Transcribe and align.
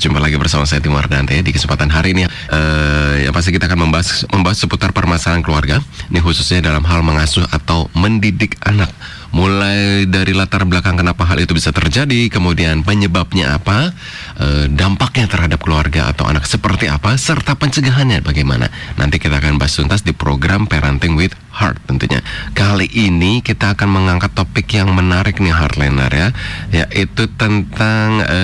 Jumpa 0.00 0.16
lagi 0.16 0.40
bersama 0.40 0.64
saya 0.64 0.80
Timur 0.80 1.04
Dante 1.04 1.36
di 1.44 1.52
kesempatan 1.52 1.92
hari 1.92 2.16
ini. 2.16 2.24
Uh, 2.48 3.20
ya 3.20 3.36
pasti 3.36 3.52
kita 3.52 3.68
akan 3.68 3.84
membahas 3.84 4.24
membahas 4.32 4.56
seputar 4.64 4.96
permasalahan 4.96 5.44
keluarga. 5.44 5.76
Ini 6.08 6.24
khususnya 6.24 6.64
dalam 6.64 6.80
hal 6.88 7.04
mengasuh 7.04 7.44
atau 7.52 7.92
mendidik 7.92 8.56
anak 8.64 8.88
mulai 9.30 10.08
dari 10.08 10.32
latar 10.32 10.64
belakang 10.64 10.96
kenapa 10.96 11.28
hal 11.28 11.38
itu 11.44 11.54
bisa 11.54 11.70
terjadi, 11.70 12.32
kemudian 12.32 12.82
penyebabnya 12.82 13.60
apa, 13.60 13.94
e, 14.40 14.66
dampaknya 14.72 15.30
terhadap 15.30 15.62
keluarga 15.62 16.10
atau 16.10 16.26
anak 16.26 16.48
seperti 16.48 16.90
apa, 16.90 17.14
serta 17.14 17.54
pencegahannya 17.54 18.26
bagaimana. 18.26 18.72
Nanti 18.98 19.22
kita 19.22 19.38
akan 19.38 19.60
bahas 19.60 19.78
tuntas 19.78 20.02
di 20.02 20.10
program 20.10 20.66
Parenting 20.66 21.14
with 21.14 21.36
Heart 21.60 21.84
tentunya. 21.84 22.24
Kali 22.56 22.88
ini 22.88 23.44
kita 23.44 23.76
akan 23.76 23.88
mengangkat 23.92 24.32
topik 24.32 24.72
yang 24.72 24.96
menarik 24.96 25.36
nih 25.44 25.52
Heartliner 25.52 26.08
ya, 26.08 26.28
yaitu 26.72 27.28
tentang 27.36 28.24
e, 28.24 28.40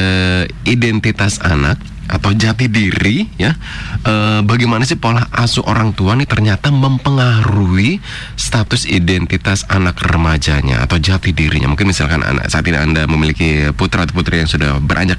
identitas 0.68 1.40
anak 1.40 1.80
atau 2.06 2.30
jati 2.36 2.68
diri 2.70 3.26
ya. 3.40 3.56
E, 4.04 4.44
bagaimana 4.44 4.84
sih 4.84 5.00
pola 5.00 5.26
asuh 5.32 5.64
orang 5.64 5.96
tua 5.96 6.14
nih 6.14 6.28
ternyata 6.28 6.68
mempengaruhi 6.68 7.98
status 8.36 8.84
identitas 8.84 9.64
anak 9.72 9.96
remajanya 10.04 10.84
atau 10.84 11.00
jati 11.00 11.32
dirinya? 11.32 11.72
Mungkin 11.72 11.88
misalkan 11.88 12.20
anak 12.20 12.52
saat 12.52 12.68
ini 12.68 12.78
anda 12.78 13.08
memiliki 13.08 13.72
putra 13.72 14.04
atau 14.04 14.12
putri 14.12 14.44
yang 14.44 14.50
sudah 14.50 14.76
beranjak 14.78 15.18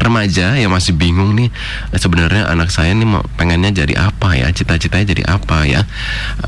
remaja 0.00 0.56
yang 0.56 0.72
masih 0.72 0.96
bingung 0.96 1.36
nih 1.36 1.52
sebenarnya 1.92 2.48
anak 2.48 2.72
saya 2.72 2.96
nih 2.96 3.06
pengennya 3.36 3.84
jadi 3.84 4.10
apa 4.10 4.34
ya 4.34 4.48
cita-citanya 4.50 5.12
jadi 5.12 5.22
apa 5.28 5.68
ya 5.68 5.84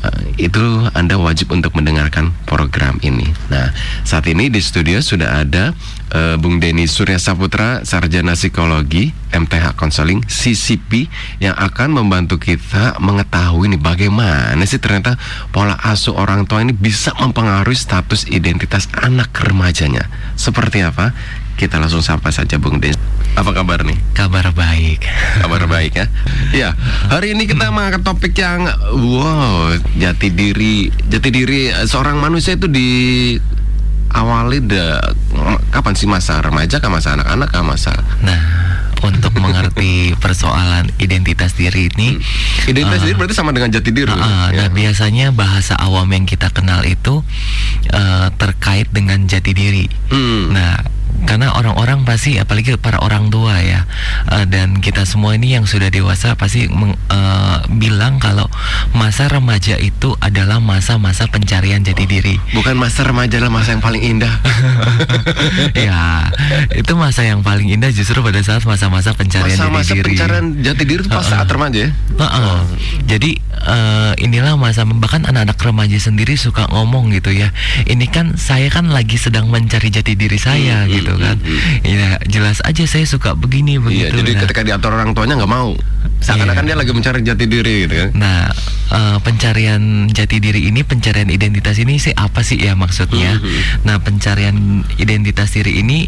e, 0.01 0.41
itu 0.49 0.89
anda 0.97 1.15
wajib 1.21 1.53
untuk 1.53 1.77
mendengarkan 1.77 2.33
program 2.49 2.97
ini 3.05 3.29
nah 3.53 3.69
saat 4.03 4.25
ini 4.25 4.49
di 4.49 4.59
studio 4.59 4.99
sudah 4.99 5.45
ada 5.45 5.71
e, 6.09 6.35
Bung 6.41 6.57
Denny 6.57 6.89
Surya 6.89 7.21
Saputra 7.21 7.85
sarjana 7.85 8.33
psikologi 8.33 9.13
MTH 9.33 9.73
Konseling 9.73 10.21
CCP 10.25 11.09
yang 11.41 11.57
akan 11.57 11.97
membantu 11.97 12.37
kita 12.37 13.01
mengetahui 13.01 13.73
nih 13.73 13.81
bagaimana 13.81 14.61
sih 14.69 14.77
ternyata 14.77 15.17
pola 15.49 15.73
asuh 15.81 16.13
orang 16.13 16.45
tua 16.45 16.61
ini 16.61 16.71
bisa 16.71 17.11
mempengaruhi 17.17 17.75
status 17.75 18.29
identitas 18.29 18.85
anak 18.93 19.33
remajanya. 19.41 20.05
Seperti 20.37 20.85
apa? 20.85 21.11
Kita 21.57 21.77
langsung 21.77 22.01
sapa 22.01 22.33
saja 22.33 22.57
Bung 22.57 22.81
Des. 22.81 22.97
Apa 23.33 23.49
kabar 23.49 23.81
nih? 23.81 23.97
Kabar 24.13 24.53
baik. 24.53 25.01
Kabar 25.41 25.65
baik 25.65 25.93
ya. 25.97 26.05
Ya, 26.53 26.69
hari 27.09 27.33
ini 27.33 27.49
kita 27.49 27.73
mengangkat 27.73 28.05
topik 28.05 28.37
yang 28.37 28.69
wow, 28.93 29.73
jati 29.97 30.29
diri, 30.29 30.93
jati 31.09 31.29
diri 31.33 31.73
seorang 31.89 32.21
manusia 32.21 32.53
itu 32.53 32.69
di 32.69 32.89
awali 34.13 34.61
de 34.61 35.01
kapan 35.73 35.93
sih 35.97 36.05
masa 36.05 36.37
remaja 36.39 36.77
ke 36.77 36.87
masa 36.87 37.17
anak-anak 37.17 37.49
ke 37.49 37.59
masa 37.65 37.93
Nah, 38.21 38.39
untuk 39.01 39.35
mengerti 39.35 40.13
persoalan 40.23 40.87
identitas 41.01 41.57
diri 41.57 41.89
ini 41.91 42.15
hmm. 42.15 42.69
identitas 42.71 43.01
uh, 43.01 43.05
diri 43.09 43.15
berarti 43.17 43.35
sama 43.35 43.51
dengan 43.51 43.73
jati 43.73 43.89
diri. 43.89 44.13
Uh, 44.13 44.15
uh, 44.15 44.47
ya. 44.53 44.63
Nah, 44.63 44.67
biasanya 44.71 45.33
bahasa 45.33 45.75
awam 45.75 46.07
yang 46.13 46.29
kita 46.29 46.53
kenal 46.53 46.85
itu 46.85 47.25
uh, 47.91 48.27
terkait 48.37 48.87
dengan 48.93 49.25
jati 49.25 49.51
diri. 49.51 49.89
Hmm. 50.13 50.53
Nah, 50.53 50.77
karena 51.23 51.55
orang-orang 51.55 52.03
pasti 52.03 52.35
apalagi 52.37 52.75
para 52.75 52.99
orang 52.99 53.31
tua 53.31 53.59
ya 53.63 53.87
uh, 54.29 54.45
dan 54.47 54.83
kita 54.83 55.07
semua 55.07 55.35
ini 55.35 55.55
yang 55.55 55.65
sudah 55.65 55.87
dewasa 55.87 56.35
pasti 56.35 56.67
meng, 56.67 56.95
uh, 57.09 57.63
bilang 57.79 58.19
kalau 58.19 58.47
masa 58.93 59.31
remaja 59.31 59.79
itu 59.79 60.13
adalah 60.19 60.59
masa-masa 60.59 61.25
pencarian 61.27 61.81
jati 61.81 62.05
diri. 62.05 62.35
Bukan 62.53 62.75
masa 62.77 63.07
remaja 63.07 63.39
adalah 63.39 63.53
masa 63.53 63.75
yang 63.75 63.83
paling 63.83 64.03
indah. 64.03 64.33
ya, 65.87 66.29
itu 66.75 66.93
masa 66.93 67.25
yang 67.25 67.41
paling 67.41 67.71
indah 67.71 67.89
justru 67.89 68.19
pada 68.21 68.39
saat 68.43 68.61
masa-masa 68.67 69.15
pencarian 69.15 69.57
masa 69.57 69.71
-masa 69.71 69.91
jati 69.95 69.99
diri. 69.99 70.09
pencarian 70.15 70.45
jati 70.61 70.83
diri 70.83 71.01
itu 71.03 71.09
pas 71.09 71.25
uh, 71.25 71.31
saat 71.39 71.47
remaja 71.49 71.89
ya. 71.89 71.91
Uh, 72.19 72.25
uh. 72.25 72.31
Oh. 72.43 72.61
Jadi 73.07 73.39
uh, 73.65 74.13
inilah 74.19 74.59
masa 74.59 74.85
bahkan 74.85 75.25
anak-anak 75.25 75.57
remaja 75.57 75.97
sendiri 75.97 76.35
suka 76.35 76.67
ngomong 76.69 77.15
gitu 77.15 77.31
ya. 77.33 77.49
Ini 77.87 78.05
kan 78.11 78.35
saya 78.35 78.67
kan 78.69 78.91
lagi 78.91 79.15
sedang 79.17 79.49
mencari 79.49 79.89
jati 79.89 80.13
diri 80.13 80.37
saya 80.37 80.85
hmm, 80.85 80.91
gitu 80.91 81.12
gitu 81.13 81.21
kan. 81.21 81.37
Iya, 81.85 82.09
jelas 82.25 82.57
aja 82.65 82.83
saya 82.89 83.05
suka 83.05 83.37
begini 83.37 83.77
iya, 83.77 83.83
begitu. 83.83 84.13
Iya, 84.13 84.19
jadi 84.23 84.31
nah. 84.33 84.39
ketika 84.45 84.61
diatur 84.65 84.91
orang 84.97 85.13
tuanya 85.13 85.37
nggak 85.37 85.51
mau. 85.51 85.77
Seakan-akan 86.23 86.63
iya. 86.63 86.69
dia 86.71 86.77
lagi 86.79 86.91
mencari 86.95 87.19
jati 87.23 87.45
diri 87.47 87.75
gitu 87.83 87.95
kan. 87.99 88.09
Nah, 88.15 88.41
uh, 88.95 89.17
pencarian 89.19 90.07
jati 90.07 90.39
diri 90.39 90.71
ini, 90.71 90.81
pencarian 90.87 91.27
identitas 91.27 91.75
ini 91.79 91.99
sih 91.99 92.15
apa 92.15 92.43
sih 92.43 92.59
ya 92.59 92.79
maksudnya? 92.79 93.39
Mm 93.39 93.43
-hmm. 93.43 93.61
Nah, 93.83 93.97
pencarian 93.99 94.55
identitas 94.95 95.51
diri 95.51 95.83
ini 95.83 96.07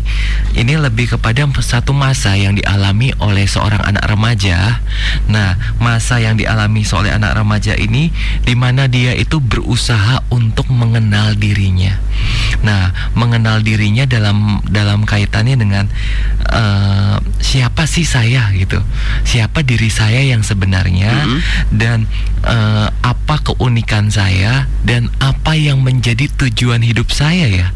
ini 0.55 0.73
lebih 0.79 1.15
kepada 1.15 1.43
satu 1.59 1.91
masa 1.91 2.35
yang 2.39 2.55
dialami 2.55 3.11
oleh 3.19 3.43
seorang 3.43 3.83
anak 3.83 4.07
remaja. 4.07 4.79
Nah, 5.27 5.59
masa 5.83 6.23
yang 6.23 6.39
dialami 6.39 6.87
oleh 6.95 7.11
anak 7.11 7.35
remaja 7.35 7.75
ini 7.75 8.11
di 8.47 8.55
mana 8.55 8.87
dia 8.87 9.11
itu 9.11 9.43
berusaha 9.43 10.23
untuk 10.31 10.71
mengenal 10.71 11.35
dirinya. 11.35 11.99
Nah, 12.65 12.89
mengenal 13.13 13.61
dirinya 13.61 14.09
dalam 14.09 14.57
dalam 14.65 15.05
kaitannya 15.05 15.53
dengan 15.53 15.85
uh, 16.49 17.21
siapa 17.37 17.85
sih 17.85 18.01
saya 18.01 18.49
gitu. 18.57 18.81
Siapa 19.21 19.61
diri 19.61 19.93
saya 19.93 20.25
yang 20.25 20.41
sebenarnya 20.41 21.13
mm 21.13 21.29
-hmm. 21.29 21.39
dan 21.77 22.09
uh, 22.41 22.89
apa 23.05 23.45
keunikan 23.45 24.09
saya 24.09 24.65
dan 24.81 25.13
apa 25.21 25.53
yang 25.53 25.85
menjadi 25.85 26.25
tujuan 26.41 26.81
hidup 26.81 27.13
saya 27.13 27.45
ya. 27.45 27.67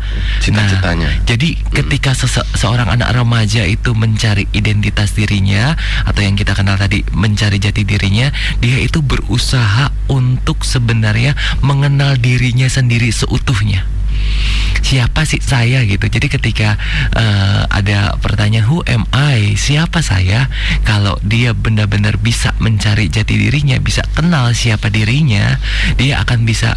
Cita-citanya. 0.41 1.05
Nah, 1.05 1.21
jadi 1.29 1.53
mm 1.53 1.61
-hmm. 1.61 1.73
ketika 1.85 2.17
sese 2.17 2.41
seorang 2.57 2.89
anak 2.89 3.13
remaja 3.13 3.69
itu 3.69 3.93
mencari 3.93 4.49
identitas 4.57 5.13
dirinya 5.13 5.77
atau 6.09 6.25
yang 6.25 6.33
kita 6.33 6.57
kenal 6.57 6.81
tadi 6.81 7.05
mencari 7.13 7.61
jati 7.61 7.85
dirinya, 7.85 8.33
dia 8.57 8.81
itu 8.81 9.05
berusaha 9.05 9.93
untuk 10.09 10.65
sebenarnya 10.65 11.37
mengenal 11.61 12.17
dirinya 12.17 12.65
sendiri 12.65 13.13
seutuhnya 13.13 13.98
siapa 14.83 15.21
sih 15.27 15.37
saya 15.37 15.85
gitu. 15.85 16.09
Jadi 16.09 16.27
ketika 16.33 16.75
uh, 17.13 17.69
ada 17.69 18.17
pertanyaan 18.17 18.65
who 18.65 18.81
am 18.89 19.05
I, 19.13 19.53
siapa 19.53 20.01
saya? 20.01 20.49
Kalau 20.81 21.21
dia 21.21 21.53
benar-benar 21.53 22.17
bisa 22.17 22.57
mencari 22.57 23.07
jati 23.07 23.37
dirinya, 23.37 23.77
bisa 23.77 24.01
kenal 24.17 24.57
siapa 24.57 24.89
dirinya, 24.89 25.61
dia 25.95 26.21
akan 26.25 26.43
bisa 26.43 26.73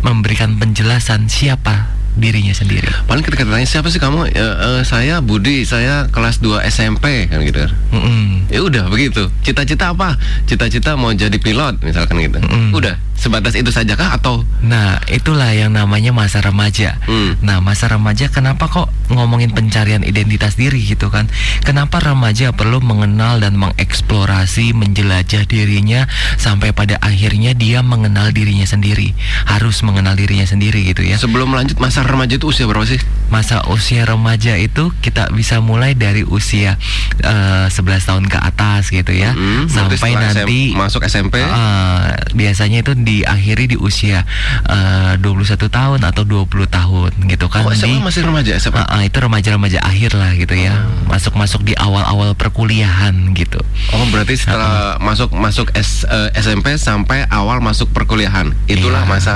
memberikan 0.00 0.56
penjelasan 0.56 1.28
siapa 1.28 1.99
dirinya 2.18 2.54
sendiri. 2.54 2.86
Paling 3.06 3.22
ketika 3.22 3.46
ditanya 3.46 3.68
siapa 3.68 3.88
sih 3.92 4.02
kamu? 4.02 4.30
E, 4.30 4.42
e, 4.42 4.70
saya 4.82 5.22
Budi, 5.22 5.62
saya 5.62 6.10
kelas 6.10 6.42
2 6.42 6.66
SMP 6.66 7.30
kan 7.30 7.42
gitu. 7.42 7.66
Mm 7.94 8.00
-mm. 8.00 8.24
Ya 8.50 8.60
udah 8.64 8.84
begitu. 8.90 9.30
Cita-cita 9.46 9.94
apa? 9.94 10.18
Cita-cita 10.46 10.98
mau 10.98 11.14
jadi 11.14 11.36
pilot 11.38 11.82
misalkan 11.86 12.18
gitu. 12.18 12.42
Mm 12.42 12.50
-mm. 12.50 12.78
Udah 12.78 12.94
sebatas 13.20 13.52
itu 13.52 13.68
saja 13.68 13.92
kah 14.00 14.16
atau? 14.16 14.48
Nah 14.64 14.96
itulah 15.12 15.52
yang 15.52 15.76
namanya 15.76 16.08
masa 16.16 16.40
remaja. 16.40 16.96
Mm. 17.04 17.44
Nah 17.44 17.60
masa 17.60 17.92
remaja 17.92 18.32
kenapa 18.32 18.72
kok 18.72 18.88
ngomongin 19.12 19.52
pencarian 19.52 20.00
identitas 20.00 20.56
diri 20.56 20.80
gitu 20.80 21.12
kan? 21.12 21.28
Kenapa 21.60 22.00
remaja 22.00 22.56
perlu 22.56 22.80
mengenal 22.80 23.44
dan 23.44 23.60
mengeksplorasi, 23.60 24.72
menjelajah 24.72 25.44
dirinya 25.44 26.08
sampai 26.40 26.72
pada 26.72 26.96
akhirnya 27.04 27.52
dia 27.52 27.84
mengenal 27.84 28.32
dirinya 28.32 28.64
sendiri. 28.64 29.12
Harus 29.44 29.84
mengenal 29.84 30.16
dirinya 30.16 30.48
sendiri 30.48 30.80
gitu 30.88 31.04
ya. 31.04 31.20
Sebelum 31.20 31.52
lanjut 31.52 31.76
masa 31.76 31.99
masa 32.00 32.16
remaja 32.16 32.34
itu 32.40 32.48
usia 32.48 32.64
berapa 32.64 32.88
sih? 32.88 32.96
Masa 33.28 33.60
usia 33.68 34.08
remaja 34.08 34.56
itu 34.56 34.88
kita 35.04 35.28
bisa 35.36 35.60
mulai 35.60 35.92
dari 35.92 36.24
usia 36.24 36.80
uh, 37.20 37.68
eh, 37.68 37.76
11 37.76 38.08
tahun 38.08 38.24
ke 38.24 38.38
atas 38.40 38.88
gitu 38.88 39.12
ya. 39.12 39.36
Mm 39.36 39.68
-hmm. 39.68 39.68
Sampai 39.68 40.16
nanti 40.16 40.72
SM, 40.72 40.80
masuk 40.80 41.04
SMP. 41.04 41.44
Uh, 41.44 42.08
biasanya 42.32 42.80
itu 42.80 42.96
diakhiri 42.96 43.68
di 43.68 43.76
usia 43.76 44.24
eh, 44.64 45.20
uh, 45.20 45.20
21 45.20 45.60
tahun 45.68 46.00
atau 46.00 46.24
20 46.24 46.48
tahun 46.72 47.10
gitu 47.28 47.46
kan. 47.52 47.68
Oh, 47.68 47.76
SMA 47.76 48.00
di, 48.00 48.08
masih 48.08 48.24
remaja 48.24 48.56
SMA? 48.56 48.80
Uh, 48.80 48.96
uh, 48.96 49.02
itu 49.04 49.18
remaja-remaja 49.20 49.78
akhir 49.84 50.16
lah 50.16 50.32
gitu 50.40 50.56
ya. 50.56 50.72
Masuk-masuk 51.04 51.60
di 51.68 51.76
awal-awal 51.76 52.32
perkuliahan 52.32 53.36
gitu. 53.36 53.60
Oh, 53.92 54.08
berarti 54.08 54.40
setelah 54.40 54.96
uh, 54.96 55.04
masuk 55.04 55.36
masuk 55.36 55.68
S, 55.76 56.08
uh, 56.08 56.32
SMP 56.32 56.80
sampai 56.80 57.28
awal 57.28 57.60
masuk 57.60 57.92
perkuliahan. 57.92 58.56
Itulah 58.64 59.04
iya. 59.04 59.12
masa 59.12 59.34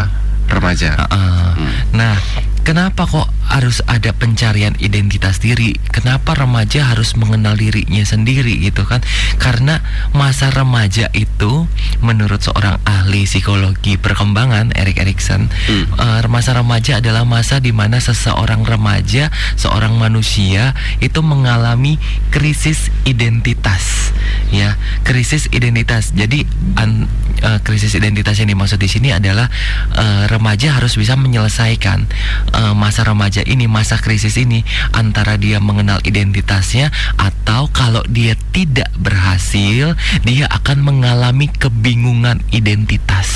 remaja. 0.49 0.97
Uh, 0.97 1.13
uh. 1.13 1.49
Hmm. 1.55 1.73
Nah, 1.95 2.17
Kenapa 2.65 3.05
kok 3.05 3.29
harus 3.45 3.85
ada 3.85 4.17
pencarian 4.17 4.73
identitas 4.81 5.37
diri? 5.37 5.77
Kenapa 5.93 6.33
remaja 6.33 6.89
harus 6.89 7.13
mengenal 7.13 7.61
dirinya 7.61 8.01
sendiri 8.01 8.57
gitu 8.57 8.89
kan? 8.89 9.05
Karena 9.37 9.85
masa 10.17 10.49
remaja 10.49 11.13
itu 11.13 11.69
menurut 12.01 12.41
seorang 12.41 12.81
ahli 12.89 13.29
psikologi 13.29 14.01
perkembangan 14.01 14.73
Erik 14.73 14.97
Erikson, 14.97 15.53
hmm. 15.53 15.85
uh, 16.01 16.25
masa 16.33 16.57
remaja 16.57 17.05
adalah 17.05 17.29
masa 17.29 17.61
di 17.61 17.69
mana 17.69 18.01
seseorang 18.01 18.65
remaja, 18.65 19.29
seorang 19.61 20.01
manusia 20.01 20.73
itu 21.05 21.21
mengalami 21.21 22.01
krisis 22.33 22.89
identitas, 23.05 24.17
ya, 24.49 24.81
krisis 25.05 25.53
identitas. 25.53 26.17
Jadi 26.17 26.49
an, 26.81 27.13
uh, 27.45 27.61
krisis 27.61 27.93
identitas 27.93 28.41
yang 28.41 28.49
dimaksud 28.49 28.81
di 28.81 28.89
sini 28.89 29.13
adalah 29.13 29.53
uh, 29.93 30.25
remaja 30.33 30.81
harus 30.81 30.97
bisa 30.97 31.13
menyelesaikan 31.13 32.09
uh, 32.55 32.75
masa 32.79 33.03
remaja 33.03 33.43
ini 33.43 33.67
masa 33.67 33.99
krisis 33.99 34.39
ini 34.39 34.63
antara 34.95 35.35
dia 35.35 35.59
mengenal 35.59 35.99
identitasnya 36.07 36.95
atau 37.19 37.67
kalau 37.75 38.07
dia 38.07 38.39
tidak 38.55 38.89
berhasil 38.97 39.99
dia 40.23 40.47
akan 40.49 40.87
mengalami 40.87 41.51
kebingungan 41.51 42.41
identitas. 42.55 43.35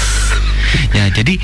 Ya, 0.92 1.08
jadi 1.08 1.40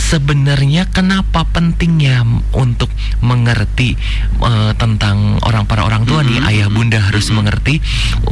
sebenarnya 0.00 0.88
kenapa 0.88 1.44
pentingnya 1.44 2.24
untuk 2.56 2.88
mengerti 3.20 3.96
uh, 4.40 4.72
tentang 4.76 5.36
orang 5.44 5.68
para 5.68 5.84
orang 5.84 6.08
tua 6.08 6.24
mm 6.24 6.24
-hmm. 6.24 6.32
nih 6.32 6.48
ayah 6.48 6.68
bunda 6.72 6.98
harus 7.00 7.28
mm 7.28 7.28
-hmm. 7.28 7.36
mengerti 7.44 7.74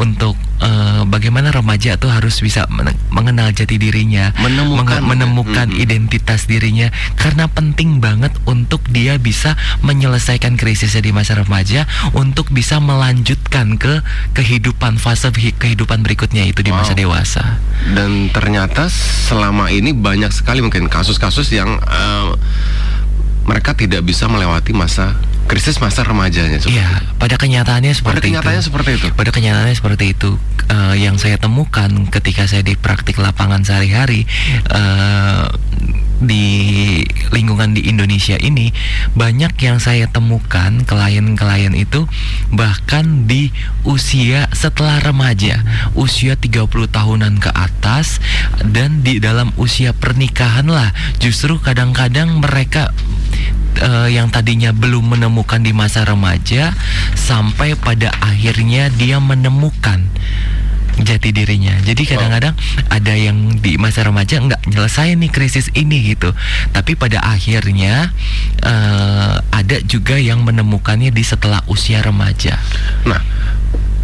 untuk 0.01 0.35
uh, 0.61 1.03
bagaimana 1.09 1.55
remaja 1.55 1.97
tuh 1.97 2.13
harus 2.13 2.43
bisa 2.43 2.69
mengenal 3.09 3.55
jati 3.55 3.79
dirinya, 3.81 4.35
menemukan 4.43 5.01
menemukan 5.01 5.71
mm 5.71 5.75
-hmm. 5.77 5.85
identitas 5.85 6.45
dirinya 6.51 6.93
karena 7.17 7.49
penting 7.49 8.03
banget 8.03 8.35
untuk 8.45 8.85
dia 8.91 9.17
bisa 9.17 9.57
menyelesaikan 9.81 10.59
krisisnya 10.61 11.01
di 11.01 11.13
masa 11.15 11.39
remaja 11.39 11.89
untuk 12.13 12.51
bisa 12.53 12.83
melanjutkan 12.83 13.81
ke 13.81 14.03
kehidupan 14.37 14.99
fase 15.01 15.33
kehidupan 15.33 16.03
berikutnya 16.03 16.45
itu 16.45 16.61
di 16.61 16.75
masa 16.75 16.93
dewasa. 16.93 17.63
Dan 17.95 18.29
ternyata 18.35 18.91
selama 19.31 19.71
ini 19.71 19.95
banyak 19.95 20.35
sekali 20.35 20.61
mungkin 20.61 20.91
kasus-kasus 20.91 21.49
yang 21.55 21.79
uh, 21.83 22.35
mereka 23.47 23.75
tidak 23.75 24.07
bisa 24.07 24.31
melewati 24.31 24.71
masa 24.71 25.19
krisis 25.47 25.79
masa 25.79 26.03
remajanya. 26.07 26.59
Iya, 26.65 27.15
pada 27.19 27.37
kenyataannya 27.37 27.93
seperti 27.93 28.19
pada 28.19 28.27
kenyataannya 28.27 28.63
itu. 28.63 28.69
seperti 28.73 28.91
itu. 28.99 29.07
Pada 29.13 29.31
kenyataannya 29.31 29.77
seperti 29.77 30.05
itu. 30.15 30.31
Uh, 30.73 30.97
yang 30.97 31.21
saya 31.21 31.37
temukan 31.37 31.91
ketika 32.09 32.49
saya 32.49 32.65
di 32.65 32.79
praktik 32.79 33.21
lapangan 33.21 33.61
sehari-hari 33.61 34.25
uh, 34.73 35.53
di 36.25 37.03
lingkungan 37.33 37.75
di 37.75 37.89
Indonesia 37.89 38.39
ini 38.39 38.71
banyak 39.13 39.55
yang 39.61 39.79
saya 39.83 40.09
temukan 40.09 40.85
klien-klien 40.87 41.75
itu 41.75 42.07
bahkan 42.53 43.27
di 43.27 43.51
usia 43.83 44.47
setelah 44.55 45.01
remaja, 45.03 45.63
usia 45.99 46.39
30 46.39 46.69
tahunan 46.69 47.43
ke 47.43 47.51
atas 47.51 48.23
dan 48.63 49.03
di 49.03 49.19
dalam 49.19 49.51
usia 49.59 49.91
pernikahan 49.97 50.69
lah. 50.69 50.95
Justru 51.19 51.59
kadang-kadang 51.59 52.41
mereka 52.41 52.95
uh, 53.81 54.09
yang 54.09 54.29
tadinya 54.29 54.71
belum 54.71 55.17
menemukan 55.17 55.63
di 55.63 55.73
masa 55.73 56.05
remaja 56.05 56.77
sampai 57.17 57.75
pada 57.79 58.13
akhirnya 58.21 58.93
dia 58.93 59.19
menemukan 59.19 60.05
jati 61.01 61.33
dirinya. 61.33 61.73
Jadi 61.81 62.05
kadang-kadang 62.05 62.53
ada 62.93 63.13
yang 63.17 63.57
di 63.65 63.81
masa 63.81 64.05
remaja 64.05 64.37
nggak 64.37 64.69
nyelesain 64.69 65.17
nih 65.17 65.33
krisis 65.33 65.73
ini 65.73 66.13
gitu. 66.13 66.37
Tapi 66.77 66.93
pada 66.99 67.25
akhirnya 67.25 68.13
uh, 68.61 69.41
ada 69.49 69.81
juga 69.89 70.21
yang 70.21 70.45
menemukannya 70.45 71.09
di 71.09 71.25
setelah 71.25 71.65
usia 71.71 72.05
remaja. 72.05 72.61
Nah, 73.09 73.21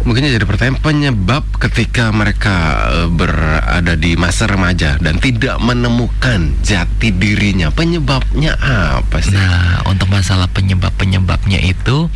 mungkin 0.09 0.25
jadi 0.25 0.41
pertanyaan 0.41 0.81
penyebab 0.81 1.45
ketika 1.61 2.09
mereka 2.09 2.81
uh, 2.89 3.07
berada 3.13 3.93
di 3.93 4.17
masa 4.17 4.49
remaja 4.49 4.97
dan 4.97 5.21
tidak 5.21 5.61
menemukan 5.61 6.57
jati 6.65 7.13
dirinya 7.13 7.69
penyebabnya 7.69 8.57
apa 8.57 9.21
sih? 9.21 9.37
Nah 9.37 9.85
untuk 9.85 10.09
masalah 10.09 10.49
penyebab 10.49 10.89
penyebabnya 10.97 11.61
itu 11.61 12.09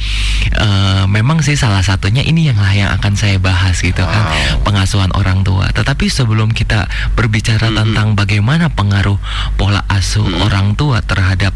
uh, 0.57 1.06
memang 1.06 1.45
sih 1.45 1.54
salah 1.54 1.86
satunya 1.86 2.25
ini 2.25 2.50
yang 2.50 2.57
lah 2.57 2.74
yang 2.74 2.90
akan 2.98 3.13
saya 3.13 3.38
bahas 3.38 3.78
gitu 3.78 4.01
kan, 4.01 4.10
wow. 4.25 4.34
kan 4.34 4.42
pengasuhan 4.66 5.13
orang 5.13 5.46
tua. 5.46 5.69
Tetapi 5.69 6.10
sebelum 6.10 6.50
kita 6.50 6.89
berbicara 7.13 7.69
-hmm. 7.69 7.78
tentang 7.78 8.18
bagaimana 8.18 8.74
pengaruh 8.74 9.22
pola 9.54 9.86
asuh 9.86 10.25
-hmm. 10.25 10.50
orang 10.50 10.74
tua 10.74 11.06
terhadap 11.06 11.54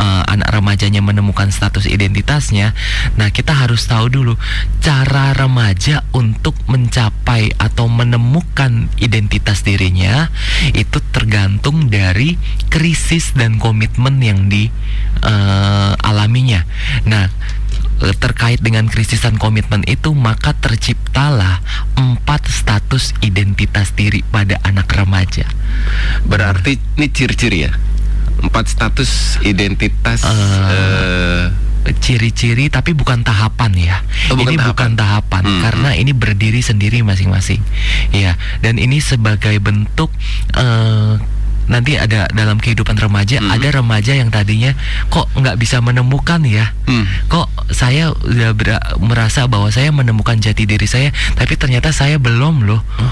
uh, 0.00 0.24
anak 0.24 0.48
remajanya 0.48 1.04
menemukan 1.04 1.52
status 1.52 1.84
identitasnya, 1.84 2.72
nah 3.20 3.28
kita 3.28 3.52
harus 3.52 3.84
tahu 3.84 4.08
dulu 4.08 4.40
cara 4.80 5.36
remaja 5.36 6.08
untuk 6.16 6.56
mencapai 6.64 7.52
atau 7.60 7.84
menemukan 7.92 8.88
identitas 8.96 9.60
dirinya 9.60 10.32
itu 10.72 11.04
tergantung 11.12 11.92
dari 11.92 12.40
krisis 12.72 13.36
dan 13.36 13.60
komitmen 13.60 14.16
yang 14.24 14.48
dialaminya. 14.48 14.80
Uh, 17.04 17.08
nah, 17.08 17.28
eh, 18.00 18.16
terkait 18.16 18.64
dengan 18.64 18.88
krisis 18.88 19.20
dan 19.20 19.36
komitmen 19.36 19.84
itu 19.84 20.16
maka 20.16 20.56
terciptalah 20.56 21.60
empat 22.00 22.48
status 22.48 23.12
identitas 23.20 23.92
diri 23.92 24.24
pada 24.24 24.56
anak 24.64 24.88
remaja. 24.96 25.44
Berarti 26.24 26.80
ini 26.96 27.08
ciri-ciri 27.12 27.68
ya? 27.68 27.72
Empat 28.40 28.64
status 28.68 29.40
identitas 29.44 30.24
uh, 30.24 31.52
ciri-ciri 32.00 32.68
tapi 32.68 32.92
bukan 32.92 33.24
tahapan 33.24 33.72
ya. 33.72 33.96
Oh, 34.28 34.36
bukan 34.36 34.52
ini 34.52 34.54
tahapan. 34.60 34.70
bukan 34.70 34.90
tahapan 35.00 35.42
hmm, 35.48 35.60
karena 35.64 35.90
hmm. 35.90 36.00
ini 36.04 36.12
berdiri 36.12 36.60
sendiri 36.60 36.98
masing-masing. 37.00 37.60
Ya, 38.12 38.36
dan 38.60 38.76
ini 38.76 39.00
sebagai 39.00 39.56
bentuk 39.64 40.12
uh, 40.60 41.16
nanti 41.70 41.94
ada 41.94 42.26
dalam 42.34 42.58
kehidupan 42.58 42.98
remaja 42.98 43.38
hmm. 43.38 43.46
ada 43.46 43.68
remaja 43.78 44.18
yang 44.18 44.26
tadinya 44.34 44.74
kok 45.06 45.30
nggak 45.38 45.54
bisa 45.54 45.78
menemukan 45.78 46.42
ya 46.42 46.74
hmm. 46.90 47.30
kok 47.30 47.46
saya 47.70 48.10
udah 48.10 48.98
merasa 48.98 49.46
bahwa 49.46 49.70
saya 49.70 49.94
menemukan 49.94 50.34
jati 50.42 50.66
diri 50.66 50.90
saya 50.90 51.14
tapi 51.38 51.54
ternyata 51.54 51.94
saya 51.94 52.18
belum 52.18 52.66
loh 52.66 52.82
oh. 52.82 53.09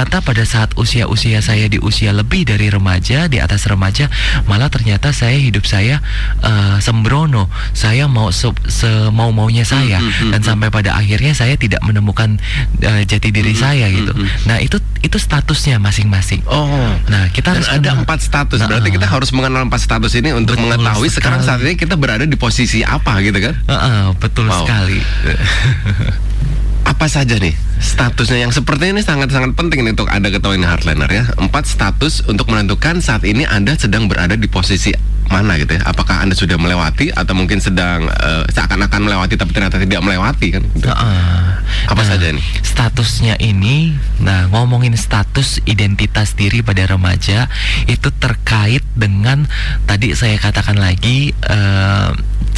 Ternyata 0.00 0.24
pada 0.24 0.44
saat 0.48 0.72
usia-usia 0.80 1.44
saya 1.44 1.68
di 1.68 1.76
usia 1.76 2.16
lebih 2.16 2.48
dari 2.48 2.72
remaja 2.72 3.28
di 3.28 3.36
atas 3.36 3.68
remaja 3.68 4.08
malah 4.48 4.72
ternyata 4.72 5.12
saya 5.12 5.36
hidup 5.36 5.68
saya 5.68 6.00
uh, 6.40 6.80
sembrono 6.80 7.52
saya 7.76 8.08
mau 8.08 8.32
se, 8.32 8.48
se 8.64 8.88
mau 9.12 9.28
maunya 9.28 9.60
saya 9.68 10.00
hmm, 10.00 10.08
hmm, 10.08 10.30
dan 10.32 10.40
hmm. 10.40 10.48
sampai 10.48 10.68
pada 10.72 10.96
akhirnya 10.96 11.36
saya 11.36 11.60
tidak 11.60 11.84
menemukan 11.84 12.40
uh, 12.80 13.02
jati 13.04 13.28
diri 13.28 13.52
hmm, 13.52 13.60
saya 13.60 13.92
gitu 13.92 14.16
hmm, 14.16 14.48
nah 14.48 14.56
itu 14.56 14.80
itu 15.04 15.20
statusnya 15.20 15.76
masing-masing 15.76 16.40
oh 16.48 16.80
Nah, 17.10 17.26
kita 17.34 17.54
harus 17.56 17.66
ada 17.66 17.90
empat 17.96 18.22
status. 18.22 18.62
Nah, 18.62 18.70
Berarti 18.70 18.94
kita 18.94 19.06
harus 19.10 19.30
mengenal 19.34 19.66
empat 19.66 19.82
status 19.82 20.14
ini 20.14 20.30
untuk 20.30 20.54
betul 20.54 20.70
mengetahui 20.70 21.08
sekali. 21.10 21.16
sekarang 21.18 21.40
saat 21.42 21.60
ini 21.66 21.74
kita 21.74 21.98
berada 21.98 22.22
di 22.22 22.38
posisi 22.38 22.86
apa 22.86 23.18
gitu 23.24 23.38
kan? 23.42 23.54
Uh, 23.66 23.74
uh, 23.74 24.02
betul 24.14 24.46
wow. 24.46 24.62
sekali. 24.62 25.02
apa 26.90 27.06
saja 27.06 27.38
nih 27.38 27.54
statusnya 27.78 28.42
yang 28.42 28.50
seperti 28.50 28.90
ini 28.90 28.98
sangat-sangat 29.06 29.54
penting 29.54 29.86
nih 29.86 29.94
untuk 29.94 30.10
Anda 30.10 30.34
ketahui 30.34 30.58
Heartliner 30.58 31.06
ya. 31.06 31.24
Empat 31.38 31.70
status 31.70 32.26
untuk 32.26 32.50
menentukan 32.50 32.98
saat 32.98 33.22
ini 33.22 33.46
Anda 33.46 33.78
sedang 33.78 34.10
berada 34.10 34.34
di 34.34 34.50
posisi 34.50 34.90
mana 35.30 35.56
gitu 35.56 35.78
ya? 35.78 35.82
Apakah 35.86 36.26
anda 36.26 36.34
sudah 36.34 36.58
melewati 36.58 37.14
atau 37.14 37.32
mungkin 37.32 37.62
sedang 37.62 38.10
uh, 38.10 38.42
seakan-akan 38.50 39.06
melewati 39.06 39.38
tapi 39.38 39.54
ternyata 39.54 39.78
tidak 39.78 40.02
melewati 40.02 40.46
kan? 40.58 40.62
Gitu. 40.66 40.90
Uh, 40.90 41.54
Apa 41.86 42.02
nah, 42.02 42.08
saja 42.10 42.34
nih? 42.34 42.44
Statusnya 42.66 43.38
ini, 43.38 43.94
nah 44.18 44.50
ngomongin 44.50 44.98
status 44.98 45.62
identitas 45.64 46.34
diri 46.34 46.60
pada 46.60 46.82
remaja 46.84 47.46
itu 47.86 48.10
terkait 48.18 48.82
dengan 48.98 49.46
tadi 49.86 50.12
saya 50.18 50.36
katakan 50.36 50.76
lagi 50.76 51.30
uh, 51.46 52.10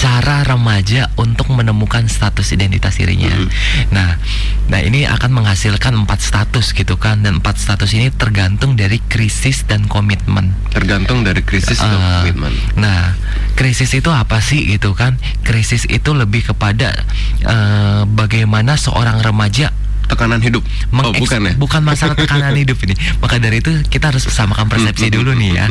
cara 0.02 0.42
remaja 0.42 1.12
untuk 1.14 1.52
menemukan 1.52 2.08
status 2.10 2.50
identitas 2.50 2.98
dirinya. 2.98 3.30
Mm 3.30 3.46
-hmm. 3.46 3.86
Nah, 3.94 4.10
nah 4.66 4.80
ini 4.82 5.06
akan 5.06 5.30
menghasilkan 5.30 5.94
empat 5.94 6.18
status 6.18 6.74
gitu 6.74 6.98
kan 6.98 7.22
dan 7.22 7.38
empat 7.38 7.60
status 7.60 7.94
ini 7.94 8.10
tergantung 8.10 8.74
dari 8.74 8.98
krisis 9.06 9.62
dan 9.68 9.86
komitmen. 9.86 10.50
Tergantung 10.74 11.22
dari 11.22 11.44
krisis 11.46 11.78
uh, 11.78 11.86
dan 11.86 12.00
komitmen. 12.24 12.52
Nah, 12.78 13.14
krisis 13.54 13.92
itu 13.92 14.08
apa 14.08 14.40
sih 14.40 14.64
gitu 14.66 14.96
kan? 14.96 15.20
Krisis 15.44 15.84
itu 15.88 16.16
lebih 16.16 16.54
kepada 16.54 16.96
uh, 17.44 18.02
bagaimana 18.08 18.78
seorang 18.80 19.20
remaja 19.20 19.74
tekanan 20.12 20.40
hidup. 20.44 20.62
oh, 20.92 21.12
bukan 21.16 21.40
ya? 21.48 21.52
Bukan 21.56 21.80
masalah 21.82 22.14
tekanan 22.14 22.52
hidup 22.54 22.76
ini. 22.84 22.94
Maka 23.18 23.40
dari 23.40 23.64
itu 23.64 23.72
kita 23.88 24.12
harus 24.12 24.28
samakan 24.28 24.68
persepsi 24.68 25.08
dulu 25.08 25.32
nih 25.32 25.50
ya. 25.56 25.66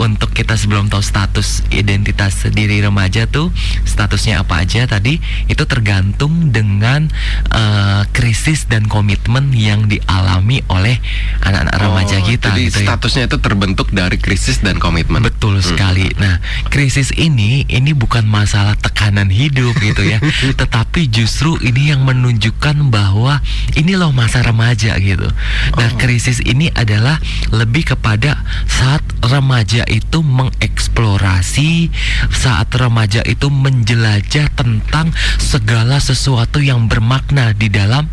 Untuk 0.00 0.32
kita 0.32 0.56
sebelum 0.56 0.88
tahu 0.88 1.04
status 1.04 1.62
identitas 1.68 2.48
diri 2.48 2.80
remaja 2.80 3.28
tuh 3.28 3.52
statusnya 3.84 4.40
apa 4.40 4.64
aja 4.64 4.88
tadi 4.88 5.20
itu 5.46 5.62
tergantung 5.68 6.50
dengan 6.50 7.12
uh, 7.52 8.08
krisis 8.10 8.66
dan 8.66 8.88
komitmen 8.88 9.52
yang 9.52 9.86
dialami 9.86 10.64
oleh 10.72 10.98
anak-anak 11.44 11.76
oh, 11.76 11.82
remaja 11.88 12.16
kita. 12.24 12.50
Jadi 12.54 12.62
gitu 12.68 12.78
ya. 12.82 12.86
statusnya 12.92 13.22
ya. 13.26 13.28
itu 13.28 13.38
terbentuk 13.38 13.88
dari 13.92 14.16
krisis 14.16 14.64
dan 14.64 14.80
komitmen. 14.80 15.20
Betul 15.20 15.60
hmm. 15.60 15.66
sekali. 15.66 16.06
Nah, 16.16 16.40
krisis 16.72 17.12
ini 17.14 17.68
ini 17.68 17.92
bukan 17.92 18.24
masalah 18.24 18.78
tekanan 18.78 19.28
hidup 19.28 19.76
gitu 19.78 20.02
ya, 20.06 20.18
tetapi 20.60 21.08
justru 21.10 21.58
ini 21.60 21.92
yang 21.92 22.06
menunjukkan 22.06 22.88
bahwa 22.88 23.42
ini 23.82 23.98
loh 23.98 24.14
masa 24.14 24.46
remaja 24.46 24.94
gitu. 25.02 25.26
Nah, 25.74 25.90
oh. 25.90 25.98
krisis 25.98 26.38
ini 26.46 26.70
adalah 26.70 27.18
lebih 27.50 27.90
kepada 27.90 28.38
saat 28.70 29.02
remaja 29.26 29.82
itu 29.90 30.22
mengeksplorasi, 30.22 31.90
saat 32.30 32.70
remaja 32.78 33.26
itu 33.26 33.50
menjelajah 33.50 34.54
tentang 34.54 35.10
segala 35.42 35.98
sesuatu 35.98 36.62
yang 36.62 36.86
bermakna 36.86 37.50
di 37.58 37.66
dalam 37.66 38.06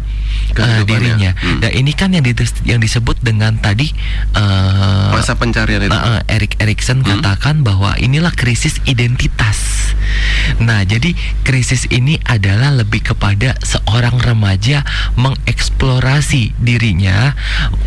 uh, 0.56 0.84
dirinya. 0.84 1.32
Hmm. 1.36 1.60
Dan 1.60 1.72
ini 1.74 1.92
kan 1.92 2.10
yang 2.10 2.22
di- 2.22 2.36
yang 2.64 2.80
disebut 2.80 3.20
dengan 3.20 3.58
tadi 3.58 3.92
uh, 4.34 5.12
Masa 5.12 5.36
pencarian 5.36 5.82
itu. 5.82 5.92
Nah, 5.92 6.22
eh, 6.22 6.36
Erik 6.36 6.58
Erikson 6.58 7.02
Hmm. 7.02 7.22
katakan 7.22 7.62
bahwa 7.62 7.96
inilah 7.96 8.32
krisis 8.32 8.78
identitas. 8.84 9.92
Nah, 10.58 10.82
jadi 10.82 11.14
krisis 11.44 11.86
ini 11.88 12.18
adalah 12.24 12.74
lebih 12.74 13.06
kepada 13.06 13.54
seorang 13.62 14.18
remaja 14.18 14.82
mengeksplorasi 15.14 16.58
dirinya, 16.58 17.38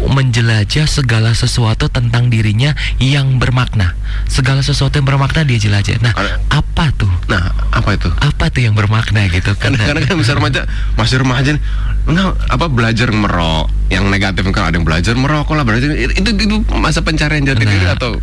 menjelajah 0.02 0.86
segala 0.86 1.32
sesuatu 1.32 1.88
tentang 1.88 2.28
dirinya 2.28 2.72
yang 2.98 3.36
bermakna. 3.36 3.94
Segala 4.28 4.60
sesuatu 4.60 4.96
yang 4.96 5.08
bermakna 5.08 5.42
dia 5.42 5.58
jelajah. 5.58 5.98
Nah, 6.00 6.14
Ada- 6.14 6.38
apa 6.52 6.92
tuh? 6.94 7.10
Nah, 7.26 7.50
apa 7.70 7.96
itu? 7.96 8.08
Apa 8.14 8.48
tuh 8.48 8.62
yang 8.62 8.74
bermakna 8.74 9.26
gitu? 9.28 9.52
Karena, 9.56 9.76
Karena 9.82 10.00
karena 10.02 10.08
kan 10.08 10.16
bisa 10.16 10.32
remaja 10.32 10.60
masih 10.94 11.16
remaja 11.20 11.50
nih, 11.56 11.62
enggak 12.02 12.34
apa 12.48 12.66
belajar 12.66 13.08
merok 13.10 13.70
yang 13.86 14.08
negatif 14.08 14.48
kan 14.48 14.66
ada 14.66 14.74
yang 14.74 14.88
belajar 14.88 15.12
merokok 15.12 15.52
lah 15.52 15.62
belajar 15.62 15.92
itu 15.92 16.16
itu 16.24 16.56
masa 16.72 17.00
pencarian 17.00 17.44
jati 17.44 17.62
diri 17.62 17.84
Nah. 17.84 17.94
atau 17.94 18.16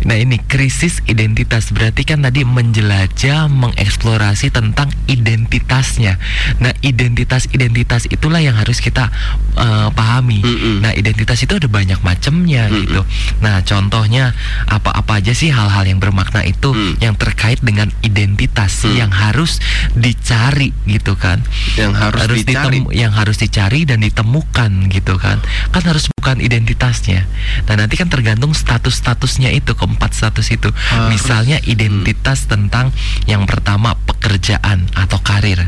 Nah 0.00 0.16
ini 0.16 0.40
krisis 0.40 1.04
identitas 1.04 1.68
berarti 1.68 2.02
kan 2.02 2.24
tadi 2.24 2.40
menjelajah, 2.40 3.52
mengeksplorasi 3.52 4.48
tentang 4.48 4.88
identitasnya. 5.04 6.16
Nah 6.56 6.72
identitas-identitas 6.80 8.08
itulah 8.08 8.40
yang 8.40 8.56
harus 8.56 8.80
kita 8.80 9.12
eh, 9.52 9.88
pahami. 9.90 10.40
Mm-mm. 10.40 10.80
Nah 10.80 10.90
identitas 10.90 11.36
itu 11.38 11.52
ada 11.52 11.68
banyak 11.68 12.00
macamnya 12.00 12.66
Mm-mm. 12.66 12.80
gitu. 12.80 13.00
Nah 13.38 13.60
contohnya 13.60 14.32
apa-apa 14.64 15.20
aja 15.20 15.30
sih 15.30 15.52
hal-hal 15.52 15.84
yang 15.84 16.00
bermakna 16.00 16.42
itu 16.42 16.72
Mm. 16.72 16.96
yang 16.98 17.14
terkait 17.14 17.60
dengan 17.60 17.92
identitas 18.00 18.82
Mm. 18.82 18.96
yang 18.96 19.10
harus 19.12 19.60
dicari 19.92 20.72
gitu 20.86 21.12
kan. 21.14 21.44
yang 21.76 21.92
harus, 21.92 22.24
dicari 22.26 22.80
ditemu- 22.80 22.92
yang 22.92 23.12
harus 23.20 23.36
dicari 23.36 23.84
dan 23.84 24.00
ditemukan 24.00 24.88
gitu 24.88 25.20
kan. 25.20 25.36
Kan 25.70 25.82
harus 25.84 26.08
bukan 26.16 26.40
identitasnya. 26.40 27.28
Nah 27.68 27.76
nanti 27.76 27.94
kan 27.94 28.08
tergantung 28.08 28.56
status-statusnya 28.56 29.52
itu 29.52 29.76
keempat 29.76 30.12
status 30.12 30.48
itu. 30.48 30.68
Harus. 30.70 31.08
misalnya 31.12 31.58
identitas 31.62 32.46
tentang 32.46 32.88
yang 33.26 33.44
pertama 33.44 33.92
pekerjaan 34.08 34.88
atau 34.96 35.20
karir. 35.20 35.60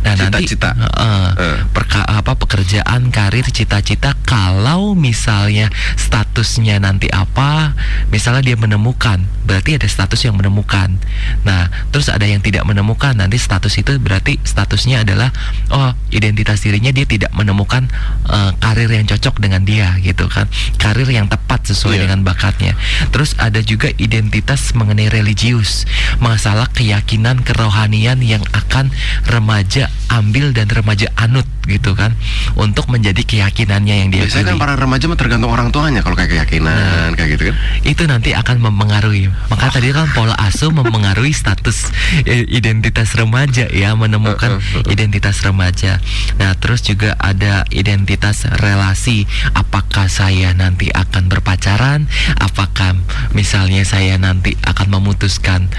Nah 0.00 0.14
nanti 0.16 0.48
Cita-cita. 0.48 0.70
eh, 0.72 1.30
Eh. 1.34 1.58
perka- 1.70 2.06
apa 2.06 2.32
pekerjaan 2.34 3.10
karir 3.10 3.44
cita-cita 3.50 4.14
kalau 4.24 4.94
misalnya 4.94 5.68
statusnya 5.98 6.78
nanti 6.78 7.10
apa 7.10 7.74
misalnya 8.08 8.46
dia 8.46 8.56
menemukan 8.56 9.18
berarti 9.44 9.76
ada 9.76 9.84
status 9.84 10.22
yang 10.22 10.38
menemukan. 10.38 10.94
Nah 11.42 11.66
terus 11.90 12.06
ada 12.08 12.22
yang 12.24 12.38
tidak 12.38 12.62
menemukan 12.62 13.12
nanti 13.12 13.36
status 13.36 13.74
itu 13.76 13.98
berarti 13.98 14.38
statusnya 14.40 15.02
adalah 15.02 15.34
oh 15.68 15.90
identitas 16.08 16.62
dirinya 16.62 16.93
dia 16.94 17.04
tidak 17.04 17.34
menemukan 17.34 17.90
eh, 18.30 18.50
karir 18.62 18.88
yang 18.88 19.04
cocok 19.04 19.42
dengan 19.42 19.66
dia 19.66 19.98
gitu 20.00 20.30
kan 20.30 20.46
karir 20.78 21.08
yang 21.10 21.26
tepat 21.26 21.66
sesuai 21.74 21.98
Iya. 21.98 22.02
dengan 22.08 22.20
bakatnya 22.22 22.72
terus 23.10 23.34
ada 23.36 23.60
juga 23.60 23.90
identitas 23.98 24.72
mengenai 24.78 25.10
religius 25.10 25.84
masalah 26.22 26.70
keyakinan 26.70 27.42
kerohanian 27.42 28.22
yang 28.22 28.42
akan 28.54 28.94
remaja 29.26 29.90
ambil 30.08 30.54
dan 30.54 30.70
remaja 30.70 31.10
anut 31.18 31.46
gitu 31.64 31.96
kan 31.96 32.12
untuk 32.60 32.86
menjadi 32.92 33.24
keyakinannya 33.24 34.04
yang 34.04 34.08
dia 34.12 34.28
biasanya 34.28 34.52
kan 34.52 34.56
pilih. 34.56 34.62
para 34.62 34.74
remaja 34.76 35.04
tergantung 35.16 35.50
orang 35.50 35.72
tuanya 35.72 36.04
kalau 36.04 36.12
kayak 36.14 36.30
keyakinan 36.36 37.16
kayak 37.16 37.34
gitu 37.34 37.42
kan 37.50 37.56
itu 37.84 38.02
nanti 38.04 38.30
akan 38.36 38.60
mempengaruhi. 38.60 39.32
Maka 39.48 39.72
tadi 39.72 39.88
kan 39.92 40.08
pola 40.12 40.36
asuh 40.36 40.68
mempengaruhi 40.72 41.32
status 41.32 41.88
eh, 42.28 42.44
identitas 42.48 43.16
remaja 43.16 43.68
ya, 43.72 43.96
menemukan 43.96 44.46
Uh, 44.54 44.60
uh, 44.60 44.84
uh. 44.84 44.92
identitas 44.92 45.40
remaja. 45.40 45.98
Nah, 46.36 46.52
terus 46.60 46.83
juga 46.84 47.16
ada 47.16 47.64
identitas 47.72 48.44
relasi. 48.60 49.24
Apakah 49.56 50.12
saya 50.12 50.52
nanti 50.52 50.92
akan 50.92 51.32
berpacaran? 51.32 52.06
Apakah 52.36 53.00
misalnya 53.32 53.82
saya 53.88 54.20
nanti 54.20 54.54
akan 54.60 55.00
memutuskan 55.00 55.72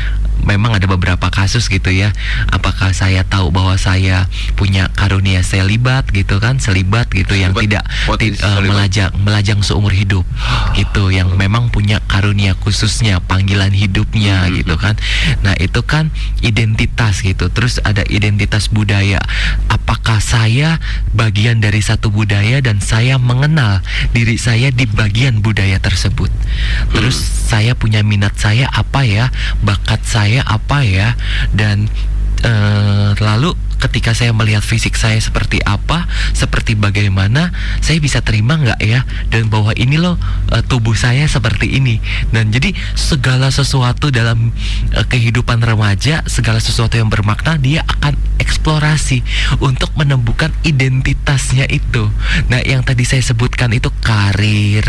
Memang 0.44 0.74
ada 0.74 0.84
beberapa 0.86 1.30
kasus 1.30 1.68
gitu 1.68 1.88
ya. 1.88 2.12
Apakah 2.50 2.92
saya 2.92 3.24
tahu 3.24 3.50
bahwa 3.50 3.76
saya 3.76 4.28
punya 4.54 4.92
karunia 4.92 5.40
selibat 5.40 6.10
gitu 6.10 6.38
kan, 6.38 6.58
selibat 6.58 7.08
gitu 7.10 7.34
yang 7.34 7.54
Selibat? 7.54 7.64
tidak 7.66 7.84
What 8.06 8.20
ti- 8.20 8.36
selibat? 8.36 8.68
melajang 8.68 9.12
melajang 9.18 9.60
seumur 9.62 9.92
hidup 9.92 10.26
gitu 10.80 11.10
yang 11.10 11.32
memang 11.34 11.70
punya 11.70 12.02
karunia 12.06 12.54
khususnya 12.56 13.22
panggilan 13.22 13.70
hidupnya 13.70 14.48
Hmm. 14.48 14.58
gitu 14.58 14.76
kan 14.76 14.96
nah 15.42 15.54
itu 15.56 15.80
kan 15.82 16.10
identitas 16.42 17.22
gitu 17.22 17.48
terus 17.50 17.78
ada 17.82 18.02
identitas 18.06 18.68
budaya 18.68 19.22
apakah 19.68 20.18
saya 20.18 20.82
bagian 21.12 21.60
dari 21.60 21.80
satu 21.80 22.10
budaya 22.10 22.58
dan 22.60 22.80
saya 22.80 23.16
mengenal 23.16 23.80
diri 24.12 24.36
saya 24.36 24.70
di 24.70 24.86
bagian 24.86 25.40
budaya 25.40 25.78
tersebut 25.78 26.32
terus 26.92 27.16
saya 27.46 27.74
punya 27.74 28.02
minat 28.02 28.34
saya 28.36 28.66
apa 28.72 29.04
ya 29.04 29.30
bakat 29.62 30.02
saya 30.02 30.25
apa 30.46 30.82
ya 30.82 31.14
dan 31.54 31.86
eh, 32.42 33.10
lalu 33.18 33.54
ketika 33.78 34.16
saya 34.16 34.32
melihat 34.32 34.64
fisik 34.64 34.96
saya 34.96 35.20
seperti 35.20 35.60
apa, 35.64 36.08
seperti 36.32 36.74
bagaimana, 36.76 37.52
saya 37.80 38.00
bisa 38.00 38.22
terima 38.22 38.56
nggak 38.56 38.80
ya? 38.82 39.04
Dan 39.30 39.52
bahwa 39.52 39.76
ini 39.76 40.00
loh 40.00 40.16
eh, 40.52 40.64
tubuh 40.66 40.96
saya 40.96 41.28
seperti 41.28 41.78
ini. 41.78 42.00
Dan 42.32 42.52
jadi 42.52 42.72
segala 42.96 43.52
sesuatu 43.52 44.10
dalam 44.10 44.52
eh, 44.96 45.06
kehidupan 45.06 45.60
remaja, 45.62 46.24
segala 46.26 46.58
sesuatu 46.60 46.96
yang 46.96 47.12
bermakna, 47.12 47.56
dia 47.60 47.84
akan 47.88 48.16
eksplorasi 48.40 49.24
untuk 49.64 49.92
menemukan 49.96 50.52
identitasnya 50.62 51.66
itu. 51.72 52.12
Nah, 52.52 52.62
yang 52.62 52.84
tadi 52.84 53.08
saya 53.08 53.24
sebutkan 53.24 53.72
itu 53.72 53.90
karir, 54.04 54.84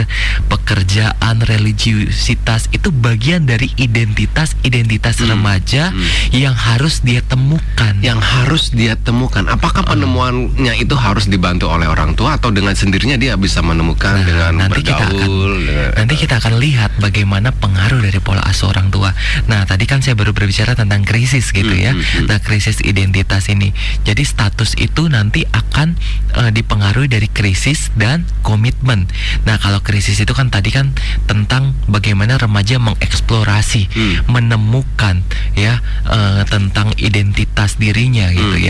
pekerjaan, 0.51 1.41
religiusitas 1.41 2.69
itu 2.75 2.91
bagian 2.91 3.47
dari 3.47 3.71
identitas 3.79 4.59
identitas 4.63 5.19
Hmm. 5.23 5.33
remaja 5.33 5.91
Hmm. 5.91 6.05
yang 6.35 6.55
harus 6.55 7.01
dia 7.03 7.23
temukan. 7.23 7.95
yang 8.05 8.21
harus 8.21 8.71
dia 8.77 8.86
temukan 8.95 9.43
apakah 9.49 9.83
penemuannya 9.83 10.79
itu 10.79 10.95
harus 10.95 11.27
dibantu 11.27 11.67
oleh 11.67 11.89
orang 11.89 12.15
tua 12.15 12.39
atau 12.39 12.53
dengan 12.53 12.77
sendirinya 12.77 13.17
dia 13.17 13.35
bisa 13.35 13.59
menemukan 13.59 14.15
Nah, 14.15 14.23
dengan 14.23 14.53
nanti 14.63 14.85
kita 14.85 15.03
akan 15.03 15.17
dengan- 15.19 15.93
nanti 15.97 16.15
kita 16.15 16.35
akan 16.39 16.55
lihat 16.61 16.91
bagaimana 17.01 17.51
pengaruh 17.51 17.99
dari 17.99 18.21
pola 18.21 18.45
asuh 18.45 18.69
orang 18.69 18.93
tua. 18.93 19.11
Nah, 19.49 19.65
tadi 19.65 19.89
kan 19.89 19.99
saya 19.99 20.13
baru 20.13 20.31
berbicara 20.31 20.77
tentang 20.77 21.03
krisis 21.03 21.51
gitu 21.51 21.73
Hmm, 21.73 21.83
ya. 21.83 21.93
hmm, 21.97 22.05
hmm. 22.05 22.27
Nah, 22.29 22.39
krisis 22.39 22.79
identitas 22.81 23.49
ini. 23.49 23.73
Jadi 24.05 24.23
status 24.23 24.77
itu 24.77 25.09
nanti 25.09 25.43
akan 25.43 25.97
eh, 26.37 26.53
dipengaruhi 26.53 27.09
dari 27.09 27.27
krisis 27.27 27.89
dan 27.97 28.29
komitmen. 28.43 29.09
Nah, 29.43 29.57
kalau 29.57 29.81
krisis 29.81 30.21
itu 30.21 30.31
kan 30.31 30.47
tadi 30.47 30.69
kan 30.69 30.93
tentang 31.25 31.73
bagaimana 31.89 32.37
remaja 32.37 32.77
mengeksplorasi, 32.77 33.89
Hmm. 33.89 34.15
menemukan 34.29 35.25
ya 35.55 35.81
eh, 36.05 36.43
tentang 36.47 36.93
identitas 36.99 37.77
dirinya 37.77 38.29
gitu 38.31 38.53
Hmm. 38.53 38.63
ya 38.63 38.66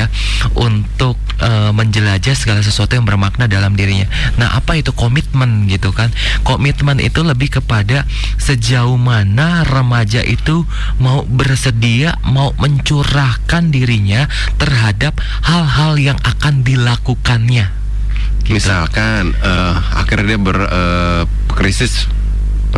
untuk 0.52 1.16
eh, 1.40 1.72
menjelajah 1.72 2.36
segala 2.36 2.60
sesuatu 2.60 2.92
yang 2.92 3.08
bermakna 3.08 3.48
dalam 3.48 3.72
dirinya. 3.72 4.04
Nah, 4.36 4.52
apa 4.52 4.76
itu 4.76 4.92
komitmen 4.92 5.64
gitu 5.72 5.96
kan? 5.96 6.12
Komitmen 6.44 7.00
itu 7.00 7.24
lebih 7.24 7.56
kepada 7.60 8.04
sejauh 8.36 9.00
mana 9.00 9.64
remaja 9.64 10.20
itu 10.20 10.68
mau 11.00 11.24
bersedia 11.24 12.20
mau 12.28 12.52
mencurahkan 12.60 13.72
dirinya 13.72 14.28
terhadap 14.60 15.16
hal-hal 15.46 15.96
yang 15.96 16.18
akan 16.22 16.60
dilakukannya. 16.60 17.86
Gitu. 18.46 18.62
misalkan 18.62 19.34
eh, 19.42 19.74
akhirnya 19.98 20.38
dia 20.38 20.40
berkrisis 20.40 22.06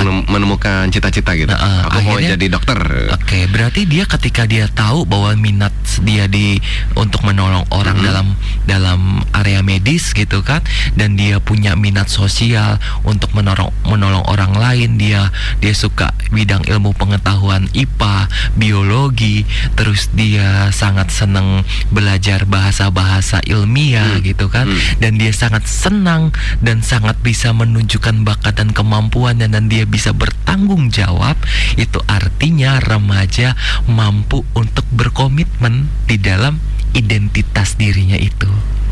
menemukan 0.05 0.87
cita-cita 0.89 1.35
gitu 1.35 1.51
Nah, 1.51 1.59
eh, 1.59 1.81
aku 1.87 1.99
mau 2.05 2.17
akhirnya- 2.19 2.37
jadi 2.37 2.47
dokter 2.49 2.79
Oke, 3.11 3.41
berarti 3.49 3.83
dia 3.85 4.05
ketika 4.05 4.43
dia 4.45 4.67
tahu 4.69 5.05
bahwa 5.05 5.33
minat 5.35 5.73
dia 6.05 6.29
di 6.29 6.61
untuk 6.95 7.25
menolong 7.25 7.67
orang 7.71 7.99
Mhm. 7.99 8.05
dalam 8.05 8.27
dalam 8.65 9.01
area 9.33 9.65
medis 9.65 10.13
gitu 10.13 10.45
kan, 10.45 10.61
dan 10.95 11.17
dia 11.17 11.41
punya 11.41 11.73
minat 11.75 12.07
sosial 12.07 12.77
untuk 13.03 13.33
menolong 13.33 13.73
menolong 13.85 14.23
orang 14.29 14.53
lain, 14.53 15.01
dia 15.01 15.33
dia 15.59 15.73
suka 15.73 16.13
bidang 16.29 16.69
ilmu 16.69 16.93
pengetahuan 16.93 17.65
IPA, 17.73 18.29
biologi, 18.55 19.49
terus 19.75 20.13
dia 20.13 20.69
sangat 20.71 21.09
senang 21.09 21.65
belajar 21.89 22.45
bahasa-bahasa 22.45 23.41
ilmiah 23.49 24.21
Hmm. 24.21 24.23
gitu 24.23 24.53
kan, 24.53 24.69
Hmm. 24.69 24.79
dan 25.01 25.17
dia 25.17 25.33
sangat 25.33 25.65
senang 25.65 26.31
dan 26.61 26.85
sangat 26.85 27.17
bisa 27.25 27.51
menunjukkan 27.51 28.23
bakat 28.23 28.61
dan 28.61 28.71
kemampuan 28.71 29.41
dan, 29.41 29.57
dan 29.57 29.67
dia 29.67 29.88
bisa 29.89 30.13
bertanggung 30.13 30.93
jawab 30.93 31.35
itu 31.75 31.99
artinya 32.07 32.79
remaja 32.79 33.57
mampu 33.89 34.45
untuk 34.53 34.85
berkomitmen 34.93 35.89
di 36.05 36.21
dalam 36.21 36.61
identitas 36.93 37.75
dirinya 37.75 38.17
itu. 38.17 38.49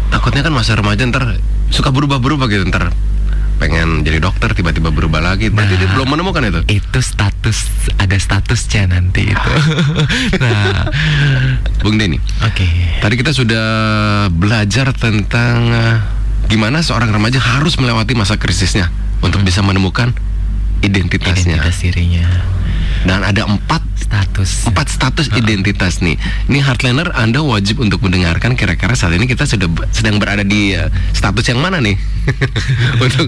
Takutnya 0.09 0.43
kan 0.43 0.55
masa 0.55 0.75
remaja 0.75 1.05
ntar 1.07 1.37
suka 1.69 1.91
berubah-berubah 1.91 2.47
gitu 2.49 2.65
ntar 2.71 2.91
pengen 3.57 4.05
jadi 4.05 4.21
dokter 4.21 4.53
tiba-tiba 4.53 4.93
berubah 4.93 5.25
lagi. 5.25 5.49
Berarti 5.49 5.75
Nah. 5.75 5.81
dia 5.81 5.89
belum 5.89 6.09
menemukan 6.13 6.43
itu? 6.45 6.61
itu 6.69 6.99
status 7.01 7.69
ada 7.97 8.17
statusnya 8.17 8.93
nanti 8.93 9.33
itu. 9.33 9.51
Nah. 10.43 10.93
Bung 11.81 11.97
Denny 11.97 12.19
oke. 12.43 12.67
tadi 13.01 13.15
kita 13.17 13.31
sudah 13.33 13.67
belajar 14.29 14.91
tentang 14.93 15.57
eh, 15.73 15.97
gimana 16.47 16.83
seorang 16.83 17.11
remaja 17.11 17.39
harus 17.41 17.79
melewati 17.79 18.13
masa 18.15 18.37
krisisnya 18.37 18.91
untuk 19.25 19.43
bisa 19.43 19.65
menemukan 19.65 20.13
identitasnya. 20.85 21.57
Identitas 21.61 21.79
dirinya. 21.81 22.27
Dan 23.07 23.23
ada 23.23 23.47
empat 23.47 23.83
Status. 24.07 24.71
empat 24.71 24.87
status 24.87 25.27
identitas 25.35 25.99
nih. 25.99 26.15
Ini 26.47 26.63
Heartliner 26.63 27.11
Anda 27.19 27.43
wajib 27.43 27.83
untuk 27.83 28.07
mendengarkan 28.07 28.55
kira-kira 28.55 28.95
saat 28.95 29.19
ini 29.19 29.27
kita 29.27 29.51
sudah 29.51 29.67
sedang 29.91 30.23
berada 30.23 30.47
di 30.47 30.79
eh, 30.79 30.87
status 31.11 31.43
yang 31.51 31.59
mana 31.59 31.83
nih? 31.83 31.99
untuk 33.05 33.27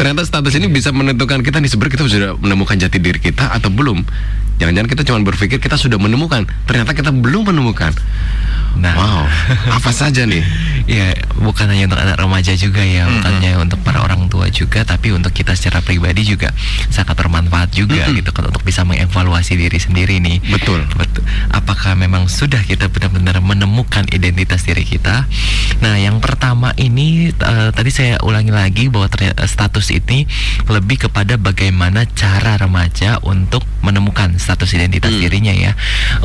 ternyata 0.00 0.24
status 0.24 0.56
ini 0.56 0.72
bisa 0.72 0.96
menentukan 0.96 1.44
kita 1.44 1.60
nih 1.60 1.68
sebenarnya 1.68 1.94
kita 2.00 2.04
sudah 2.08 2.30
menemukan 2.40 2.76
jati 2.80 2.96
diri 2.96 3.20
kita 3.20 3.52
atau 3.52 3.68
belum. 3.68 4.00
Jangan-jangan 4.56 4.88
kita 4.88 5.02
cuma 5.04 5.18
berpikir 5.26 5.58
kita 5.60 5.76
sudah 5.76 5.98
menemukan, 6.00 6.46
ternyata 6.64 6.94
kita 6.94 7.10
belum 7.10 7.50
menemukan. 7.50 7.92
Nah. 8.78 8.94
Wow, 8.94 9.22
apa 9.78 9.90
saja 9.94 10.26
nih? 10.26 10.44
Ya, 10.84 11.16
bukan 11.40 11.64
hanya 11.72 11.88
untuk 11.88 11.96
anak 11.96 12.20
remaja 12.20 12.52
juga 12.60 12.84
ya, 12.84 13.08
bukan 13.08 13.40
hanya 13.40 13.56
untuk 13.56 13.80
para 13.80 14.04
orang 14.04 14.28
tua 14.28 14.52
juga, 14.52 14.84
tapi 14.84 15.16
untuk 15.16 15.32
kita 15.32 15.56
secara 15.56 15.80
pribadi 15.80 16.28
juga 16.28 16.52
sangat 16.92 17.16
bermanfaat 17.16 17.72
juga 17.72 18.04
gitu 18.12 18.28
kan 18.36 18.52
untuk 18.52 18.60
bisa 18.60 18.84
mengevaluasi 18.84 19.56
diri 19.56 19.80
sendiri 19.80 20.13
nih. 20.20 20.38
Betul. 20.50 20.84
Betul. 20.94 21.22
Apakah 21.50 21.96
memang 21.96 22.26
sudah 22.28 22.60
kita 22.62 22.90
benar-benar 22.90 23.40
menemukan 23.40 24.04
identitas 24.12 24.66
diri 24.66 24.84
kita? 24.84 25.26
Nah, 25.80 25.96
yang 25.98 26.18
pertama 26.22 26.72
ini 26.76 27.30
eh, 27.32 27.70
tadi 27.74 27.90
saya 27.90 28.20
ulangi 28.22 28.52
lagi 28.54 28.84
bahwa 28.88 29.10
ternyata 29.10 29.44
status 29.48 29.90
ini 29.90 30.26
lebih 30.68 31.08
kepada 31.08 31.36
bagaimana 31.40 32.06
cara 32.14 32.56
remaja 32.60 33.18
untuk 33.24 33.64
menemukan 33.84 34.36
status 34.40 34.72
identitas 34.76 35.12
Hmm. 35.14 35.22
dirinya 35.22 35.54
ya. 35.54 35.72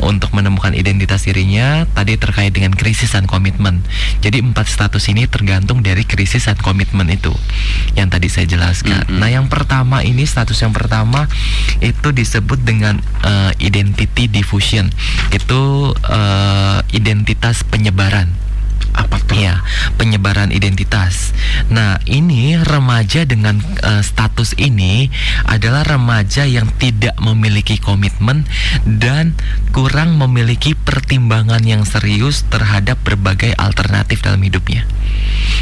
Untuk 0.00 0.32
menemukan 0.32 0.72
identitas 0.72 1.28
dirinya 1.28 1.84
tadi 1.92 2.16
terkait 2.16 2.54
dengan 2.56 2.72
krisis 2.72 3.12
dan 3.12 3.28
komitmen. 3.28 3.84
Jadi 4.24 4.40
empat 4.40 4.66
status 4.66 5.06
ini 5.12 5.28
tergantung 5.28 5.84
dari 5.84 6.04
krisis 6.08 6.48
dan 6.48 6.56
komitmen 6.58 7.06
itu 7.12 7.32
yang 7.94 8.08
tadi 8.08 8.32
saya 8.32 8.48
jelaskan. 8.48 9.04
Mm-mm. 9.06 9.20
Nah, 9.20 9.28
yang 9.28 9.46
pertama 9.52 10.00
ini 10.00 10.24
status 10.24 10.56
yang 10.62 10.72
pertama 10.72 11.28
itu 11.84 12.08
disebut 12.10 12.60
dengan 12.64 12.98
eh, 13.24 13.50
identity 13.70 14.26
diffusion. 14.26 14.90
Itu 15.30 15.94
eh, 15.94 16.78
identitas 16.90 17.62
penyebaran. 17.62 18.49
Apa 18.94 19.16
tuh? 19.22 19.38
Iya, 19.38 19.62
penyebaran 19.96 20.50
identitas. 20.50 21.30
Nah, 21.70 22.02
ini 22.08 22.58
remaja 22.58 23.22
dengan 23.22 23.62
eh, 23.62 24.02
status 24.02 24.58
ini 24.58 25.06
adalah 25.46 25.86
remaja 25.86 26.44
yang 26.48 26.66
tidak 26.82 27.14
memiliki 27.22 27.78
komitmen 27.78 28.48
dan 28.84 29.38
kurang 29.70 30.18
memiliki 30.18 30.74
pertimbangan 30.74 31.62
yang 31.62 31.86
serius 31.86 32.42
terhadap 32.50 32.98
berbagai 33.06 33.54
alternatif 33.54 34.26
dalam 34.26 34.42
hidupnya. 34.42 34.82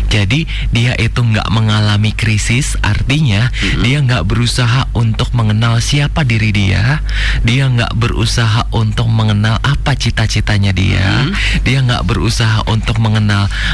Jadi 0.09 0.49
dia 0.73 0.97
itu 0.97 1.21
nggak 1.21 1.53
mengalami 1.53 2.17
krisis, 2.17 2.81
artinya 2.81 3.53
Mhm. 3.53 3.83
dia 3.85 3.99
nggak 4.01 4.25
berusaha 4.25 4.89
untuk 4.97 5.37
mengenal 5.37 5.85
siapa 5.85 6.25
diri 6.25 6.49
dia, 6.49 7.05
dia 7.45 7.69
nggak 7.69 7.93
berusaha 7.93 8.73
untuk 8.73 9.05
mengenal 9.13 9.61
apa 9.61 9.93
cita-citanya 9.93 10.73
dia, 10.73 11.29
Mhm. 11.29 11.33
dia 11.69 11.79
nggak 11.85 12.09
berusaha 12.09 12.65
untuk 12.73 12.97
mengenal 12.97 13.18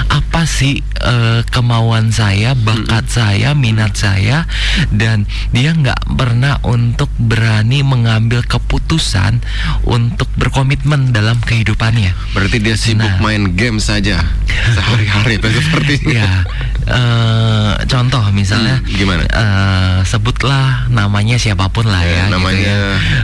apa 0.08 0.48
sih 0.48 0.80
eh, 0.96 1.40
kemauan 1.46 2.08
saya, 2.08 2.56
bakat 2.56 3.04
saya, 3.06 3.52
minat 3.52 3.92
saya, 3.92 4.48
dan 4.88 5.28
dia 5.50 5.70
nggak 5.70 6.08
pernah 6.10 6.56
untuk 6.62 7.12
berani 7.16 7.82
mengambil 7.82 8.40
keputusan 8.40 9.44
untuk 9.82 10.30
berkomitmen 10.34 11.10
dalam 11.10 11.36
kehidupannya. 11.38 12.16
Berarti 12.32 12.56
dia 12.58 12.74
sibuk 12.74 13.04
Nah. 13.04 13.20
main 13.20 13.52
game 13.52 13.76
saja 13.76 14.22
sehari-hari 14.70 15.36
itu 15.36 15.48
seperti 15.60 15.94
Ya, 16.06 16.46
eh, 16.86 17.72
contoh 17.84 18.22
misalnya, 18.30 18.78
Hmm, 18.78 18.88
gimana? 18.90 19.22
eh, 19.24 19.98
sebutlah 20.04 20.86
namanya 20.88 21.34
siapa 21.34 21.66
pun 21.68 21.84
lah 21.84 22.00
Ya, 22.00 22.08
ya, 22.08 22.16
gitu 22.22 22.32
namanya- 22.32 22.64
ya. 22.64 22.80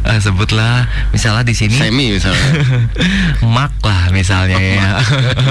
Eh, 0.07 0.21
sebutlah 0.21 0.75
misalnya 1.11 1.45
di 1.45 1.55
sini 1.55 1.77
Semi 1.77 2.11
misalnya. 2.11 2.51
Mark 3.47 3.79
lah 3.81 4.11
misalnya 4.11 4.59
ya. 4.59 4.91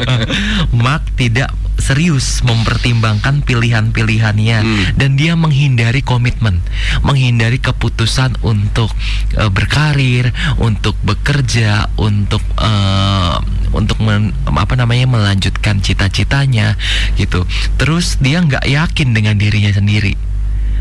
Mark 0.72 1.04
tidak 1.16 1.50
serius 1.80 2.44
mempertimbangkan 2.44 3.40
pilihan-pilihannya 3.42 4.58
Hmm. 4.60 4.84
dan 5.00 5.16
dia 5.16 5.34
menghindari 5.34 6.04
komitmen, 6.04 6.60
menghindari 7.02 7.56
keputusan 7.58 8.36
untuk 8.42 8.92
eh, 9.34 9.48
berkarir, 9.48 10.36
untuk 10.60 11.00
bekerja, 11.02 11.88
untuk 11.96 12.44
eh, 12.60 13.36
untuk 13.72 14.02
men- 14.02 14.36
apa 14.46 14.76
namanya 14.76 15.08
melanjutkan 15.08 15.80
cita-citanya 15.80 16.76
gitu. 17.16 17.48
Terus 17.78 18.20
dia 18.20 18.44
nggak 18.44 18.66
yakin 18.66 19.14
dengan 19.14 19.40
dirinya 19.40 19.72
sendiri. 19.72 20.18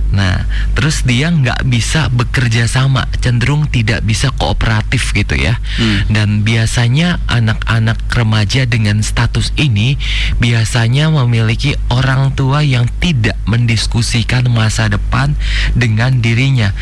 Nah, 0.08 0.48
terus 0.72 1.04
dia 1.04 1.28
nggak 1.28 1.68
bisa 1.68 2.08
bekerja 2.08 2.64
sama, 2.64 3.04
cenderung 3.20 3.68
tidak 3.68 4.00
bisa 4.08 4.32
kooperatif 4.32 5.12
gitu 5.12 5.36
ya. 5.36 5.60
Hmm. 5.76 6.08
Dan 6.08 6.28
biasanya 6.42 7.20
anak-anak 7.28 8.00
remaja 8.08 8.64
dengan 8.64 9.04
status 9.04 9.52
ini 9.60 10.00
biasanya 10.40 11.12
memiliki 11.12 11.76
orang 11.92 12.32
tua 12.32 12.64
yang 12.64 12.88
tidak 13.04 13.36
mendiskusikan 13.44 14.48
masa 14.48 14.88
depan 14.88 15.36
dengan 15.76 16.24
dirinya. 16.24 16.72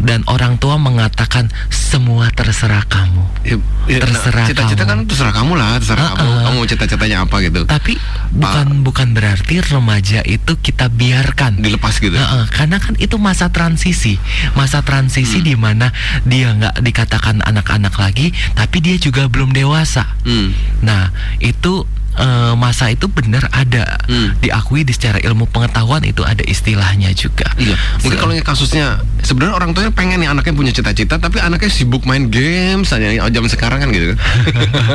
Dan 0.00 0.26
orang 0.26 0.58
tua 0.58 0.76
mengatakan 0.76 1.48
semua 1.70 2.28
terserah 2.34 2.82
kamu. 2.86 3.22
Ya, 3.46 3.56
ya, 3.86 4.02
nah, 4.02 4.10
Terserah 4.10 4.46
cita-cita 4.50 4.82
kamu. 4.84 4.90
kan 4.90 4.98
terserah 5.06 5.32
kamu 5.32 5.52
lah, 5.54 5.70
terserah 5.78 6.04
kamu. 6.12 6.22
Uh-uh. 6.24 6.42
Kamu 6.44 6.56
mau 6.58 6.66
cita-citanya 6.66 7.16
apa 7.24 7.36
gitu. 7.40 7.60
Tapi 7.64 7.94
bukan 8.34 8.82
bukan 8.82 9.08
berarti 9.14 9.62
remaja 9.62 10.20
itu 10.26 10.52
kita 10.58 10.90
biarkan 10.90 11.62
Dilepas 11.62 12.02
gitu. 12.02 12.16
Heeh, 12.16 12.44
karena 12.50 12.82
kan 12.82 12.98
itu 12.98 13.16
masa 13.16 13.48
transisi, 13.48 14.18
masa 14.58 14.82
transisi 14.82 15.40
Hmm. 15.40 15.46
di 15.46 15.54
mana 15.54 15.86
dia 16.26 16.50
nggak 16.52 16.82
dikatakan 16.82 17.40
anak-anak 17.40 17.94
lagi, 17.96 18.34
tapi 18.58 18.82
dia 18.82 18.98
juga 18.98 19.30
belum 19.30 19.54
dewasa. 19.54 20.04
Hmm. 20.26 20.52
Nah, 20.82 21.14
itu 21.38 21.86
eh, 22.18 22.52
masa 22.54 22.90
itu 22.90 23.06
benar 23.10 23.46
ada 23.50 23.86
Hmm. 24.04 24.36
diakui 24.38 24.84
di 24.84 24.92
secara 24.92 25.16
ilmu 25.20 25.48
pengetahuan 25.48 26.04
itu 26.04 26.20
ada 26.20 26.44
istilahnya 26.44 27.10
juga. 27.16 27.48
Iya, 27.56 27.72
mungkin 28.04 28.18
kalau 28.20 28.32
yang 28.36 28.44
kasusnya 28.44 29.00
sebenarnya 29.24 29.54
orang 29.56 29.70
tuanya 29.72 29.92
pengen 29.96 30.20
nih 30.20 30.28
anaknya 30.28 30.52
punya 30.52 30.72
cita-cita, 30.76 31.16
tapi 31.16 31.40
anaknya 31.40 31.72
sibuk 31.72 32.04
main 32.04 32.28
game 32.28 32.84
saja 32.84 33.08
oh, 33.24 33.30
zaman 33.32 33.48
sekarang 33.48 33.80
kan 33.80 33.88
gitu. 33.90 34.12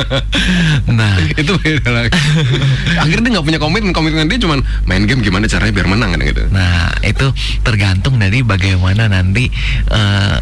nah, 0.98 1.18
itu 1.42 1.52
beda 1.58 1.90
lagi. 1.90 2.14
Akhirnya 3.02 3.22
dia 3.26 3.32
nggak 3.38 3.46
punya 3.46 3.60
komitmen, 3.60 3.92
komitmen 3.92 4.26
dia 4.30 4.38
cuma 4.38 4.62
main 4.86 5.02
game 5.04 5.20
gimana 5.26 5.50
caranya 5.50 5.74
biar 5.74 5.88
menang 5.90 6.14
kan 6.14 6.20
gitu. 6.22 6.42
Nah, 6.54 6.94
itu 7.02 7.26
tergantung 7.66 8.16
dari 8.22 8.46
bagaimana 8.46 9.10
nanti 9.10 9.50
eh, 9.90 10.38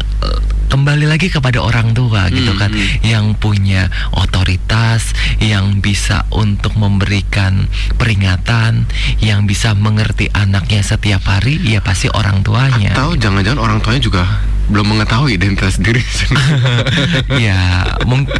kembali 0.69 1.09
lagi 1.09 1.33
kepada 1.33 1.59
orang 1.59 1.97
tua 1.97 2.29
gitu 2.29 2.53
Hmm, 2.53 2.61
kan 2.61 2.71
hmm. 2.71 3.01
yang 3.03 3.25
punya 3.35 3.89
otoritas, 4.13 5.11
yang 5.41 5.81
bisa 5.81 6.29
untuk 6.29 6.77
memberikan 6.77 7.65
peringatan, 7.97 8.85
yang 9.19 9.49
bisa 9.49 9.73
mengerti 9.73 10.29
anaknya 10.31 10.85
setiap 10.85 11.25
hari, 11.25 11.57
ya 11.65 11.81
pasti 11.81 12.07
orang 12.13 12.45
tuanya. 12.45 12.93
Atau 12.93 13.17
jangan-jangan 13.17 13.59
orang 13.59 13.79
tuanya 13.81 14.01
juga 14.05 14.23
belum 14.71 14.95
mengetahui 14.95 15.35
identitas 15.35 15.75
diri 15.85 15.99
sendiri. 15.99 16.55
ya, 17.49 17.59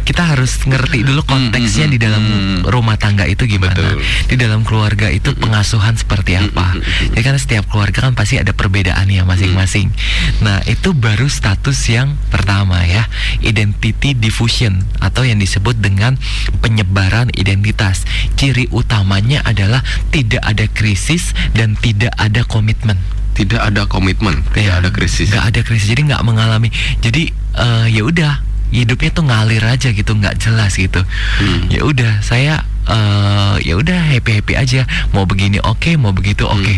kita 0.02 0.34
harus 0.34 0.62
ngerti 0.64 1.04
dulu 1.04 1.22
konteksnya 1.28 1.90
Hmm, 1.90 1.98
di 1.98 2.06
dalam 2.06 2.24
rumah 2.70 2.94
tangga 2.94 3.26
itu 3.26 3.50
gimana, 3.50 3.74
Betul. 3.74 3.98
di 4.30 4.36
dalam 4.38 4.62
keluarga 4.62 5.10
itu 5.10 5.34
pengasuhan 5.34 5.98
seperti 5.98 6.38
apa. 6.38 6.78
Jadi 7.10 7.22
kan 7.26 7.34
setiap 7.34 7.66
keluarga 7.66 8.06
kan 8.06 8.14
pasti 8.14 8.38
ada 8.38 8.54
perbedaannya 8.54 9.26
masing-masing. 9.26 9.90
Nah, 10.38 10.62
itu 10.70 10.94
baru 10.94 11.26
status 11.26 11.82
yang 11.90 12.14
pertama 12.30 12.78
ya, 12.86 13.10
identity 13.42 14.14
diffusion 14.14 14.86
atau 15.02 15.26
yang 15.26 15.42
disebut 15.42 15.82
dengan 15.82 16.14
penyebaran 16.62 17.34
identitas. 17.34 18.06
Ciri 18.38 18.70
utamanya 18.70 19.42
adalah 19.42 19.82
tidak 20.14 20.46
ada 20.46 20.70
krisis 20.70 21.34
dan 21.58 21.74
tidak 21.74 22.14
ada 22.22 22.46
komitmen. 22.46 23.02
Tidak 23.40 23.56
ada 23.58 23.82
komitmen, 23.86 24.44
tidak 24.46 24.60
Ya, 24.60 24.72
ada 24.76 24.90
krisis. 24.90 25.28
nggak 25.28 25.44
ada 25.46 25.60
krisis 25.62 25.88
jadi 25.88 26.02
nggak 26.06 26.22
mengalami 26.22 26.68
jadi 27.00 27.32
eh, 27.56 27.86
ya 27.88 28.02
udah 28.02 28.32
hidupnya 28.68 29.10
tuh 29.10 29.24
ngalir 29.24 29.64
aja 29.64 29.90
gitu 29.90 30.12
nggak 30.12 30.36
jelas 30.38 30.72
gitu 30.74 31.00
Hmm. 31.38 31.66
ya 31.68 31.82
udah 31.82 32.20
saya 32.20 32.62
eh, 32.90 33.54
ya 33.64 33.74
udah 33.80 34.10
happy 34.10 34.42
happy 34.42 34.54
aja 34.58 34.84
mau 35.14 35.24
begini 35.24 35.62
oke 35.62 35.96
mau 35.96 36.12
begitu 36.12 36.44
oke 36.44 36.76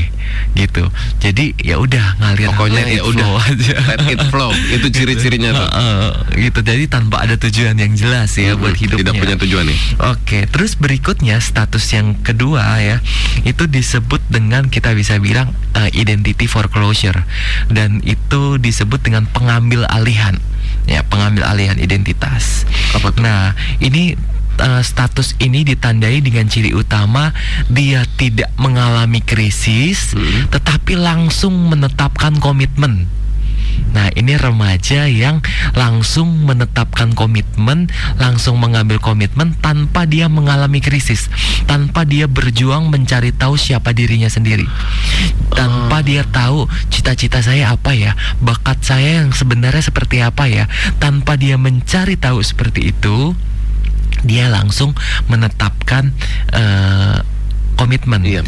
gitu 0.55 0.87
jadi 1.19 1.57
ya 1.59 1.81
udah 1.81 2.21
ngalir 2.21 2.53
Hmm. 2.53 2.59
Pokoknya 2.61 2.85
ya 2.85 3.03
udah 3.09 3.29
aja 3.49 3.75
let 3.89 4.05
it 4.13 4.21
flow. 4.29 4.53
Itu 4.53 4.93
ciri-cirinya 4.93 5.57
tuh. 5.57 5.69
Heeh, 5.73 6.09
gitu 6.51 6.61
jadi 6.61 6.85
tanpa 6.85 7.25
ada 7.25 7.41
tujuan 7.41 7.81
yang 7.81 7.97
jelas 7.97 8.37
ya 8.37 8.53
buat 8.61 8.77
Hmm, 8.77 8.83
hidupnya 8.85 9.09
Tidak 9.09 9.23
punya 9.25 9.37
tujuan 9.41 9.65
nih. 9.73 9.79
Oke, 10.13 10.39
terus 10.53 10.77
berikutnya 10.77 11.41
status 11.41 11.85
yang 11.97 12.19
kedua 12.21 12.77
ya, 12.83 12.97
itu 13.49 13.65
disebut 13.65 14.21
dengan 14.29 14.69
kita 14.69 14.93
bisa 14.93 15.17
bilang 15.17 15.57
uh, 15.73 15.89
identity 15.97 16.45
foreclosure 16.45 17.25
dan 17.73 18.05
itu 18.05 18.61
disebut 18.61 19.01
dengan 19.01 19.25
pengambil 19.33 19.89
alihan. 19.89 20.37
Ya, 20.85 21.07
pengambil 21.07 21.47
alihan 21.47 21.79
identitas. 21.79 22.67
Apa 22.93 23.15
tuh? 23.15 23.23
Nah, 23.23 23.55
ini 23.79 24.19
eh, 24.59 24.83
status 24.83 25.39
ini 25.41 25.65
ditandai 25.65 26.21
dengan 26.21 26.49
ciri 26.51 26.75
utama 26.77 27.33
dia 27.71 28.05
tidak 28.19 28.53
mengalami 28.61 29.25
krisis, 29.25 30.13
Hmm. 30.13 30.49
tetapi 30.53 30.99
langsung 30.99 31.71
menetapkan 31.71 32.37
komitmen. 32.43 33.09
Nah, 33.93 34.09
ini 34.17 34.37
remaja 34.41 35.05
yang 35.05 35.45
langsung 35.77 36.49
menetapkan 36.49 37.13
komitmen, 37.13 37.93
langsung 38.17 38.57
mengambil 38.57 38.97
komitmen 39.01 39.53
tanpa 39.61 40.09
dia 40.09 40.33
mengalami 40.33 40.81
krisis, 40.81 41.29
tanpa 41.69 42.09
dia 42.09 42.25
berjuang 42.25 42.89
mencari 42.89 43.37
tahu 43.37 43.61
siapa 43.61 43.93
dirinya 43.93 44.33
sendiri. 44.33 44.65
Tanpa 45.53 46.01
dia 46.01 46.25
tahu 46.25 46.69
cita-cita 46.89 47.45
saya 47.45 47.73
apa 47.73 47.93
ya, 47.93 48.17
bakat 48.41 48.81
saya 48.81 49.25
yang 49.25 49.33
sebenarnya 49.37 49.85
seperti 49.85 50.25
apa 50.25 50.49
ya, 50.49 50.65
tanpa 50.97 51.37
dia 51.37 51.61
mencari 51.61 52.17
tahu 52.17 52.41
seperti 52.41 52.97
itu, 52.97 53.37
dia 54.23 54.51
langsung 54.51 54.95
menetapkan 55.27 56.15
eh, 56.55 57.17
komitmen. 57.77 58.23
Iya, 58.23 58.43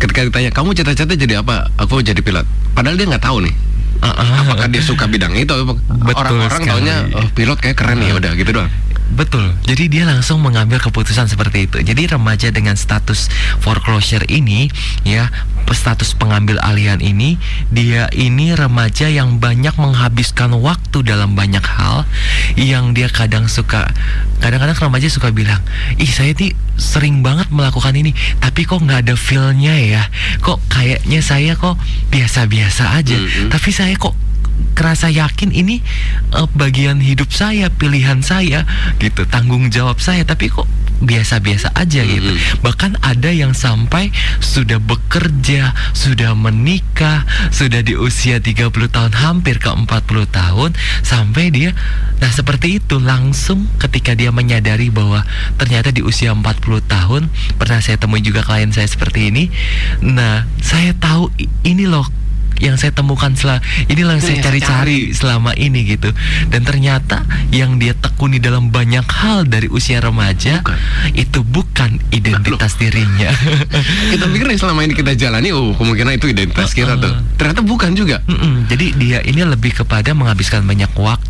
ketika 0.00 0.24
ditanya 0.24 0.50
kamu 0.54 0.72
cita-cita 0.72 1.12
jadi 1.12 1.44
apa? 1.44 1.68
Aku 1.76 2.00
jadi 2.00 2.18
pilot. 2.20 2.46
Padahal 2.72 2.96
dia 2.96 3.06
nggak 3.08 3.24
tahu 3.24 3.44
nih. 3.44 3.54
Uh-uh. 4.00 4.48
Apakah 4.48 4.66
dia 4.72 4.80
suka 4.80 5.04
bidang 5.04 5.36
itu? 5.36 5.52
Orang-orang 5.52 6.60
taunya 6.64 7.04
oh, 7.12 7.28
pilot 7.36 7.60
kayak 7.60 7.76
keren 7.76 8.00
ya 8.00 8.16
udah 8.16 8.32
gitu 8.32 8.50
doang. 8.56 8.72
Betul. 9.10 9.58
Jadi 9.66 9.90
dia 9.90 10.06
langsung 10.06 10.38
mengambil 10.38 10.78
keputusan 10.78 11.26
seperti 11.26 11.66
itu. 11.66 11.82
Jadi 11.82 12.06
remaja 12.06 12.48
dengan 12.54 12.78
status 12.78 13.26
foreclosure 13.58 14.22
ini 14.30 14.70
ya, 15.02 15.28
status 15.70 16.18
pengambil 16.18 16.58
alihan 16.62 16.98
ini, 16.98 17.38
dia 17.70 18.10
ini 18.10 18.54
remaja 18.54 19.06
yang 19.06 19.38
banyak 19.38 19.74
menghabiskan 19.78 20.54
waktu 20.58 21.02
dalam 21.06 21.38
banyak 21.38 21.62
hal 21.62 22.06
yang 22.58 22.90
dia 22.94 23.06
kadang 23.06 23.46
suka 23.46 23.86
kadang-kadang 24.42 24.74
remaja 24.78 25.06
suka 25.06 25.30
bilang, 25.30 25.62
"Ih, 25.98 26.10
saya 26.10 26.34
nih 26.34 26.54
sering 26.80 27.20
banget 27.20 27.52
melakukan 27.52 27.92
ini, 27.92 28.16
tapi 28.40 28.64
kok 28.64 28.80
nggak 28.80 29.06
ada 29.06 29.14
feel-nya 29.14 29.76
ya. 29.76 30.02
Kok 30.40 30.58
kayaknya 30.72 31.20
saya 31.20 31.52
kok 31.54 31.76
biasa-biasa 32.08 32.96
aja. 32.96 33.14
Mm-mm. 33.20 33.52
Tapi 33.52 33.70
saya 33.70 33.94
kok 34.00 34.16
kerasa 34.74 35.12
yakin 35.12 35.52
ini 35.52 35.82
eh, 36.34 36.48
bagian 36.56 37.00
hidup 37.02 37.32
saya, 37.32 37.68
pilihan 37.72 38.20
saya 38.24 38.64
gitu, 39.02 39.26
tanggung 39.28 39.68
jawab 39.68 39.98
saya, 39.98 40.24
tapi 40.24 40.48
kok 40.52 40.68
biasa-biasa 41.00 41.72
aja 41.72 42.04
gitu. 42.04 42.36
Mm-mm. 42.36 42.60
Bahkan 42.60 43.00
ada 43.00 43.32
yang 43.32 43.56
sampai 43.56 44.12
sudah 44.38 44.76
bekerja, 44.76 45.72
sudah 45.96 46.36
menikah, 46.36 47.24
sudah 47.48 47.80
di 47.80 47.96
usia 47.96 48.38
30 48.38 48.68
tahun 48.92 49.12
hampir 49.16 49.56
ke 49.58 49.68
40 49.72 49.88
tahun 50.28 50.70
sampai 51.00 51.52
dia 51.52 51.72
nah 52.20 52.28
seperti 52.28 52.76
itu 52.78 53.00
langsung 53.00 53.64
ketika 53.80 54.12
dia 54.12 54.28
menyadari 54.28 54.92
bahwa 54.92 55.24
ternyata 55.56 55.88
di 55.88 56.04
usia 56.04 56.36
40 56.36 56.44
tahun 56.84 57.32
pernah 57.56 57.80
saya 57.80 57.96
temui 57.96 58.20
juga 58.20 58.44
klien 58.44 58.68
saya 58.68 58.84
seperti 58.84 59.32
ini. 59.32 59.44
Nah, 60.04 60.44
saya 60.60 60.92
tahu 60.92 61.32
ini 61.64 61.88
loh 61.88 62.04
yang 62.60 62.76
saya 62.76 62.92
temukan 62.94 63.32
setelah 63.34 63.58
inilah 63.88 64.20
yang 64.20 64.22
Ini 64.22 64.28
saya 64.28 64.36
yang 64.36 64.44
saya 64.44 64.52
cari-cari 64.52 64.98
selama 65.16 65.50
ini 65.56 65.80
gitu 65.96 66.12
dan 66.52 66.62
ternyata 66.62 67.24
yang 67.50 67.80
dia 67.80 67.96
tekuni 67.96 68.38
dalam 68.38 68.68
banyak 68.68 69.04
hal 69.08 69.48
dari 69.48 69.66
usia 69.72 69.98
remaja 69.98 70.62
Bukan. 70.62 70.78
itu 71.16 71.40
bukan 71.42 71.98
identitas 72.12 72.76
dirinya 72.76 73.32
Kita 74.12 74.24
pikir 74.26 74.46
yang 74.52 74.60
selama 74.60 74.80
ini 74.84 74.94
kita 74.94 75.12
jalani, 75.16 75.48
oh 75.54 75.72
kemungkinan 75.74 76.18
itu 76.18 76.26
identitas 76.30 76.74
kita 76.74 76.98
tuh. 76.98 77.14
Ternyata 77.38 77.60
bukan 77.64 77.90
juga. 77.96 78.20
Mm-mm, 78.26 78.68
jadi 78.68 78.86
dia 78.96 79.18
ini 79.24 79.42
lebih 79.46 79.72
kepada 79.82 80.12
menghabiskan 80.12 80.66
banyak 80.66 80.90
waktu 80.98 81.28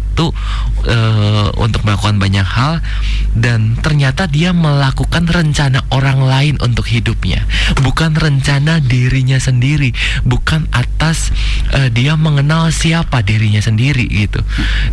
eh, 0.87 1.49
untuk 1.61 1.87
melakukan 1.87 2.18
banyak 2.18 2.46
hal 2.46 2.83
dan 3.31 3.79
ternyata 3.79 4.27
dia 4.27 4.51
melakukan 4.51 5.23
rencana 5.31 5.87
orang 5.94 6.18
lain 6.27 6.55
untuk 6.59 6.90
hidupnya, 6.90 7.46
bukan 7.79 8.18
rencana 8.18 8.83
dirinya 8.83 9.38
sendiri, 9.38 9.94
bukan 10.27 10.66
atas 10.75 11.31
eh, 11.70 11.88
dia 11.94 12.18
mengenal 12.18 12.75
siapa 12.75 13.23
dirinya 13.23 13.62
sendiri 13.62 14.05
gitu. 14.11 14.42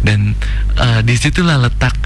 Dan 0.05 0.37
eh, 0.77 1.01
di 1.01 1.17
situlah 1.17 1.57
letak 1.57 1.97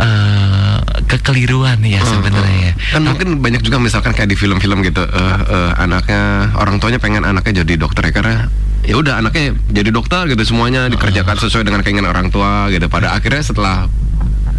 eh, 0.00 0.78
kekeliruan 1.04 1.84
ya 1.84 2.00
Hmm, 2.00 2.20
sebenarnya. 2.20 2.72
Kan 2.92 3.02
mungkin 3.04 3.28
banyak 3.44 3.60
juga 3.60 3.76
misalkan 3.76 4.16
kayak 4.16 4.32
di 4.32 4.36
film-film 4.40 4.80
gitu, 4.80 5.04
eh, 5.04 5.36
eh, 5.52 5.72
anaknya 5.76 6.52
orang 6.56 6.80
tuanya 6.80 6.96
pengen 6.96 7.28
anaknya 7.28 7.60
jadi 7.64 7.76
dokter 7.76 8.08
ya 8.08 8.12
karena 8.12 8.36
ya 8.84 8.94
udah 9.00 9.20
anaknya 9.24 9.56
jadi 9.72 9.90
dokter 9.90 10.28
gitu 10.28 10.44
semuanya 10.44 10.86
dikerjakan 10.92 11.36
sesuai 11.40 11.64
dengan 11.64 11.80
keinginan 11.80 12.12
orang 12.12 12.28
tua 12.28 12.68
gitu. 12.68 12.86
Pada 12.92 13.16
akhirnya 13.16 13.40
setelah 13.40 13.88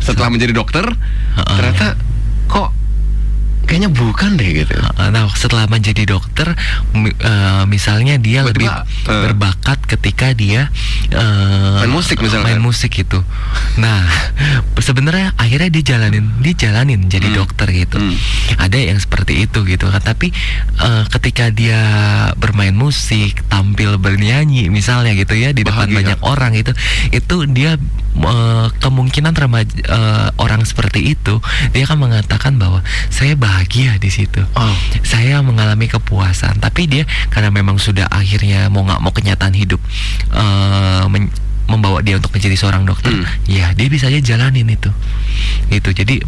setelah 0.02 0.30
menjadi 0.30 0.54
dokter 0.54 0.86
ternyata 1.36 1.98
kok 2.46 2.70
kayaknya 3.65 3.89
bukan 3.89 4.38
deh 4.38 4.63
gitu. 4.63 4.73
Uh, 4.95 5.10
Nah, 5.10 5.30
setelah 5.32 5.65
menjadi 5.65 6.04
dokter, 6.06 6.54
uh, 6.93 7.63
misalnya 7.65 8.17
dia 8.17 8.41
lebih 8.43 8.65
Tiba-tiba, 8.67 9.10
uh, 9.12 9.21
berbakat 9.30 9.80
ketika 9.86 10.32
dia 10.32 10.67
uh, 11.13 11.80
Main 11.82 11.93
musik 11.93 12.17
misalkan. 12.19 12.45
main 12.45 12.62
musik 12.62 12.91
itu. 12.95 13.19
Nah, 13.78 14.01
sebenarnya 14.88 15.32
akhirnya 15.36 15.69
dia 15.71 15.84
jalanin, 15.95 16.25
dia 16.41 16.54
jalanin 16.54 17.08
jadi 17.08 17.28
Hmm. 17.28 17.38
dokter 17.41 17.67
gitu. 17.71 17.97
Hmm. 17.97 18.15
Ada 18.60 18.78
yang 18.78 18.99
seperti 18.99 19.43
itu 19.43 19.65
gitu 19.65 19.89
kan. 19.89 19.99
Tapi 19.99 20.30
uh, 20.80 21.04
ketika 21.10 21.49
dia 21.49 21.80
bermain 22.36 22.73
musik, 22.73 23.41
tampil 23.47 23.97
bernyanyi 23.97 24.67
misalnya 24.69 25.15
gitu 25.15 25.34
ya 25.34 25.51
di 25.51 25.63
depan 25.63 25.89
Bahagia. 25.89 25.97
banyak 26.15 26.19
orang 26.21 26.54
itu, 26.54 26.71
itu 27.10 27.36
dia 27.49 27.80
uh, 28.23 28.67
kemungkinan 28.80 29.36
remaja 29.36 29.71
uh, 29.89 30.28
orang 30.39 30.63
seperti 30.63 31.15
itu 31.15 31.39
dia 31.71 31.84
akan 31.84 32.08
mengatakan 32.08 32.56
bahwa 32.56 32.80
saya 33.12 33.36
bahagia 33.36 33.97
di 33.99 34.08
situ 34.08 34.39
Oh. 34.56 34.75
saya 35.04 35.43
mengalami 35.43 35.88
kepuasan 35.88 36.60
tapi 36.60 36.88
dia 36.88 37.04
karena 37.30 37.51
memang 37.51 37.75
sudah 37.75 38.08
akhirnya 38.08 38.71
mau 38.71 38.88
nggak 38.88 39.01
mau 39.04 39.12
kenyataan 39.12 39.51
hidup 39.51 39.80
eh, 40.32 41.06
men- 41.12 41.32
membawa 41.65 42.01
dia 42.01 42.15
untuk 42.15 42.32
menjadi 42.32 42.56
seorang 42.56 42.84
dokter 42.84 43.10
Hmm. 43.12 43.25
ya 43.45 43.71
dia 43.73 43.88
bisa 43.88 44.08
aja 44.08 44.19
jalanin 44.19 44.67
itu 44.67 44.89
itu 45.69 45.89
jadi 45.91 46.21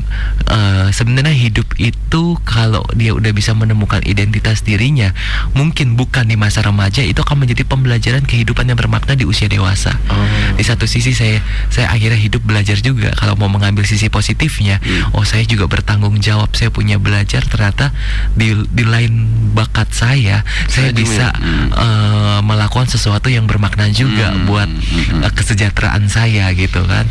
eh, 0.48 0.88
sebenarnya 0.90 1.34
hidup 1.34 1.68
itu 1.78 2.24
kalau 2.44 2.82
dia 2.96 3.14
udah 3.14 3.30
bisa 3.32 3.54
menemukan 3.54 4.02
identitas 4.04 4.62
dirinya 4.62 5.12
mungkin 5.54 5.94
bukan 5.94 6.26
di 6.26 6.36
masa 6.36 6.64
remaja 6.64 7.02
itu 7.02 7.20
akan 7.20 7.46
menjadi 7.46 7.64
pembelajaran 7.64 8.24
kehidupan 8.24 8.66
yang 8.66 8.78
bermakna 8.78 9.14
di 9.14 9.24
usia 9.24 9.46
dewasa 9.48 9.94
Oh. 10.08 10.16
di 10.56 10.64
satu 10.64 10.88
sisi 10.88 11.12
saya 11.12 11.44
saya 11.68 11.92
akhirnya 11.92 12.18
hidup 12.18 12.42
belajar 12.42 12.80
juga 12.80 13.12
kalau 13.14 13.36
mau 13.36 13.52
mengambil 13.52 13.84
sisi 13.84 14.08
positifnya 14.08 14.80
Hmm. 14.80 15.12
oh 15.18 15.24
saya 15.24 15.44
juga 15.44 15.68
bertanggung 15.68 16.18
jawab 16.18 16.54
saya 16.54 16.70
punya 16.70 16.98
belajar 16.98 17.44
ternyata 17.44 17.92
di 18.34 18.56
di 18.72 18.84
lain 18.84 19.28
bakat 19.54 19.90
saya 19.92 20.42
saya, 20.68 20.90
Saya 20.90 20.92
bisa 20.94 21.28
hmm. 21.34 21.70
eh, 21.74 22.40
melakukan 22.42 22.88
sesuatu 22.88 23.28
yang 23.28 23.46
bermakna 23.46 23.90
juga 23.90 24.32
Hmm, 24.32 24.46
buat 24.48 24.70
hmm, 24.70 25.24
eh, 25.24 25.27
kesejahteraan 25.34 26.08
saya 26.12 26.52
gitu 26.56 26.84
kan 26.86 27.08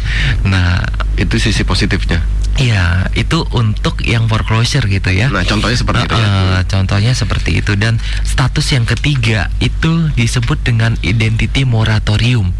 nah 0.46 0.80
Itu 1.16 1.40
sisi 1.40 1.64
positifnya. 1.64 2.20
Iya, 2.56 3.12
itu 3.12 3.44
untuk 3.52 4.00
yang 4.08 4.32
foreclosure 4.32 4.88
gitu 4.88 5.12
ya. 5.12 5.28
Nah, 5.28 5.44
contohnya 5.44 5.76
seperti 5.76 6.08
itu 6.08 6.16
ya. 6.16 6.28
Contohnya 6.64 7.12
seperti 7.12 7.50
itu 7.60 7.72
dan 7.76 8.00
status 8.24 8.72
yang 8.72 8.88
ketiga 8.88 9.52
itu 9.60 10.08
disebut 10.16 10.64
dengan 10.64 10.96
identity 11.04 11.68
moratorium. 11.68 12.56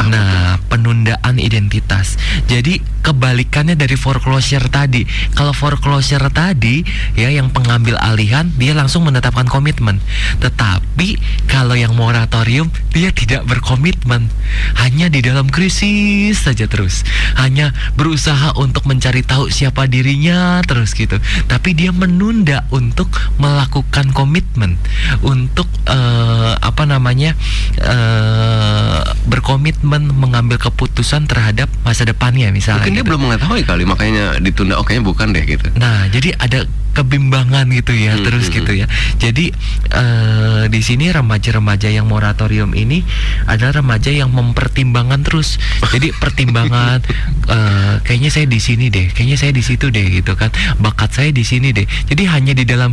Apa 0.00 0.08
nah, 0.08 0.56
penundaan 0.72 1.36
identitas. 1.36 2.16
Jadi 2.48 2.80
kebalikannya 3.04 3.76
dari 3.76 4.00
foreclosure 4.00 4.64
tadi. 4.72 5.04
Kalau 5.36 5.52
foreclosure 5.52 6.32
tadi 6.32 6.80
ya 7.12 7.28
yang 7.28 7.52
pengambil 7.52 8.00
alihan 8.00 8.48
dia 8.56 8.72
langsung 8.72 9.04
menetapkan 9.04 9.44
komitmen. 9.44 10.00
Tetapi 10.40 11.20
kalau 11.52 11.76
yang 11.76 11.92
moratorium 11.92 12.72
dia 12.96 13.12
tidak 13.12 13.44
berkomitmen. 13.44 14.32
Hanya 14.80 15.12
di 15.12 15.20
dalam 15.20 15.52
krisis 15.52 16.40
saja 16.48 16.64
terus. 16.64 17.04
Hanya 17.36 17.76
berusaha 17.92 18.56
untuk 18.56 18.88
mencari 18.88 19.20
tahu 19.34 19.50
siapa 19.50 19.90
dirinya 19.90 20.62
terus 20.62 20.94
gitu. 20.94 21.18
Tapi 21.50 21.74
dia 21.74 21.90
menunda 21.90 22.62
untuk 22.70 23.10
melakukan 23.42 24.14
komitmen 24.14 24.78
untuk 25.26 25.66
eh, 25.90 26.54
apa 26.54 26.86
namanya 26.86 27.34
eh, 27.82 29.02
berkomitmen 29.26 30.14
mengambil 30.14 30.62
keputusan 30.62 31.26
terhadap 31.26 31.66
masa 31.82 32.06
depannya 32.06 32.54
misalnya. 32.54 32.86
Mungkin 32.86 32.94
dia 32.94 33.02
gitu. 33.02 33.10
belum 33.10 33.20
mengetahui 33.26 33.62
kali 33.66 33.82
makanya 33.82 34.38
ditunda. 34.38 34.78
Oh, 34.78 34.86
kayaknya 34.86 35.04
bukan 35.10 35.34
deh 35.34 35.42
gitu. 35.42 35.66
Nah, 35.74 36.06
jadi 36.14 36.30
ada 36.38 36.62
kebimbangan 36.94 37.66
gitu 37.74 37.92
ya 37.92 38.14
Hmm, 38.14 38.22
terus 38.22 38.46
hmm, 38.46 38.54
gitu 38.54 38.72
ya 38.78 38.86
jadi 39.18 39.50
eh, 39.90 40.64
di 40.70 40.80
sini 40.80 41.10
remaja-remaja 41.10 41.90
yang 41.90 42.06
moratorium 42.06 42.70
ini 42.78 43.02
adalah 43.50 43.82
remaja 43.82 44.14
yang 44.14 44.30
mempertimbangkan 44.30 45.26
terus 45.26 45.58
jadi 45.90 46.14
pertimbangan 46.14 47.02
eh, 47.54 47.94
kayaknya 48.06 48.30
saya 48.30 48.46
di 48.46 48.62
sini 48.62 48.94
deh 48.94 49.10
kayaknya 49.10 49.23
saya 49.32 49.56
di 49.56 49.64
situ 49.64 49.88
deh 49.88 50.04
gitu 50.12 50.36
kan 50.36 50.52
bakat 50.76 51.08
saya 51.16 51.32
di 51.32 51.40
sini 51.40 51.72
deh 51.72 51.88
jadi 52.04 52.28
hanya 52.36 52.52
di 52.52 52.68
dalam 52.68 52.92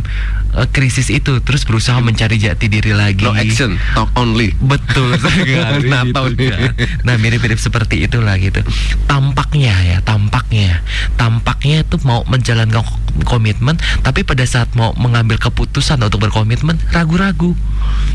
eh, 0.56 0.68
krisis 0.72 1.12
itu 1.12 1.44
terus 1.44 1.68
berusaha 1.68 2.00
mencari 2.00 2.40
jati 2.40 2.72
diri 2.72 2.96
lagi 2.96 3.28
No 3.28 3.36
action, 3.36 3.76
talk 3.92 4.08
only. 4.16 4.56
Betul 4.56 5.14
sekali. 5.20 5.86
Natal 5.88 6.32
gitu 6.32 6.48
nih. 6.48 6.50
kan. 6.50 6.72
Nah 7.04 7.14
mirip-mirip 7.20 7.60
seperti 7.60 8.02
itulah 8.08 8.34
gitu. 8.40 8.64
Tampaknya 9.06 9.74
ya, 9.84 9.98
tampaknya, 10.00 10.80
tampaknya 11.20 11.84
itu 11.84 12.00
mau 12.02 12.24
menjalankan 12.24 12.82
komitmen, 13.24 13.76
tapi 14.00 14.24
pada 14.24 14.44
saat 14.48 14.72
mau 14.72 14.96
mengambil 14.96 15.36
keputusan 15.38 16.00
untuk 16.00 16.24
berkomitmen 16.24 16.80
ragu-ragu. 16.90 17.54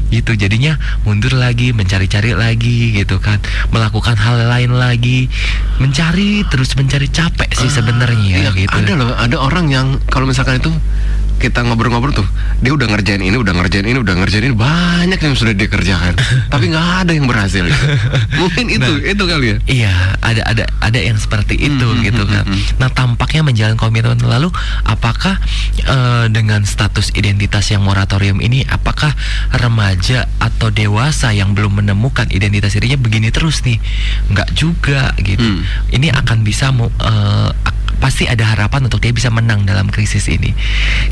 Gitu 0.09 0.33
jadinya 0.39 0.79
mundur 1.03 1.35
lagi, 1.35 1.75
mencari-cari 1.75 2.33
lagi 2.33 2.95
gitu 2.95 3.19
kan, 3.19 3.37
melakukan 3.69 4.15
hal 4.15 4.47
lain 4.47 4.75
lagi, 4.75 5.27
mencari 5.77 6.47
terus 6.47 6.73
mencari 6.73 7.07
capek 7.11 7.49
sih 7.53 7.69
sebenarnya 7.69 8.17
Iya, 8.17 8.51
gitu. 8.55 8.73
Ada 8.73 8.93
loh, 8.97 9.13
ada 9.13 9.37
orang 9.37 9.65
yang 9.69 9.87
kalau 10.09 10.27
misalkan 10.29 10.59
itu 10.59 10.71
kita 11.37 11.61
ngobrol-ngobrol 11.61 12.11
tuh, 12.11 12.25
dia 12.59 12.73
udah 12.73 12.89
ngerjain 12.89 13.21
ini, 13.21 13.37
udah 13.37 13.53
ngerjain 13.53 13.85
ini, 13.85 13.97
udah 13.97 14.15
ngerjain 14.17 14.43
ini, 14.43 14.53
banyak 14.53 15.17
yang 15.17 15.33
sudah 15.33 15.53
dikerjakan, 15.53 16.17
tapi 16.53 16.69
nggak 16.69 17.05
ada 17.05 17.11
yang 17.13 17.25
berhasil. 17.25 17.61
gitu. 17.61 17.85
Mungkin 18.35 18.65
itu, 18.67 18.91
itu 19.05 19.23
kali 19.23 19.45
ya. 19.47 19.57
Iya, 19.65 19.93
ada 20.19 20.41
ada 20.43 20.63
ada 20.81 20.99
yang 20.99 21.15
seperti 21.15 21.55
itu 21.55 21.85
Hmm, 21.87 22.01
gitu 22.01 22.23
hmm, 22.25 22.31
kan. 22.33 22.43
hmm, 22.43 22.57
hmm. 22.57 22.79
Nah, 22.81 22.89
tampaknya 22.89 23.41
menjalin 23.41 23.77
komitmen 23.77 24.17
lalu 24.19 24.49
apakah 24.83 25.37
eh, 25.77 26.25
dengan 26.27 26.65
status 26.65 27.13
identitas 27.13 27.69
yang 27.69 27.85
moratorium 27.85 28.41
ini 28.41 28.65
apakah 28.65 29.13
remaja 29.53 30.25
atau 30.37 30.67
dewasa 30.69 31.31
yang 31.31 31.53
belum 31.53 31.79
menemukan 31.79 32.27
identitas 32.29 32.73
dirinya 32.73 32.97
begini 32.97 33.29
terus 33.29 33.61
nih? 33.63 33.77
Enggak 34.27 34.49
juga 34.51 35.13
gitu. 35.21 35.43
Hmm. 35.43 35.61
Ini 35.93 36.11
akan 36.13 36.41
bisa 36.41 36.73
ak- 36.73 37.86
pasti 37.97 38.27
ada 38.27 38.43
harapan 38.43 38.85
untuk 38.87 38.99
dia 38.99 39.11
bisa 39.11 39.31
menang 39.31 39.63
dalam 39.63 39.87
krisis 39.87 40.27
ini. 40.27 40.53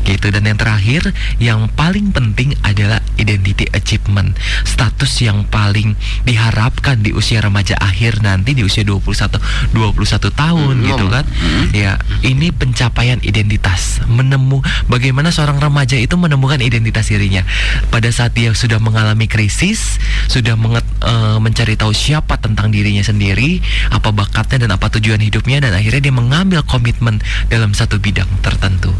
Gitu 0.04 0.28
dan 0.30 0.46
yang 0.46 0.58
terakhir 0.58 1.10
yang 1.40 1.68
paling 1.72 2.12
penting 2.12 2.54
adalah 2.62 3.00
identity 3.16 3.66
achievement. 3.72 4.36
Status 4.62 5.22
yang 5.22 5.48
paling 5.48 5.96
diharapkan 6.22 7.00
di 7.00 7.14
usia 7.14 7.40
remaja 7.40 7.78
akhir 7.78 8.20
nanti 8.20 8.52
di 8.52 8.62
usia 8.62 8.82
21 8.82 9.38
21 9.72 10.32
tahun 10.32 10.74
Hmm, 10.76 10.88
gitu 10.88 11.06
kan. 11.08 11.24
Ya, 11.72 11.98
ini 12.22 12.50
pencapaian 12.50 13.22
identitas. 13.22 14.02
Menemu 14.06 14.60
bagaimana 14.90 15.30
seorang 15.30 15.58
remaja 15.58 15.94
itu 15.96 16.14
menemukan 16.18 16.58
identitas 16.58 17.08
dirinya 17.08 17.46
pada 17.88 18.10
saat 18.10 18.34
dia 18.34 18.50
sudah 18.52 18.82
mengalami 18.82 19.30
krisis, 19.30 19.96
sudah 20.26 20.58
menget- 20.58 20.86
eh, 21.04 21.38
mencari 21.38 21.78
tahu 21.78 21.94
siapa 21.94 22.36
tentang 22.40 22.74
dirinya 22.74 23.02
sendiri, 23.04 23.62
apa 23.94 24.10
bakatnya 24.10 24.66
dan 24.66 24.70
apa 24.74 24.90
tujuan 24.98 25.22
hidupnya 25.22 25.62
dan 25.62 25.72
akhirnya 25.76 26.10
dia 26.10 26.14
mengambil 26.14 26.60
komitmen 26.66 27.18
dalam 27.46 27.72
satu 27.72 27.96
bidang 27.96 28.28
tertentu. 28.42 28.90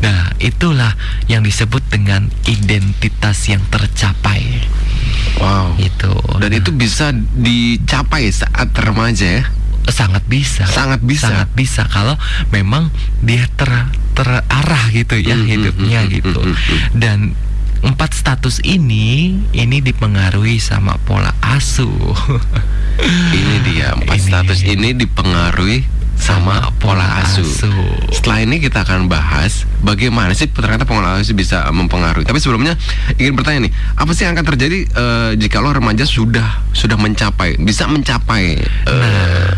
Nah, 0.00 0.32
itulah 0.38 0.94
yang 1.26 1.42
disebut 1.42 1.82
dengan 1.86 2.30
identitas 2.46 3.46
yang 3.46 3.62
tercapai. 3.68 4.62
Wow. 5.38 5.74
Itu. 5.78 6.14
Dan 6.38 6.50
Nah, 6.50 6.58
itu 6.58 6.70
bisa 6.72 7.10
dicapai 7.14 8.26
saat 8.28 8.70
remaja 8.74 9.42
ya. 9.42 9.44
sangat 9.88 10.20
bisa. 10.26 10.68
Sangat 10.68 11.00
bisa. 11.00 11.30
Sangat 11.32 11.50
bisa 11.52 11.82
kalau 11.86 12.12
memang 12.50 12.92
dia 13.20 13.48
ter 13.56 13.70
terarah 14.12 14.84
gitu 14.90 15.14
ya 15.16 15.32
Hmm, 15.32 15.46
hmm, 15.46 15.52
hidupnya 15.54 16.00
hmm, 16.02 16.08
hmm, 16.10 16.16
gitu. 16.18 16.40
hmm. 16.42 16.54
Dan 16.92 17.18
empat 17.78 18.10
status 18.12 18.58
ini 18.66 19.38
ini 19.54 19.78
dipengaruhi 19.78 20.58
sama 20.58 20.98
pola 21.00 21.30
asuh. 21.40 21.88
Ini 23.30 23.54
dia 23.62 23.94
empat 23.94 24.18
Ini. 24.18 24.26
status 24.26 24.60
ini 24.60 24.90
dipengaruhi 24.92 25.86
sama 26.18 26.74
pola 26.76 27.22
asuh. 27.22 27.46
Setelah 28.10 28.42
ini 28.42 28.58
kita 28.58 28.82
akan 28.82 29.06
bahas 29.06 29.62
bagaimana 29.78 30.34
sih 30.34 30.46
ternyata 30.46 30.82
pola 30.82 31.16
asuh 31.16 31.32
bisa 31.32 31.64
mempengaruhi. 31.70 32.22
Tapi 32.22 32.36
sebelumnya 32.36 32.74
ingin 33.16 33.32
bertanya 33.32 33.66
nih, 33.66 33.72
apa 33.94 34.10
sih 34.12 34.22
yang 34.22 34.34
akan 34.34 34.46
terjadi 34.46 34.78
eh, 34.84 35.30
jika 35.36 35.58
lo 35.58 35.70
remaja 35.70 36.02
sudah 36.02 36.66
sudah 36.70 36.94
mencapai, 36.94 37.56
bisa 37.56 37.86
mencapai 37.86 38.58
eh, 38.58 38.90
Nah, 38.90 39.54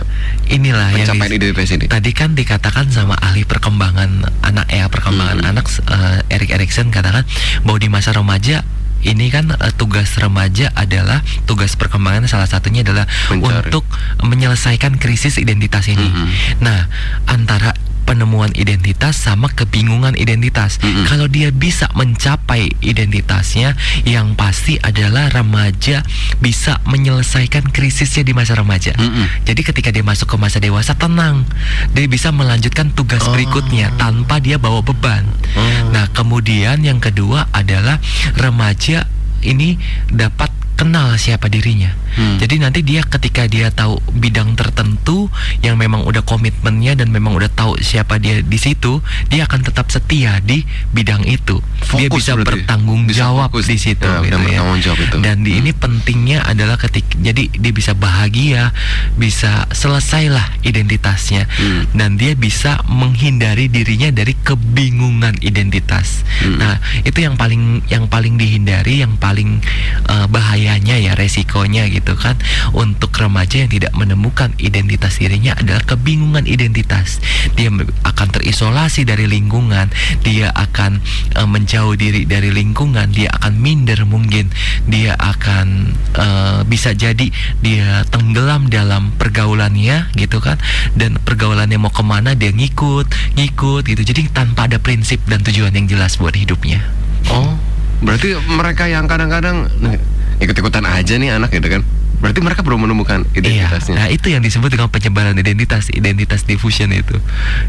inilah 0.48 0.88
yang 0.92 1.08
pencapaian 1.08 1.30
dis- 1.30 1.38
identitas 1.40 1.70
ini? 1.72 1.84
tadi 1.86 2.10
kan 2.10 2.30
dikatakan 2.32 2.86
sama 2.88 3.14
ahli 3.16 3.42
perkembangan 3.42 4.10
anak 4.42 4.66
ya 4.68 4.86
perkembangan 4.86 5.38
Hmm. 5.40 5.50
anak 5.50 5.66
eh, 5.66 6.18
Erik 6.28 6.50
Erikson 6.52 6.90
katakan 6.90 7.24
bahwa 7.62 7.78
di 7.78 7.88
masa 7.88 8.10
remaja 8.10 8.62
ini 9.04 9.32
kan 9.32 9.52
eh, 9.54 9.72
tugas 9.76 10.16
remaja 10.20 10.72
adalah 10.76 11.24
tugas 11.48 11.74
perkembangan 11.76 12.28
salah 12.28 12.48
satunya 12.48 12.84
adalah 12.84 13.08
Mencari. 13.32 13.72
untuk 13.72 13.84
menyelesaikan 14.20 15.00
krisis 15.00 15.40
identitas 15.40 15.88
ini. 15.88 16.04
Mhm. 16.04 16.28
Nah, 16.60 16.88
antara 17.28 17.72
penemuan 18.10 18.50
identitas 18.58 19.22
sama 19.22 19.46
kebingungan 19.54 20.18
identitas. 20.18 20.82
Mhm. 20.82 21.06
Kalau 21.06 21.30
dia 21.30 21.54
bisa 21.54 21.86
mencapai 21.94 22.74
identitasnya, 22.82 23.78
yang 24.02 24.34
pasti 24.34 24.82
adalah 24.82 25.30
remaja 25.30 26.02
bisa 26.42 26.82
menyelesaikan 26.90 27.70
krisisnya 27.70 28.26
di 28.26 28.34
masa 28.34 28.58
remaja. 28.58 28.98
Mhm. 28.98 29.46
Jadi 29.46 29.60
ketika 29.62 29.94
dia 29.94 30.02
masuk 30.02 30.26
ke 30.26 30.36
masa 30.42 30.58
dewasa 30.58 30.98
tenang, 30.98 31.46
dia 31.94 32.10
bisa 32.10 32.34
melanjutkan 32.34 32.90
tugas 32.90 33.22
Oh. 33.22 33.30
berikutnya 33.30 33.94
tanpa 33.94 34.42
dia 34.42 34.58
bawa 34.58 34.82
beban. 34.82 35.22
Oh. 35.54 35.94
Nah, 35.94 36.10
kemudian 36.10 36.82
yang 36.82 36.98
kedua 36.98 37.46
adalah 37.54 38.02
remaja 38.34 39.06
ini 39.46 39.78
dapat 40.10 40.50
kenal 40.74 41.14
siapa 41.20 41.46
dirinya. 41.52 41.92
Hmm. 42.10 42.36
Jadi 42.36 42.54
nanti 42.58 42.80
dia 42.80 43.02
ketika 43.02 43.44
dia 43.44 43.68
tahu 43.68 43.96
bidang 44.12 44.54
tertentu 44.54 45.30
yang 45.60 45.76
memang 45.76 46.02
udah 46.02 46.22
komitmennya 46.22 46.94
dan 46.94 47.08
memang 47.08 47.34
udah 47.34 47.48
tahu 47.48 47.78
siapa 47.78 48.16
dia 48.16 48.40
di 48.40 48.56
situ, 48.56 48.98
dia 49.26 49.44
akan 49.44 49.60
tetap 49.62 49.86
setia 49.88 50.40
di 50.40 50.62
bidang 50.90 51.22
itu. 51.22 51.58
dia 51.90 52.06
Fokus 52.06 52.22
bisa 52.22 52.32
berarti. 52.34 52.46
bertanggung 52.62 53.02
Bisa 53.04 53.26
jawab 53.26 53.50
fokus. 53.50 53.66
di 53.66 53.76
situ 53.76 54.04
Ya, 54.04 54.22
gitu 54.22 54.36
dan 54.36 54.46
ya. 54.46 54.60
jawab 54.80 54.98
itu. 54.98 55.16
Dan 55.18 55.36
di 55.40 55.50
Hmm. 55.50 55.60
ini 55.60 55.70
pentingnya 55.72 56.38
adalah 56.42 56.76
ketika 56.76 57.12
jadi 57.16 57.50
dia 57.50 57.72
bisa 57.72 57.92
bahagia, 57.92 58.70
bisa 59.14 59.66
selesailah 59.70 60.62
identitasnya 60.62 61.44
Hmm. 61.50 61.84
dan 61.92 62.14
dia 62.14 62.32
bisa 62.32 62.80
menghindari 62.86 63.66
dirinya 63.66 64.10
dari 64.10 64.32
kebingungan 64.36 65.36
identitas. 65.40 66.22
Hmm. 66.40 66.56
Nah, 66.56 66.74
itu 67.02 67.20
yang 67.20 67.34
paling 67.34 67.84
yang 67.86 68.06
paling 68.06 68.34
dihindari, 68.34 69.02
yang 69.02 69.14
paling 69.16 69.60
eh, 70.06 70.26
bahayanya 70.26 70.96
ya 70.96 71.12
resikonya 71.12 71.84
gitu 71.86 71.99
kan. 72.16 72.36
Untuk 72.76 73.12
remaja 73.16 73.64
yang 73.64 73.70
tidak 73.70 73.92
menemukan 73.96 74.54
identitas 74.56 75.18
dirinya 75.20 75.56
adalah 75.58 75.82
kebingungan 75.84 76.46
identitas. 76.46 77.20
Dia 77.54 77.70
akan 78.06 78.28
terisolasi 78.32 79.04
dari 79.04 79.26
lingkungan, 79.26 79.90
dia 80.24 80.52
akan 80.54 81.00
eh, 81.36 81.48
menjauh 81.48 81.94
diri 81.96 82.24
dari 82.24 82.50
lingkungan, 82.54 83.12
dia 83.12 83.32
akan 83.36 83.58
minder 83.60 84.02
mungkin, 84.08 84.48
dia 84.88 85.14
akan 85.18 85.96
eh, 86.16 86.60
bisa 86.64 86.96
jadi 86.96 87.28
dia 87.60 88.04
tenggelam 88.08 88.72
dalam 88.72 89.12
pergaulannya 89.16 90.12
gitu 90.16 90.40
kan. 90.40 90.56
Dan 90.96 91.20
pergaulannya 91.20 91.76
mau 91.76 91.92
ke 91.92 92.02
mana 92.02 92.32
dia 92.34 92.52
ngikut 92.52 93.36
ngikut 93.36 93.82
gitu. 93.86 94.02
Jadi 94.02 94.30
tanpa 94.32 94.66
ada 94.70 94.78
prinsip 94.80 95.22
dan 95.26 95.42
tujuan 95.44 95.74
yang 95.74 95.86
jelas 95.90 96.16
buat 96.16 96.34
hidupnya. 96.34 96.80
Oh, 97.28 97.56
berarti 98.00 98.36
mereka 98.48 98.88
yang 98.88 99.04
kadang-kadang 99.06 99.68
nah, 99.80 99.96
ikut-ikutan 100.40 100.84
aja 100.88 101.14
nih 101.20 101.36
anak 101.36 101.52
gitu 101.52 101.68
kan? 101.68 101.84
Berarti 102.20 102.44
mereka 102.44 102.60
belum 102.60 102.84
menemukan 102.84 103.24
Iya, 103.32 103.40
identitasnya. 103.40 103.96
nah 103.96 104.06
itu 104.12 104.28
yang 104.28 104.44
disebut 104.44 104.68
dengan 104.68 104.92
penyebaran 104.92 105.32
identitas, 105.40 105.88
identitas 105.88 106.44
diffusion 106.44 106.92
itu, 106.92 107.16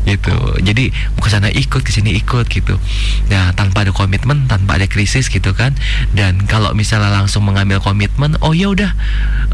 gitu. 0.04 0.36
Jadi 0.60 0.92
ke 0.92 1.28
sana 1.32 1.48
ikut, 1.48 1.80
ke 1.80 1.88
sini 1.88 2.20
ikut 2.20 2.52
gitu. 2.52 2.76
Nah, 3.32 3.56
tanpa 3.56 3.88
ada 3.88 3.96
komitmen, 3.96 4.52
tanpa 4.52 4.76
ada 4.76 4.92
krisis 4.92 5.32
gitu 5.32 5.56
kan. 5.56 5.72
Dan 6.12 6.44
kalau 6.52 6.76
misalnya 6.76 7.16
langsung 7.16 7.48
mengambil 7.48 7.80
komitmen, 7.80 8.36
oh 8.44 8.52
ya 8.52 8.68
udah, 8.68 8.92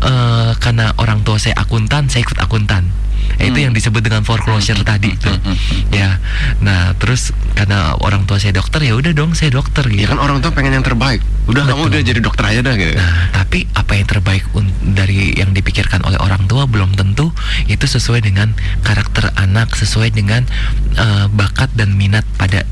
eh, 0.02 0.52
karena 0.58 0.98
orang 0.98 1.22
tua 1.22 1.38
saya 1.38 1.54
akuntan, 1.62 2.10
saya 2.10 2.26
ikut 2.26 2.42
akuntan. 2.42 2.90
Nah, 3.38 3.46
Itu 3.48 3.58
Hmm. 3.60 3.66
yang 3.70 3.74
disebut 3.76 4.02
dengan 4.02 4.22
foreclosure 4.24 4.82
tadi 4.82 5.14
tuh. 5.16 5.34
hmm, 5.34 5.56
hmm. 5.56 5.82
Ya, 5.94 6.18
nah 6.64 6.94
terus 6.98 7.32
karena 7.54 7.94
orang 8.02 8.26
tua 8.26 8.38
saya 8.38 8.54
dokter 8.54 8.82
ya 8.82 8.94
udah 8.94 9.14
dong 9.14 9.34
saya 9.34 9.54
dokter 9.54 9.86
gitu. 9.88 10.04
Ya 10.04 10.08
kan 10.10 10.18
orang 10.18 10.42
tua 10.42 10.52
pengen 10.52 10.74
yang 10.74 10.86
terbaik. 10.86 11.22
Udah 11.48 11.64
kamu 11.64 11.88
Betul. 11.88 11.92
udah 11.94 12.02
jadi 12.04 12.20
dokter 12.20 12.44
aja 12.44 12.60
dah 12.62 12.76
gitu. 12.76 12.94
Nah, 12.98 13.14
tapi 13.32 13.70
apa 13.72 13.92
yang 13.96 14.08
terbaik 14.08 14.44
dari 14.84 15.32
yang 15.38 15.52
dipikirkan 15.54 16.04
oleh 16.04 16.20
orang 16.20 16.44
tua 16.46 16.66
belum 16.68 16.94
tentu 16.94 17.32
itu 17.66 17.86
sesuai 17.86 18.26
dengan 18.26 18.52
karakter 18.84 19.32
anak, 19.38 19.74
sesuai 19.74 20.12
dengan 20.12 20.44
eh, 20.98 21.26
bakat 21.32 21.72
dan 21.78 21.94
minat 21.96 22.26
pada 22.36 22.66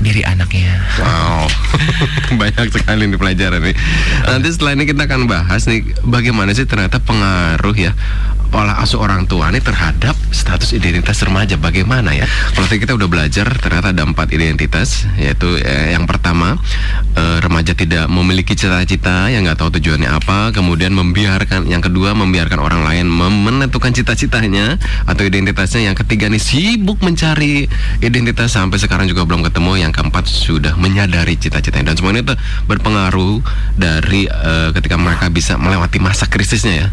diri 0.00 0.24
anaknya. 0.24 0.80
Wow, 0.96 1.44
banyak 2.40 2.72
sekali 2.72 3.04
nih 3.04 3.20
pelajaran 3.20 3.60
nih. 3.60 3.76
Nanti 4.24 4.48
setelah 4.48 4.72
ini 4.72 4.88
kita 4.88 5.04
akan 5.04 5.28
bahas 5.28 5.68
nih 5.68 5.84
bagaimana 6.08 6.56
sih 6.56 6.64
ternyata 6.64 7.04
pengaruh 7.04 7.76
ya 7.76 7.92
pola 8.50 8.76
asuh 8.82 8.98
orang 8.98 9.30
tua 9.30 9.48
ini 9.54 9.62
terhadap 9.62 10.18
status 10.34 10.74
identitas 10.74 11.22
remaja. 11.22 11.54
Bagaimana 11.54 12.10
ya? 12.10 12.26
Kalau 12.58 12.66
kita 12.66 12.98
udah 12.98 13.06
belajar 13.06 13.46
ternyata 13.62 13.94
ada 13.94 14.02
empat 14.02 14.34
identitas 14.34 15.06
yaitu 15.14 15.56
eh, 15.62 15.94
yang 15.94 16.04
pertama 16.10 16.58
eh, 17.14 17.38
remaja 17.38 17.72
tidak 17.78 18.10
memiliki 18.10 18.58
cita-cita 18.58 19.30
yang 19.30 19.46
nggak 19.46 19.62
tahu 19.62 19.78
tujuannya 19.78 20.10
apa, 20.10 20.50
kemudian 20.50 20.90
membiarkan 20.90 21.70
yang 21.70 21.78
kedua 21.80 22.12
membiarkan 22.18 22.58
orang 22.58 22.82
lain 22.82 23.06
menentukan 23.10 23.94
cita-citanya 23.94 24.76
atau 25.06 25.22
identitasnya, 25.22 25.86
yang 25.86 25.96
ketiga 25.96 26.26
nih 26.26 26.42
sibuk 26.42 26.98
mencari 27.00 27.70
identitas 28.02 28.58
sampai 28.58 28.82
sekarang 28.82 29.06
juga 29.06 29.22
belum 29.22 29.46
ketemu, 29.46 29.86
yang 29.86 29.92
keempat 29.94 30.26
sudah 30.26 30.74
menyadari 30.74 31.38
cita-citanya. 31.38 31.94
Dan 31.94 31.96
semua 31.96 32.12
ini 32.18 32.26
tuh 32.26 32.36
berpengaruh 32.66 33.38
dari 33.78 34.26
eh, 34.26 34.68
ketika 34.74 34.98
mereka 34.98 35.30
bisa 35.30 35.54
melewati 35.54 36.02
masa 36.02 36.26
krisisnya 36.26 36.74
ya 36.86 36.88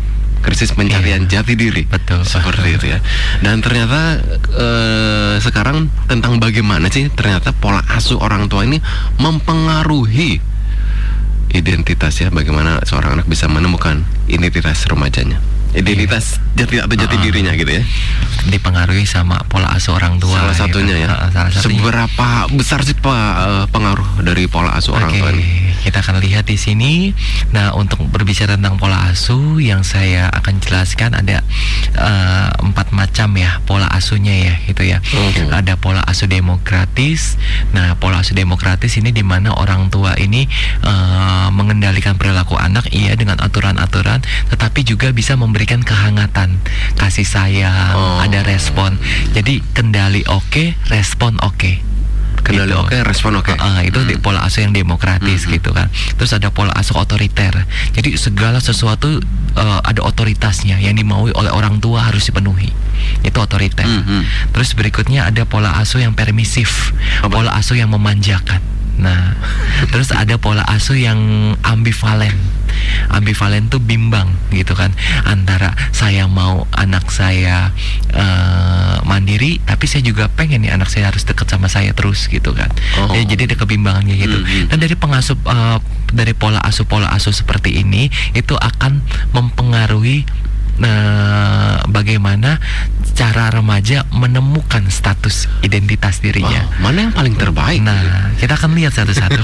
krisis 0.48 0.72
pencarian 0.72 1.22
Iya. 1.22 1.44
jati 1.44 1.54
diri 1.54 1.84
Betul. 1.84 2.24
seperti 2.24 2.70
itu 2.72 2.86
ya 2.88 3.04
dan 3.42 3.60
ternyata 3.60 4.24
eh, 4.50 5.36
sekarang 5.38 5.78
tentang 6.06 6.40
bagaimana 6.40 6.88
sih 6.88 7.12
ternyata 7.12 7.52
pola 7.52 7.84
asuh 7.90 8.16
orang 8.16 8.48
tua 8.48 8.64
ini 8.64 8.80
mempengaruhi 9.18 10.40
identitas 11.50 12.16
ya 12.18 12.30
bagaimana 12.30 12.80
seorang 12.82 13.20
anak 13.20 13.28
bisa 13.28 13.48
menemukan 13.48 14.02
identitas 14.26 14.84
remajanya 14.86 15.40
identitas 15.70 16.40
jati 16.54 16.80
atau 16.80 16.96
jati 16.96 17.14
Ah. 17.14 17.22
dirinya 17.22 17.52
gitu 17.52 17.68
ya 17.70 17.84
dipengaruhi 18.48 19.04
sama 19.04 19.44
pola 19.46 19.68
asuh 19.70 19.94
orang 19.94 20.16
tua 20.18 20.32
salah 20.34 20.56
gitu. 20.56 20.64
satunya 20.66 20.96
ya 20.98 21.08
Ah, 21.10 21.28
salah 21.30 21.52
satunya. 21.52 21.76
seberapa 21.76 22.28
besar 22.52 22.80
sih 22.82 22.96
Pak 22.96 23.14
eh, 23.38 23.66
pengaruh 23.70 24.24
dari 24.24 24.48
pola 24.48 24.74
asuh 24.74 24.96
orang 24.96 25.12
Oke, 25.12 25.20
tua 25.20 25.30
ini 25.34 25.44
kita 25.88 26.04
akan 26.04 26.20
lihat 26.20 26.44
di 26.52 26.60
sini. 26.60 27.16
Nah, 27.56 27.72
untuk 27.80 28.04
berbicara 28.12 28.60
tentang 28.60 28.76
pola 28.76 29.08
asuh, 29.08 29.64
yang 29.64 29.88
saya 29.88 30.28
akan 30.36 30.60
jelaskan 30.60 31.16
ada 31.16 31.40
eh, 31.96 32.50
empat 32.60 32.92
macam 32.92 33.32
ya 33.40 33.64
pola 33.64 33.88
asuhnya 33.88 34.36
ya, 34.36 34.54
gitu 34.68 34.84
ya. 34.84 35.00
Oke. 35.00 35.48
Ada 35.48 35.80
pola 35.80 36.04
asuh 36.04 36.28
demokratis. 36.28 37.40
Nah, 37.72 37.96
pola 37.96 38.20
asuh 38.20 38.36
demokratis 38.36 39.00
ini 39.00 39.16
di 39.16 39.24
mana 39.24 39.56
orang 39.56 39.88
tua 39.88 40.20
ini 40.20 40.44
eh, 40.84 41.48
mengendalikan 41.56 42.20
perilaku 42.20 42.60
anak, 42.60 42.92
iya 42.92 43.16
dengan 43.16 43.40
aturan-aturan, 43.40 44.20
tetapi 44.52 44.84
juga 44.84 45.16
bisa 45.16 45.40
memberikan 45.40 45.80
kehangatan, 45.82 46.60
kasih 47.00 47.24
sayang, 47.24 47.96
Oh. 47.96 48.20
ada 48.20 48.44
respon. 48.44 49.00
Jadi 49.32 49.64
kendali 49.72 50.28
oke, 50.28 50.76
respon 50.92 51.40
oke. 51.40 51.97
Kendali 52.48 52.72
Gitu. 52.72 52.80
oke 52.80 52.98
respon 53.04 53.36
oke 53.36 53.52
Ah, 53.54 53.84
itu 53.84 54.00
di 54.04 54.16
Hmm. 54.16 54.24
pola 54.24 54.40
asuh 54.42 54.64
yang 54.64 54.72
demokratis 54.72 55.44
Mhm. 55.44 55.52
gitu 55.54 55.76
kan. 55.76 55.92
Terus 56.16 56.32
ada 56.32 56.48
pola 56.48 56.72
asuh 56.72 56.96
otoriter. 56.96 57.68
Jadi 57.92 58.16
segala 58.16 58.58
sesuatu 58.58 59.20
eh, 59.54 59.80
ada 59.84 60.02
otoritasnya 60.02 60.78
yang 60.78 60.94
dimaui 60.94 61.34
oleh 61.34 61.50
orang 61.50 61.82
tua 61.82 62.06
harus 62.06 62.24
dipenuhi. 62.24 62.70
Itu 63.22 63.42
otoriter. 63.42 63.84
Mhm. 63.84 64.54
Terus 64.54 64.72
berikutnya 64.72 65.26
ada 65.26 65.44
pola 65.44 65.74
asuh 65.76 66.00
yang 66.00 66.14
permisif, 66.14 66.94
Apa? 67.20 67.34
pola 67.34 67.52
asuh 67.54 67.74
yang 67.74 67.90
memanjakan. 67.90 68.62
Nah, 68.98 69.38
terus 69.94 70.10
ada 70.10 70.36
pola 70.42 70.66
asuh 70.66 70.98
yang 70.98 71.20
ambivalen. 71.62 72.34
Ambivalen 73.14 73.70
tuh 73.70 73.82
bimbang 73.82 74.30
gitu 74.54 74.78
kan 74.78 74.94
antara 75.26 75.74
saya 75.94 76.30
mau 76.30 76.70
anak 76.74 77.10
saya 77.10 77.74
eh, 78.14 78.98
mandiri, 79.06 79.62
tapi 79.66 79.86
saya 79.90 80.06
juga 80.06 80.30
pengen 80.30 80.66
nih 80.66 80.74
anak 80.74 80.90
saya 80.90 81.10
harus 81.10 81.26
deket 81.26 81.48
sama 81.50 81.70
saya 81.70 81.94
terus 81.94 82.30
gitu 82.30 82.54
kan. 82.54 82.70
Oh. 83.02 83.14
Ya, 83.14 83.26
jadi 83.26 83.50
ada 83.50 83.56
kebimbangannya 83.58 84.16
gitu. 84.18 84.38
Mhm. 84.38 84.74
Dan 84.74 84.78
dari 84.82 84.96
pengasuh 84.98 85.38
eh, 85.38 85.78
dari 86.14 86.34
pola 86.38 86.62
asuh 86.64 86.86
pola 86.86 87.10
asuh 87.14 87.34
seperti 87.34 87.82
ini 87.82 88.10
itu 88.34 88.54
akan 88.54 89.02
mempengaruhi 89.34 90.26
eh, 90.82 91.78
bagaimana 91.90 92.62
cara 93.18 93.50
remaja 93.50 94.06
menemukan 94.14 94.86
status 94.94 95.50
identitas 95.66 96.22
dirinya. 96.22 96.70
Wah, 96.70 96.86
mana 96.86 97.10
yang 97.10 97.14
paling 97.18 97.34
terbaik 97.34 97.82
Nah, 97.82 98.30
kita 98.38 98.54
akan 98.54 98.78
lihat 98.78 98.94
satu-satu. 98.94 99.42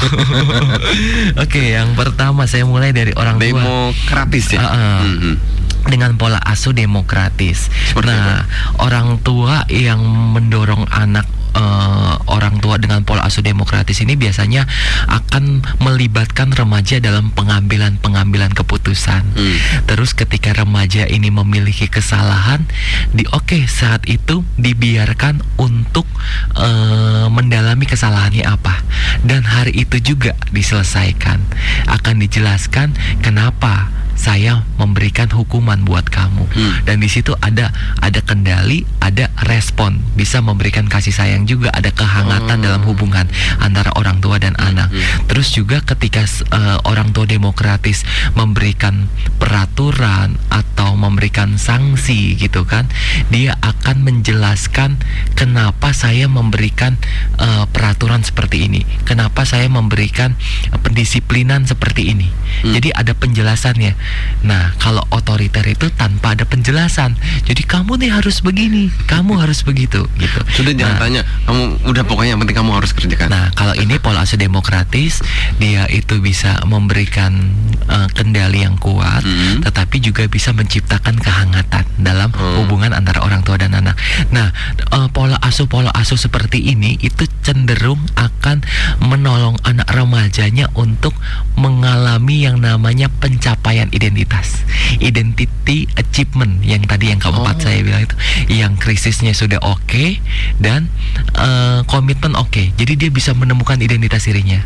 Oke, 1.44 1.74
yang 1.74 1.98
pertama 1.98 2.46
saya 2.46 2.70
mulai 2.70 2.94
dari 2.94 3.18
orang 3.18 3.42
tua 3.42 3.50
demokratis 3.50 4.54
ya 4.54 4.62
Ah, 4.62 4.70
ah. 4.70 5.02
Mhm. 5.02 5.34
dengan 5.90 6.14
pola 6.16 6.38
asuh 6.38 6.72
demokratis. 6.72 7.68
Seperti 7.90 8.14
nah, 8.14 8.46
orang 8.78 9.18
tua 9.26 9.66
yang 9.74 10.06
mendorong 10.06 10.86
anak 10.94 11.26
eh, 11.54 12.16
orang 12.30 12.60
tua 12.60 12.78
dengan 12.78 13.06
pola 13.08 13.26
asuh 13.26 13.46
demokratis 13.46 14.02
ini 14.04 14.18
biasanya 14.18 14.66
akan 15.10 15.64
melibatkan 15.80 16.52
remaja 16.54 17.00
dalam 17.00 17.32
pengambilan-pengambilan 17.34 18.54
keputusan. 18.54 19.24
Hmm. 19.34 19.58
Terus 19.90 20.14
ketika 20.18 20.54
remaja 20.54 21.08
ini 21.08 21.30
memiliki 21.30 21.90
kesalahan, 21.90 22.66
di 23.14 23.26
oke 23.30 23.66
saat 23.70 24.06
itu 24.10 24.46
dibiarkan 24.58 25.42
untuk 25.58 26.06
eh, 26.58 27.28
mendalami 27.30 27.86
kesalahannya 27.88 28.46
apa, 28.46 28.84
dan 29.26 29.46
hari 29.46 29.74
itu 29.74 30.02
juga 30.02 30.36
diselesaikan. 30.52 31.40
Akan 31.90 32.20
dijelaskan 32.20 32.96
kenapa 33.22 34.03
saya 34.14 34.64
memberikan 34.78 35.28
hukuman 35.30 35.82
buat 35.84 36.08
kamu 36.08 36.46
Hmm. 36.54 36.86
dan 36.86 37.02
di 37.02 37.10
situ 37.10 37.34
ada 37.40 37.74
ada 38.00 38.20
kendali 38.22 38.86
ada 39.00 39.32
respon 39.44 40.00
bisa 40.14 40.38
memberikan 40.40 40.86
kasih 40.86 41.12
sayang 41.12 41.44
juga 41.44 41.74
ada 41.74 41.90
kehangatan 41.90 42.58
Oh. 42.60 42.64
dalam 42.64 42.84
hubungan 42.86 43.26
antara 43.58 43.90
orang 43.98 44.20
tua 44.20 44.38
dan 44.38 44.54
anak 44.56 44.90
hmm. 44.90 45.28
terus 45.28 45.50
juga 45.52 45.82
ketika 45.82 46.24
eh, 46.24 46.78
orang 46.86 47.10
tua 47.12 47.26
demokratis 47.26 48.06
memberikan 48.34 49.10
peraturan 49.38 50.40
atau 50.50 50.94
memberikan 50.96 51.56
sanksi 51.58 52.34
gitu 52.36 52.66
kan 52.66 52.90
dia 53.30 53.54
akan 53.62 54.02
menjelaskan 54.02 54.98
kenapa 55.34 55.94
saya 55.94 56.26
memberikan 56.26 56.96
eh, 57.38 57.66
peraturan 57.70 58.22
seperti 58.22 58.66
ini 58.68 58.82
kenapa 59.04 59.44
saya 59.44 59.68
memberikan 59.68 60.34
pendisiplinan 60.82 61.66
seperti 61.66 62.14
ini 62.14 62.30
Hmm. 62.54 62.70
jadi 62.70 62.94
ada 62.94 63.18
penjelasannya 63.18 63.98
nah 64.42 64.76
kalau 64.78 65.04
otoriter 65.10 65.64
itu 65.66 65.88
tanpa 65.94 66.36
ada 66.36 66.44
penjelasan 66.44 67.16
jadi 67.44 67.64
kamu 67.64 68.00
nih 68.00 68.12
harus 68.12 68.40
begini 68.40 68.92
kamu 69.06 69.40
harus 69.40 69.62
begitu 69.62 70.06
gitu 70.18 70.40
Sudah 70.54 70.74
jangan 70.74 70.92
Nah, 70.94 71.02
tanya, 71.02 71.22
kamu 71.50 71.62
udah 71.90 72.04
pokoknya 72.06 72.32
yang 72.36 72.42
penting 72.46 72.54
kamu 72.54 72.72
harus 72.78 72.92
kerjakan. 72.94 73.28
Nah, 73.28 73.50
kalau 73.56 73.74
ini 73.74 73.98
pola 73.98 74.22
asuh 74.22 74.38
demokratis, 74.38 75.26
dia 75.58 75.90
itu 75.90 76.22
bisa 76.22 76.62
memberikan 76.64 77.34
eh, 77.84 78.08
kendali 78.14 78.64
yang 78.64 78.78
kuat, 78.78 79.26
Mhm. 79.26 79.66
tetapi 79.66 80.00
juga 80.00 80.24
bisa 80.30 80.54
menciptakan 80.54 81.18
kehangatan 81.18 81.84
dalam 82.00 82.30
Hmm. 82.32 82.64
hubungan 82.64 82.94
antara 82.94 83.20
orang 83.20 83.42
tua 83.42 83.58
dan 83.58 83.74
anak. 83.74 83.98
Nah, 84.30 84.54
eh, 84.78 85.08
pola 85.10 85.36
asuh 85.42 85.66
pola 85.66 85.90
asuh 85.92 86.16
seperti 86.16 86.62
ini 86.64 86.96
itu 87.02 87.26
cenderung 87.42 88.00
akan 88.16 88.62
menolong 89.02 89.58
anak 89.66 89.90
remajanya 89.90 90.70
untuk 90.74 91.12
mengalami 91.58 92.44
yang 92.44 92.60
namanya 92.60 93.08
pencapaian 93.08 93.90
identitas, 93.94 94.66
identity 94.98 95.86
achievement 95.94 96.60
yang 96.66 96.82
tadi 96.90 97.14
yang 97.14 97.22
keempat 97.22 97.56
Oh. 97.62 97.62
saya 97.70 97.86
bilang 97.86 98.04
itu, 98.04 98.16
yang 98.50 98.74
krisisnya 98.76 99.32
sudah 99.38 99.62
oke 99.62 100.18
dan 100.58 100.90
eh, 101.38 101.80
komitmen 101.86 102.34
oke. 102.34 102.74
Jadi 102.74 102.94
dia 102.98 103.10
bisa 103.14 103.38
menemukan 103.38 103.78
identitas 103.78 104.26
dirinya. 104.26 104.66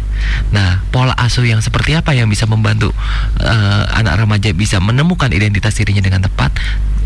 Nah, 0.56 0.88
pola 0.90 1.12
asuh 1.20 1.44
yang 1.44 1.60
seperti 1.60 2.00
apa 2.00 2.16
yang 2.16 2.32
bisa 2.32 2.48
membantu 2.48 2.96
eh, 3.44 3.84
anak 3.92 4.24
remaja 4.24 4.56
bisa 4.56 4.80
menemukan 4.80 5.30
identitas 5.36 5.76
dirinya 5.76 6.02
dengan 6.02 6.24
tepat? 6.24 6.56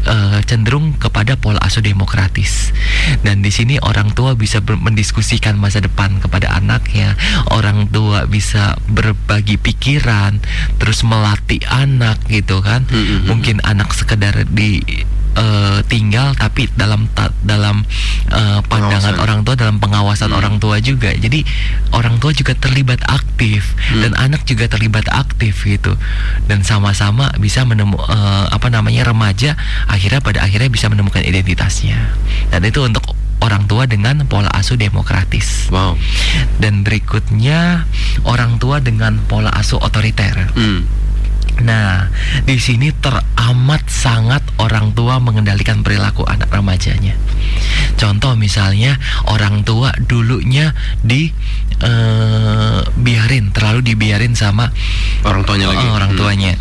Eh, 0.06 0.40
cenderung 0.46 0.98
kepada 0.98 1.38
pola 1.38 1.60
asuh 1.62 1.84
demokratis 1.84 2.74
dan 3.26 3.42
di 3.42 3.50
sini 3.50 3.78
orang 3.82 4.14
tua 4.14 4.38
bisa 4.38 4.62
mendiskusikan 4.62 5.58
masa 5.58 5.82
depan 5.82 6.22
kepada 6.22 6.54
anaknya 6.54 7.18
orang 7.54 7.90
tua 7.90 8.26
bisa 8.26 8.78
berbagi 8.90 9.58
pikiran 9.58 10.42
terus 10.78 11.02
melatih 11.02 11.62
anak 11.70 12.22
gitu 12.30 12.62
kan 12.62 12.86
hmm, 12.88 12.96
hmm. 12.96 13.22
mungkin 13.30 13.58
anak 13.66 13.94
sekedar 13.94 14.46
di 14.50 14.82
eh, 15.34 15.80
tinggal 15.86 16.34
tapi 16.34 16.67
dalam 16.72 17.08
ta- 17.10 17.32
dalam 17.41 17.84
eh, 18.28 18.60
pandangan 18.63 19.15
Pengawasan. 19.15 19.15
orang 19.17 19.39
tua 19.41 19.56
dalam 19.56 19.78
pengawasan 19.78 20.30
Hmm. 20.30 20.38
orang 20.38 20.56
tua 20.58 20.78
juga 20.78 21.12
jadi 21.12 21.39
orang 21.91 22.17
tua 22.17 22.32
juga 22.32 22.52
terlibat 22.54 23.00
aktif 23.06 23.63
Hmm. 23.89 24.02
dan 24.02 24.12
anak 24.15 24.44
juga 24.44 24.67
terlibat 24.67 25.08
aktif 25.08 25.63
gitu 25.63 25.96
dan 26.46 26.62
sama-sama 26.62 27.32
bisa 27.38 27.63
menemu 27.63 27.96
eh, 27.98 28.46
apa 28.50 28.67
namanya 28.67 29.06
remaja 29.06 29.56
akhirnya 29.86 30.20
pada 30.20 30.41
akhirnya 30.41 30.67
bisa 30.67 30.88
menemukan 30.88 31.22
identitasnya 31.22 31.98
dan 32.48 32.62
itu 32.62 32.80
untuk 32.82 33.04
orang 33.39 33.65
tua 33.65 33.84
dengan 33.86 34.22
pola 34.24 34.52
asuh 34.52 34.76
demokratis 34.76 35.65
Wow. 35.67 35.98
dan 36.58 36.84
berikutnya 36.84 37.89
orang 38.24 38.58
tua 38.58 38.78
dengan 38.78 39.17
pola 39.22 39.50
asuh 39.52 39.78
otoriter 39.78 40.52
Hmm. 40.54 40.86
Nah, 41.60 42.08
di 42.42 42.56
sini 42.56 42.90
teramat 42.92 43.84
sangat 43.86 44.42
orang 44.58 44.92
tua 44.92 45.20
mengendalikan 45.20 45.82
perilaku 45.82 46.24
anak 46.24 46.50
remajanya. 46.50 47.14
Contoh 47.94 48.34
misalnya 48.34 48.98
orang 49.28 49.62
tua 49.62 49.92
dulunya 50.00 50.72
di 51.00 51.30
eh, 51.78 52.80
biarin 52.96 53.50
terlalu 53.50 53.82
dibiarin 53.84 54.34
sama 54.34 54.70
Orang 55.22 55.42
tuanya 55.44 55.66
lagi. 55.68 55.82
eh, 55.82 55.92
orang 55.92 56.12
Hmm. 56.14 56.20
tuanya. 56.20 56.54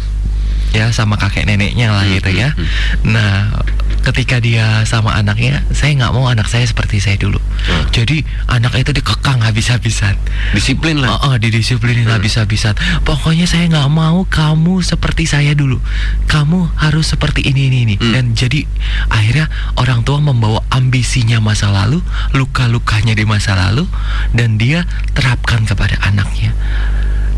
ya 0.70 0.86
sama 0.90 1.18
kakek 1.18 1.44
neneknya 1.44 1.90
lah 1.90 2.06
Hmm, 2.06 2.14
gitu 2.14 2.30
hmm, 2.30 2.38
ya. 2.38 2.48
hmm. 2.54 2.66
Nah, 3.10 3.58
ketika 4.00 4.40
dia 4.40 4.82
sama 4.88 5.14
anaknya, 5.16 5.62
saya 5.70 5.92
nggak 5.96 6.12
mau 6.16 6.26
anak 6.26 6.48
saya 6.48 6.64
seperti 6.64 7.00
saya 7.00 7.20
dulu. 7.20 7.36
Hmm. 7.40 7.86
Jadi 7.92 8.24
anak 8.48 8.74
itu 8.80 8.96
dikekang 8.96 9.40
habis-habisan. 9.44 10.16
Disiplin 10.56 10.98
lah. 11.00 11.20
Oh, 11.20 11.32
oh 11.32 11.34
didisiplinin 11.36 12.08
Hmm. 12.08 12.16
habis-habisan. 12.16 12.74
Pokoknya 13.04 13.44
saya 13.44 13.68
nggak 13.68 13.90
mau 13.92 14.24
kamu 14.26 14.80
seperti 14.80 15.28
saya 15.28 15.52
dulu. 15.52 15.78
Kamu 16.26 16.80
harus 16.80 17.12
seperti 17.12 17.44
ini 17.44 17.68
ini 17.68 17.78
ini. 17.84 17.94
Hmm. 18.00 18.12
Dan 18.16 18.24
jadi 18.32 18.64
akhirnya 19.12 19.46
orang 19.76 20.02
tua 20.02 20.18
membawa 20.18 20.64
ambisinya 20.72 21.38
masa 21.42 21.68
lalu, 21.68 22.00
luka-lukanya 22.32 23.12
di 23.12 23.24
masa 23.28 23.56
lalu, 23.56 23.84
dan 24.32 24.56
dia 24.56 24.88
terapkan 25.12 25.66
kepada 25.68 26.00
anaknya. 26.02 26.56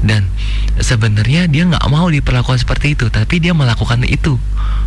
Dan 0.03 0.27
sebenarnya 0.83 1.47
dia 1.47 1.63
nggak 1.67 1.87
mau 1.89 2.11
diperlakukan 2.11 2.59
seperti 2.59 2.99
itu, 2.99 3.07
tapi 3.09 3.39
dia 3.39 3.55
melakukan 3.55 4.03
itu 4.05 4.37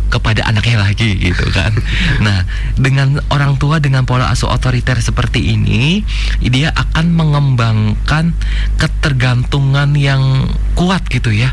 kepada 0.06 0.46
anaknya 0.46 0.78
lagi 0.86 1.16
gitu 1.18 1.46
kan. 1.50 1.72
Nah, 2.16 2.42
dengan 2.78 3.20
orang 3.30 3.60
tua 3.60 3.78
dengan 3.78 4.08
pola 4.08 4.32
asuh 4.32 4.50
otoriter 4.50 4.98
seperti 4.98 5.52
ini, 5.52 6.02
dia 6.42 6.72
akan 6.72 7.12
mengembangkan 7.12 8.32
ketergantungan 8.80 9.94
yang 9.94 10.48
kuat 10.74 11.06
gitu 11.12 11.30
ya 11.30 11.52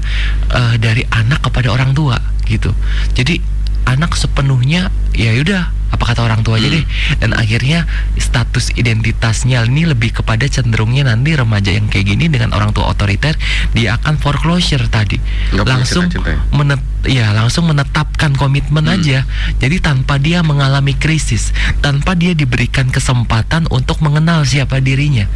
eh, 0.50 0.76
dari 0.80 1.04
anak 1.12 1.46
kepada 1.46 1.74
orang 1.74 1.94
tua 1.94 2.18
gitu. 2.48 2.72
Jadi 3.14 3.40
anak 3.86 4.16
sepenuhnya 4.16 4.90
ya 5.14 5.36
udah 5.38 5.83
apa 5.94 6.04
kata 6.04 6.26
orang 6.26 6.42
tua 6.42 6.58
Hmm. 6.58 6.74
deh 6.74 6.86
dan 7.22 7.32
akhirnya 7.34 7.86
status 8.18 8.74
identitasnya 8.74 9.62
ini 9.64 9.86
lebih 9.86 10.10
kepada 10.16 10.44
cenderungnya 10.46 11.06
nanti 11.06 11.38
remaja 11.38 11.70
yang 11.70 11.86
kayak 11.86 12.10
gini 12.10 12.26
dengan 12.28 12.50
orang 12.52 12.74
tua 12.74 12.90
otoriter 12.90 13.38
dia 13.72 13.94
akan 13.96 14.18
foreclosure 14.18 14.90
tadi 14.90 15.22
Nggak 15.54 15.66
langsung 15.70 16.10
ya? 16.10 16.38
menet 16.50 16.82
ya 17.04 17.28
langsung 17.32 17.68
menetapkan 17.68 18.34
komitmen 18.34 18.84
Hmm. 18.84 18.96
aja 18.98 19.28
jadi 19.60 19.78
tanpa 19.78 20.18
dia 20.18 20.42
mengalami 20.42 20.94
krisis 20.94 21.54
tanpa 21.80 22.16
dia 22.16 22.34
diberikan 22.34 22.90
kesempatan 22.90 23.70
untuk 23.70 24.00
mengenal 24.00 24.42
siapa 24.44 24.80
dirinya 24.80 25.30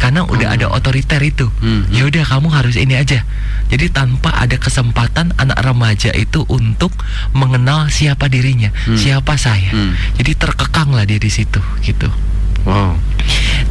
karena 0.00 0.24
udah 0.24 0.48
ada 0.54 0.66
otoriter 0.68 1.20
itu 1.20 1.48
Hmm. 1.60 1.86
ya 1.90 2.04
udah 2.04 2.24
kamu 2.24 2.48
harus 2.48 2.74
ini 2.74 2.94
aja 2.94 3.22
jadi 3.68 3.88
tanpa 3.88 4.34
ada 4.34 4.56
kesempatan 4.56 5.32
anak 5.36 5.58
remaja 5.60 6.10
itu 6.12 6.44
untuk 6.48 6.92
mengenal 7.32 7.88
siapa 7.88 8.26
dirinya 8.26 8.70
Hmm. 8.86 8.98
siapa 8.98 9.34
saya 9.34 9.70
Hmm. 9.70 9.94
jadi 10.16 10.32
terkekang 10.36 10.90
lah 10.90 11.04
dia 11.04 11.16
di 11.16 11.30
situ 11.30 11.60
gitu 11.80 12.10
Wow. 12.62 12.94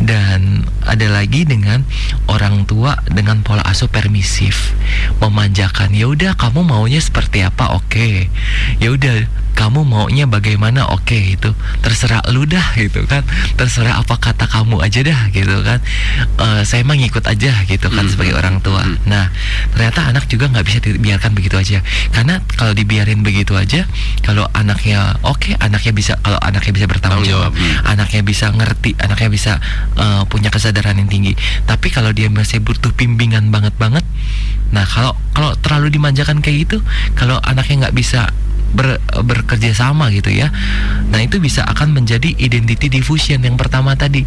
dan 0.04 0.68
ada 0.84 1.08
lagi 1.08 1.48
dengan 1.48 1.88
orang 2.28 2.68
tua 2.68 3.00
dengan 3.08 3.40
pola 3.40 3.64
asuh 3.64 3.88
permisif 3.88 4.76
memanjakan 5.24 5.96
ya 5.96 6.12
udah 6.12 6.36
kamu 6.36 6.68
maunya 6.68 7.00
seperti 7.00 7.40
apa 7.40 7.72
oke 7.72 8.28
ya 8.84 8.90
udah 8.92 9.32
kamu 9.54 9.86
maunya 9.86 10.26
bagaimana 10.26 10.90
oke 10.90 11.14
itu 11.14 11.52
terserah 11.86 12.26
lu 12.32 12.48
dah 12.48 12.74
gitu 12.80 13.06
kan 13.06 13.22
terserah 13.60 14.02
apa 14.02 14.18
kata 14.18 14.50
kamu 14.50 14.82
aja 14.82 15.06
dah 15.06 15.22
gitu 15.30 15.62
kan 15.62 15.80
Eh, 16.42 16.64
saya 16.66 16.82
mah 16.82 16.98
ngikut 16.98 17.26
aja 17.28 17.54
gitu 17.70 17.88
kan 17.92 18.06
Hmm. 18.08 18.12
sebagai 18.12 18.34
orang 18.34 18.58
tua 18.64 18.82
Hmm. 18.82 18.98
nah 19.06 19.30
ternyata 19.76 20.10
anak 20.10 20.26
juga 20.26 20.50
nggak 20.50 20.66
bisa 20.66 20.80
dibiarkan 20.82 21.32
begitu 21.38 21.56
aja 21.60 21.80
karena 22.10 22.42
kalau 22.58 22.74
dibiarin 22.74 23.22
begitu 23.22 23.54
aja 23.54 23.86
kalau 24.26 24.48
anaknya 24.58 25.18
oke 25.22 25.54
anaknya 25.62 25.94
bisa 25.94 26.14
kalau 26.22 26.40
anaknya 26.42 26.74
bisa 26.74 26.88
bertanggung 26.90 27.22
Tanggung 27.22 27.28
jawab 27.28 27.52
jawab, 27.52 27.58
hmm. 27.58 27.92
anaknya 27.92 28.22
bisa 28.22 28.46
ngerti, 28.54 28.92
anaknya 29.02 29.30
bisa 29.34 29.52
uh, 29.98 30.24
punya 30.30 30.48
kesadaran 30.48 30.96
yang 30.96 31.10
tinggi. 31.10 31.34
Tapi 31.66 31.90
kalau 31.90 32.14
dia 32.14 32.30
masih 32.30 32.62
butuh 32.62 32.94
bimbingan 32.94 33.50
banget 33.50 33.74
banget, 33.76 34.06
nah 34.70 34.86
kalau 34.86 35.18
kalau 35.34 35.58
terlalu 35.60 35.92
dimanjakan 35.92 36.40
kayak 36.40 36.70
gitu, 36.70 36.78
kalau 37.18 37.42
anaknya 37.44 37.90
nggak 37.90 37.96
bisa 37.98 38.30
ber, 38.72 38.98
bekerja 39.24 39.72
sama 39.76 40.10
gitu 40.12 40.32
ya, 40.32 40.50
nah 41.12 41.20
itu 41.22 41.38
bisa 41.38 41.64
akan 41.68 41.96
menjadi 41.96 42.34
identity 42.40 42.88
diffusion 42.90 43.44
yang 43.44 43.56
pertama 43.56 43.96
tadi 43.96 44.24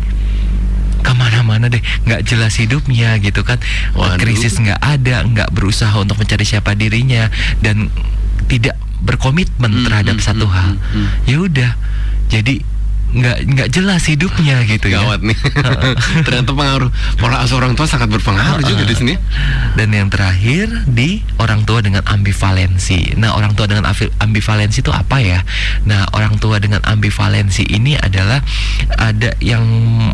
ke 1.05 1.13
mana-mana 1.13 1.69
deh 1.69 1.85
nggak 2.09 2.25
jelas 2.25 2.57
hidupnya 2.57 3.21
gitu 3.21 3.45
kan 3.45 3.61
Waduh. 3.93 4.17
krisis 4.17 4.57
nggak 4.57 4.81
ada 4.81 5.21
nggak 5.29 5.53
berusaha 5.53 5.93
untuk 6.01 6.17
mencari 6.17 6.49
siapa 6.49 6.73
dirinya 6.73 7.29
dan 7.61 7.93
tidak 8.49 8.81
berkomitmen 9.05 9.69
Hmm, 9.69 9.85
terhadap 9.85 10.17
hmm, 10.17 10.25
satu 10.25 10.49
hmm, 10.49 10.55
hal 10.57 10.71
hmm, 10.81 10.97
hmm. 10.97 11.09
ya 11.29 11.37
udah 11.45 11.71
jadi 12.33 12.65
nggak 13.15 13.39
nggak 13.47 13.69
jelas 13.71 14.03
hidupnya 14.05 14.67
gitu 14.67 14.91
ya 14.91 14.99
Gawat 15.01 15.23
nih. 15.23 15.39
Ternyata 16.27 16.51
pengaruh 16.51 16.91
pola 17.17 17.41
asuh 17.41 17.57
orang 17.57 17.75
tua 17.75 17.87
sangat 17.87 18.11
berpengaruh 18.11 18.61
juga 18.61 18.83
di 18.83 18.95
sini. 18.95 19.15
dan 19.75 19.91
yang 19.91 20.11
terakhir 20.11 20.71
di 20.87 21.23
orang 21.39 21.63
tua 21.63 21.79
dengan 21.79 22.03
ambivalensi. 22.05 23.15
Nah, 23.15 23.35
orang 23.35 23.55
tua 23.55 23.67
dengan 23.67 23.87
ambi- 23.87 24.11
ambivalensi 24.19 24.83
itu 24.83 24.91
apa 24.91 25.19
ya? 25.19 25.43
Nah, 25.83 26.07
orang 26.11 26.39
tua 26.39 26.59
dengan 26.59 26.83
ambivalensi 26.83 27.67
ini 27.67 27.95
adalah 27.95 28.39
ada 28.95 29.35
yang 29.39 29.63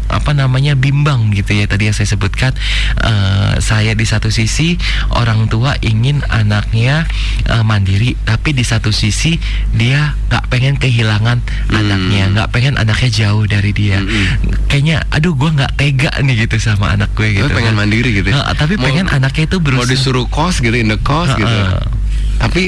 apa 0.08 0.32
namanya 0.32 0.72
bimbang 0.74 1.32
gitu 1.32 1.52
ya. 1.54 1.64
Tadi 1.64 1.88
yang 1.88 1.96
saya 1.96 2.08
sebutkan, 2.08 2.52
eh, 3.00 3.60
saya 3.60 3.92
di 3.92 4.04
satu 4.04 4.28
sisi 4.28 4.76
orang 5.12 5.48
tua 5.48 5.76
ingin 5.80 6.20
anaknya 6.26 7.04
eh, 7.44 7.62
mandiri, 7.62 8.16
tapi 8.22 8.52
di 8.52 8.62
satu 8.62 8.88
sisi 8.90 9.36
dia 9.70 10.16
nggak 10.28 10.44
pengen 10.48 10.76
kehilangan 10.76 11.38
Hmm. 11.40 11.76
anaknya, 11.76 12.22
nggak 12.32 12.48
pengen 12.50 12.74
anaknya 12.90 13.10
jauh 13.16 13.44
dari 13.46 13.70
dia. 13.70 13.96
Hmm, 13.96 14.26
Kayaknya, 14.66 15.06
aduh, 15.08 15.32
gua 15.32 15.50
nggak 15.52 15.72
tega 15.74 16.10
nih 16.18 16.44
gitu 16.44 16.58
sama 16.58 16.90
anak 16.90 17.14
gue 17.14 17.30
gitu. 17.32 17.46
Tapi 17.46 17.54
pengen 17.56 17.74
mandiri 17.74 18.10
gitu. 18.12 18.28
Heeh, 18.28 18.54
tapi 18.54 18.74
Mau- 18.74 18.84
pengen 18.84 19.06
anaknya 19.06 19.46
itu 19.46 19.56
Mau 19.56 19.64
berusaha. 19.64 19.86
disuruh 19.88 20.26
kos 20.26 20.58
gitu, 20.58 20.74
in 20.74 20.88
the 20.88 20.98
kos 20.98 21.30
gitu. 21.32 21.46
Heeh. 21.46 21.78
Tapi 22.36 22.64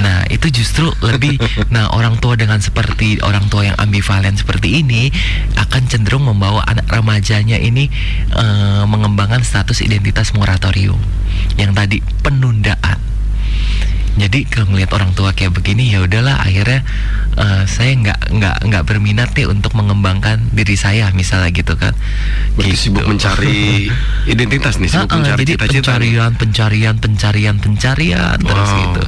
Nah, 0.00 0.22
itu 0.30 0.46
justru 0.52 0.86
lebih 1.02 1.34
nah 1.74 1.90
orang 1.90 2.20
tua 2.20 2.38
dengan 2.38 2.62
seperti 2.62 3.18
orang 3.18 3.50
tua 3.50 3.66
yang 3.66 3.74
ambivalen 3.76 4.36
seperti 4.36 4.78
ini 4.78 5.10
akan 5.56 5.90
cenderung 5.90 6.22
membawa 6.22 6.62
anak 6.64 6.86
remajanya 6.86 7.58
ini 7.58 7.90
eh, 8.30 8.82
mengembangkan 8.84 9.42
status 9.42 9.82
identitas 9.82 10.30
moratorium 10.32 11.00
yang 11.56 11.72
tadi 11.72 11.98
penundaan. 12.22 13.00
Jadi 14.20 14.44
kalau 14.44 14.68
ngelihat 14.70 14.92
orang 14.92 15.10
tua 15.12 15.32
kayak 15.32 15.50
begini 15.50 15.88
ya 15.88 16.04
udahlah 16.04 16.36
akhirnya 16.38 16.84
eh, 17.34 17.62
saya 17.64 17.96
nggak 17.96 18.20
nggak 18.30 18.56
nggak 18.68 18.82
berminat 18.84 19.32
nih 19.32 19.48
untuk 19.48 19.72
mengembangkan 19.72 20.52
diri 20.52 20.76
saya 20.76 21.08
misalnya 21.10 21.48
gitu 21.50 21.72
kan. 21.74 21.96
berarti 22.54 22.68
Gitu. 22.70 22.92
sibuk 22.92 23.08
mencari 23.08 23.88
identitas 24.32 24.76
nih, 24.76 24.88
sibuk 24.88 25.08
Heeh, 25.08 25.18
mencari 25.18 25.38
jadi 25.40 25.52
cita-cita. 25.56 25.74
pencarian, 25.96 26.30
pencarian, 26.36 26.94
pencarian, 26.96 27.56
pencarian 27.56 28.36
terus 28.36 28.68
Wow. 28.68 28.80
gitu, 28.84 29.02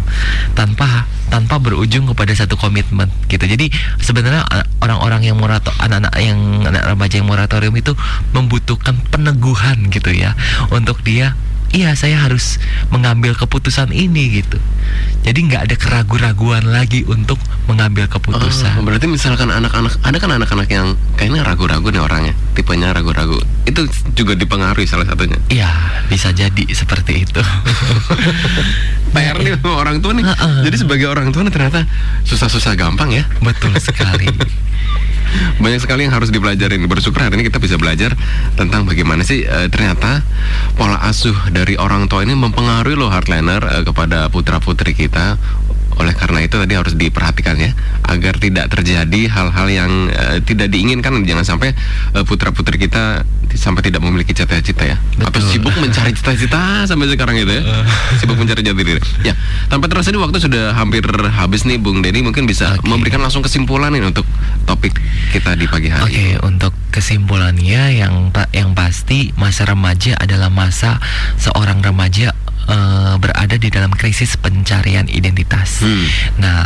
tanpa 0.52 1.04
tanpa 1.28 1.56
berujung 1.56 2.04
kepada 2.08 2.32
satu 2.32 2.56
komitmen 2.56 3.08
gitu. 3.26 3.40
Jadi 3.40 3.72
sebenarnya 3.98 4.44
orang-orang 4.80 5.24
yang 5.24 5.36
morato, 5.36 5.72
anak-anak 5.80 6.12
yang 6.20 6.38
anak 6.64 6.84
remaja 6.84 7.14
yang 7.16 7.28
moratorium 7.28 7.72
itu 7.72 7.92
membutuhkan 8.32 8.96
peneguhan 9.08 9.88
gitu 9.88 10.12
ya 10.12 10.36
untuk 10.68 11.00
dia. 11.00 11.32
Iya, 11.72 11.96
saya 11.96 12.20
harus 12.20 12.60
mengambil 12.92 13.32
keputusan 13.32 13.90
ini 13.90 14.44
gitu. 14.44 14.60
Jadi 15.24 15.38
nggak 15.48 15.62
ada 15.70 15.76
keraguan-raguan 15.78 16.68
lagi 16.68 17.00
untuk 17.04 17.40
mengambil 17.64 18.04
Oh, 18.04 18.18
keputusan. 18.18 18.82
berarti 18.84 19.08
misalkan 19.08 19.48
anak-anak 19.48 19.96
ada 20.02 20.16
kan 20.18 20.30
anak-anak 20.34 20.68
yang 20.68 20.92
kayaknya 21.16 21.40
ragu-ragu 21.40 21.88
nih 21.88 22.02
orangnya, 22.02 22.34
tipenya 22.52 22.92
ragu-ragu. 22.92 23.38
Itu 23.64 23.86
juga 24.12 24.34
dipengaruhi 24.34 24.84
salah 24.84 25.06
satunya. 25.06 25.38
Iya, 25.48 25.70
bisa 26.10 26.28
jadi 26.28 26.64
seperti 26.68 27.24
itu. 27.24 27.40
PR 29.14 29.36
nih 29.38 29.56
sama 29.56 29.76
orang 29.78 29.96
tua 30.00 30.12
nih. 30.12 30.24
Heeh. 30.24 30.56
Jadi 30.66 30.76
sebagai 30.76 31.06
orang 31.06 31.30
tua 31.30 31.46
nih 31.46 31.52
ternyata 31.52 31.84
susah-susah 32.24 32.74
gampang 32.74 33.12
ya. 33.12 33.24
Betul 33.40 33.72
sekali. 33.78 34.26
Banyak 35.62 35.80
sekali 35.80 36.04
yang 36.04 36.12
harus 36.12 36.28
dipelajarin. 36.28 36.84
Bersyukur 36.84 37.22
hari 37.22 37.38
ini 37.38 37.46
kita 37.46 37.56
bisa 37.56 37.78
belajar 37.78 38.12
tentang 38.52 38.84
bagaimana 38.84 39.22
sih 39.22 39.46
eh, 39.46 39.70
ternyata 39.70 40.20
pola 40.74 40.98
asuh 41.06 41.32
dari 41.48 41.61
orang 41.78 42.10
tua 42.10 42.26
ini 42.26 42.34
mempengaruhi 42.34 42.98
loh 42.98 43.08
hardliner 43.08 43.62
eh, 43.62 43.82
kepada 43.86 44.26
putra-putri 44.28 44.92
kita. 44.92 45.38
Oleh 46.00 46.14
karena 46.16 46.44
itu 46.44 46.56
tadi 46.56 46.74
harus 46.76 46.94
diperhatikan 46.96 47.56
ya 47.58 47.72
agar 48.08 48.36
tidak 48.40 48.68
terjadi 48.72 49.20
hal-hal 49.28 49.66
yang 49.68 49.90
eh, 50.08 50.38
tidak 50.44 50.72
diinginkan. 50.72 51.24
Jangan 51.24 51.44
sampai 51.44 51.74
eh, 52.16 52.24
putra-putri 52.24 52.78
kita 52.80 53.26
sampai 53.52 53.84
tidak 53.84 54.00
memiliki 54.00 54.32
cita-cita 54.32 54.84
ya. 54.84 54.96
Atau 55.20 55.44
Betul. 55.44 55.50
sibuk 55.52 55.74
mencari 55.76 56.12
cita-cita 56.16 56.60
sampai 56.88 57.06
sekarang 57.12 57.36
itu 57.36 57.52
ya. 57.52 57.62
Sibuk 58.16 58.36
mencari 58.36 58.64
jati 58.64 58.82
diri. 58.82 59.00
Ya 59.26 59.36
tanpa 59.72 59.88
terasa 59.88 60.12
ini 60.12 60.20
waktu 60.20 60.36
sudah 60.36 60.76
hampir 60.76 61.00
habis 61.32 61.64
nih 61.64 61.80
Bung 61.80 62.04
Denny 62.04 62.20
mungkin 62.20 62.44
bisa 62.44 62.76
Oke. 62.76 62.84
memberikan 62.84 63.24
langsung 63.24 63.40
kesimpulan 63.40 63.88
nih 63.88 64.04
untuk 64.04 64.28
topik 64.68 64.92
kita 65.32 65.56
di 65.56 65.64
pagi 65.64 65.88
hari 65.88 66.04
Oke, 66.04 66.26
untuk 66.44 66.72
kesimpulannya 66.92 67.96
yang 67.96 68.28
yang 68.52 68.76
pasti 68.76 69.32
masa 69.40 69.64
remaja 69.64 70.12
adalah 70.20 70.52
masa 70.52 71.00
seorang 71.40 71.80
remaja 71.80 72.36
eh, 72.68 73.14
berada 73.16 73.56
di 73.56 73.68
dalam 73.72 73.94
krisis 73.94 74.36
pencarian 74.36 75.08
identitas. 75.08 75.80
Hmm. 75.80 76.06
Nah, 76.36 76.62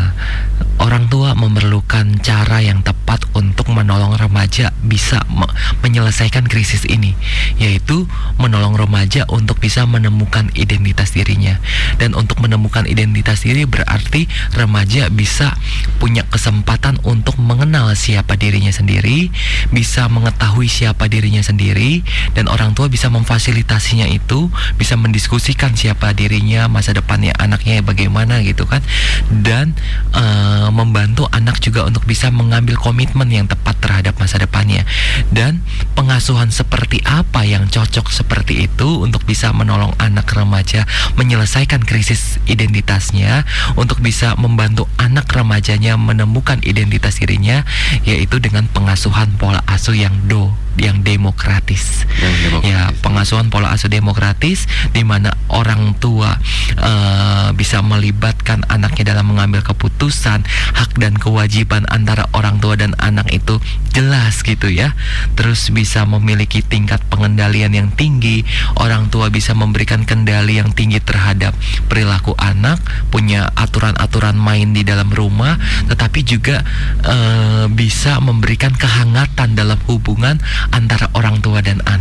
orang 0.83 1.07
tua 1.07 1.39
memerlukan 1.39 2.19
cara 2.21 2.61
yang 2.61 2.83
tepat 2.83 3.23
untuk 3.37 3.71
menolong 3.71 4.17
remaja 4.19 4.75
bisa 4.83 5.23
me- 5.31 5.49
menyelesaikan 5.87 6.51
krisis 6.51 6.83
ini, 6.85 7.15
yaitu 7.57 8.11
menolong 8.37 8.75
remaja 8.75 9.25
untuk 9.31 9.61
bisa 9.63 9.87
menemukan 9.87 10.51
identitas 10.59 11.15
dirinya. 11.15 11.57
dan 11.97 12.13
untuk 12.19 12.43
menemukan 12.43 12.85
identitas 12.85 13.47
diri 13.47 13.65
berarti 13.65 14.27
remaja 14.53 15.09
bisa 15.09 15.55
punya 16.03 16.27
kesempatan 16.29 16.99
untuk 17.07 17.39
mengenal 17.41 17.95
siapa 17.95 18.37
dirinya 18.37 18.75
sendiri, 18.75 19.31
bisa 19.73 20.11
mengetahui 20.11 20.67
siapa 20.67 21.07
dirinya 21.07 21.41
sendiri 21.41 22.03
dan 22.35 22.51
orang 22.51 22.75
tua 22.75 22.91
bisa 22.91 23.09
memfasilitasinya 23.09 24.11
itu, 24.11 24.51
bisa 24.77 24.99
mendiskusikan 24.99 25.73
siapa 25.73 25.86
dirinya, 25.95 26.67
masa 26.67 26.97
depannya 26.97 27.37
anaknya 27.37 27.85
bagaimana 27.85 28.41
gitu 28.43 28.65
kan. 28.65 28.81
Dan 29.29 29.77
uh, 30.17 30.73
membantu 30.73 31.29
anak 31.31 31.63
juga 31.63 31.85
untuk 31.85 32.09
bisa 32.09 32.33
mengambil 32.33 32.75
komitmen 32.81 33.29
yang 33.29 33.47
tepat 33.47 33.79
terhadap 33.79 34.17
masa 34.17 34.41
depannya. 34.41 34.83
Dan 35.31 35.63
pengasuhan 35.95 36.49
seperti 36.51 37.05
apa 37.05 37.45
yang 37.45 37.69
cocok 37.69 38.09
seperti 38.09 38.67
itu 38.67 39.05
untuk 39.05 39.23
bisa 39.29 39.53
menolong 39.53 39.93
anak 40.01 40.27
remaja 40.33 40.89
menyelesaikan 41.21 41.85
krisis 41.85 42.41
identitasnya, 42.49 43.45
untuk 43.77 44.01
bisa 44.01 44.33
membantu 44.41 44.89
anak 44.97 45.29
remajanya 45.31 46.01
menemukan 46.01 46.59
identitas 46.65 47.21
dirinya 47.21 47.67
yaitu 48.09 48.39
dengan 48.41 48.65
pengasuhan 48.71 49.35
pola 49.37 49.61
asuh 49.69 49.99
yang 49.99 50.15
do 50.31 50.55
yang 50.77 51.01
demokratis. 51.03 52.05
Yang 52.21 52.35
demokratis. 52.49 52.73
Ya, 52.73 52.81
pengasuhan 53.01 53.49
pola 53.49 53.73
asuh 53.73 53.89
demokratis 53.89 54.69
di 54.93 55.03
mana 55.03 55.33
orang 55.49 55.76
tua 55.99 56.37
uh, 56.81 57.49
bisa 57.57 57.81
melibatkan 57.81 58.63
anaknya 58.69 59.17
dalam 59.17 59.33
mengambil 59.33 59.65
keputusan, 59.65 60.45
hak 60.77 60.91
dan 61.01 61.17
kewajiban 61.17 61.89
antara 61.89 62.29
orang 62.37 62.61
tua 62.61 62.77
dan 62.77 62.93
anak 63.01 63.29
itu 63.33 63.59
jelas 63.93 64.45
gitu 64.45 64.69
ya. 64.69 64.93
Terus 65.35 65.73
bisa 65.73 66.05
memiliki 66.05 66.61
tingkat 66.61 67.01
pengendalian 67.09 67.73
yang 67.73 67.89
tinggi, 67.95 68.45
orang 68.77 69.09
tua 69.09 69.33
bisa 69.33 69.57
memberikan 69.57 70.05
kendali 70.05 70.61
yang 70.61 70.73
tinggi 70.77 71.01
terhadap 71.01 71.57
perilaku 71.89 72.37
anak, 72.37 72.81
punya 73.09 73.49
aturan-aturan 73.57 74.37
main 74.37 74.77
di 74.77 74.85
dalam 74.85 75.09
rumah, 75.09 75.57
tetapi 75.89 76.21
juga 76.23 76.61
uh, 77.07 77.67
bisa 77.73 78.21
memberikan 78.21 78.73
kehangatan 78.77 79.57
dalam 79.57 79.81
hubungan 79.89 80.37
antara 80.71 81.09
orang 81.17 81.41
tua 81.41 81.65
dan 81.65 81.81
anak. 81.89 81.96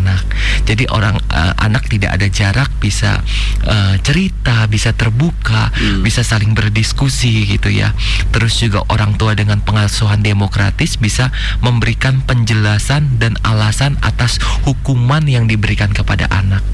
Jadi 0.65 0.89
orang 0.89 1.21
uh, 1.29 1.53
anak 1.61 1.87
tidak 1.87 2.17
ada 2.17 2.27
jarak, 2.27 2.73
bisa 2.81 3.21
uh, 3.69 3.95
cerita, 4.01 4.65
bisa 4.65 4.91
terbuka, 4.97 5.69
hmm. 5.71 6.01
bisa 6.01 6.25
saling 6.25 6.57
berdiskusi 6.57 7.45
gitu 7.45 7.69
ya. 7.69 7.93
Terus 8.33 8.57
juga 8.59 8.81
orang 8.89 9.15
tua 9.15 9.37
dengan 9.37 9.61
pengasuhan 9.61 10.25
demokratis 10.25 10.97
bisa 10.97 11.29
memberikan 11.61 12.25
penjelasan 12.25 13.21
dan 13.21 13.37
alasan 13.45 13.95
atas 14.01 14.41
hukuman 14.65 15.23
yang 15.29 15.45
diberikan 15.45 15.93
kepada 15.93 16.25
anak. 16.33 16.65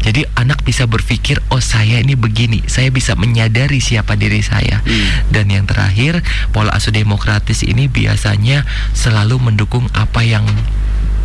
Jadi 0.00 0.24
anak 0.38 0.62
bisa 0.62 0.86
berpikir, 0.86 1.42
oh 1.50 1.62
saya 1.62 2.00
ini 2.00 2.14
begini, 2.14 2.64
saya 2.70 2.88
bisa 2.88 3.18
menyadari 3.18 3.82
siapa 3.82 4.14
diri 4.14 4.40
saya. 4.40 4.80
Hmm. 4.82 5.28
Dan 5.28 5.50
yang 5.50 5.66
terakhir, 5.66 6.22
pola 6.54 6.72
asuh 6.74 6.94
demokratis 6.94 7.66
ini 7.66 7.90
biasanya 7.90 8.64
selalu 8.94 9.42
mendukung 9.42 9.90
apa 9.92 10.22
yang 10.22 10.46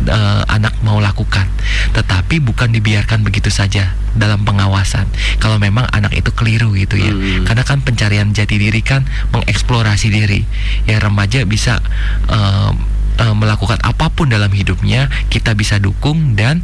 uh, 0.04 0.42
anak 0.50 0.76
mau 0.84 1.00
lakukan, 1.00 1.48
tetapi 1.96 2.42
bukan 2.44 2.72
dibiarkan 2.72 3.24
begitu 3.24 3.48
saja 3.48 3.96
dalam 4.16 4.44
pengawasan. 4.44 5.08
Kalau 5.40 5.56
memang 5.56 5.88
anak 5.92 6.12
itu 6.16 6.32
keliru 6.32 6.76
gitu 6.76 7.00
ya, 7.00 7.12
hmm. 7.12 7.48
karena 7.48 7.62
kan 7.64 7.80
pencarian 7.80 8.32
jati 8.36 8.60
diri 8.60 8.80
kan 8.84 9.08
mengeksplorasi 9.32 10.08
diri. 10.12 10.44
Ya 10.84 11.00
remaja 11.00 11.44
bisa 11.48 11.80
uh, 12.28 12.72
uh, 13.20 13.34
melakukan 13.36 13.80
apa 13.82 14.12
pun 14.12 14.28
dalam 14.28 14.52
hidupnya 14.52 15.08
kita 15.32 15.56
bisa 15.56 15.80
dukung 15.80 16.36
dan 16.36 16.62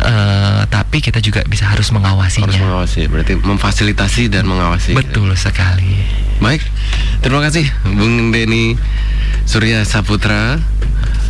uh, 0.00 0.68
tapi 0.68 1.00
kita 1.00 1.20
juga 1.24 1.42
bisa 1.48 1.68
harus 1.68 1.88
mengawasinya. 1.92 2.48
Harus 2.48 2.60
mengawasi, 2.60 3.00
berarti 3.08 3.34
memfasilitasi 3.40 4.22
dan 4.32 4.44
mengawasi. 4.48 4.92
Betul 4.92 5.32
gitu. 5.32 5.48
sekali. 5.48 5.96
Baik, 6.36 6.60
terima 7.24 7.40
kasih 7.40 7.64
Bung 7.96 8.28
Denny 8.28 8.76
Surya 9.48 9.88
Saputra 9.88 10.60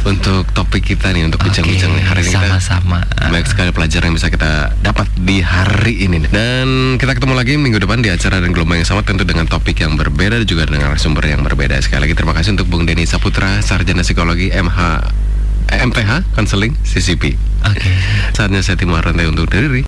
untuk 0.07 0.46
topik 0.54 0.94
kita 0.94 1.11
nih 1.11 1.26
untuk 1.26 1.42
bincang-bincang 1.42 1.90
okay, 1.90 2.07
hari 2.07 2.22
ini 2.22 2.38
sama-sama 2.38 3.02
banyak 3.18 3.48
sekali 3.50 3.74
pelajaran 3.74 4.14
yang 4.14 4.16
bisa 4.16 4.30
kita 4.30 4.70
dapat 4.78 5.11
di 5.18 5.42
hari 5.42 6.07
ini 6.07 6.22
dan 6.30 6.94
kita 6.94 7.18
ketemu 7.18 7.34
lagi 7.34 7.59
minggu 7.59 7.82
depan 7.82 7.98
di 8.07 8.14
acara 8.14 8.38
dan 8.38 8.54
gelombang 8.54 8.78
yang 8.78 8.86
sama 8.86 9.02
tentu 9.02 9.26
dengan 9.26 9.50
topik 9.50 9.82
yang 9.82 9.98
berbeda 9.98 10.38
dan 10.38 10.46
juga 10.46 10.70
dengan 10.70 10.94
sumber 10.94 11.26
yang 11.26 11.42
berbeda 11.42 11.74
sekali 11.82 12.07
lagi 12.07 12.14
terima 12.14 12.38
kasih 12.38 12.54
untuk 12.54 12.70
Bung 12.70 12.86
Denny 12.86 13.02
Saputra 13.02 13.59
sarjana 13.66 14.07
psikologi 14.07 14.54
MH 14.54 14.78
eh, 15.74 15.82
MPH 15.82 16.38
Konseling 16.38 16.78
CCP. 16.86 17.34
Oke. 17.66 17.82
Okay. 17.82 17.94
Saatnya 18.30 18.62
saya 18.62 18.78
Timur 18.78 19.02
Rantai 19.02 19.26
untuk 19.26 19.50
diri. 19.50 19.82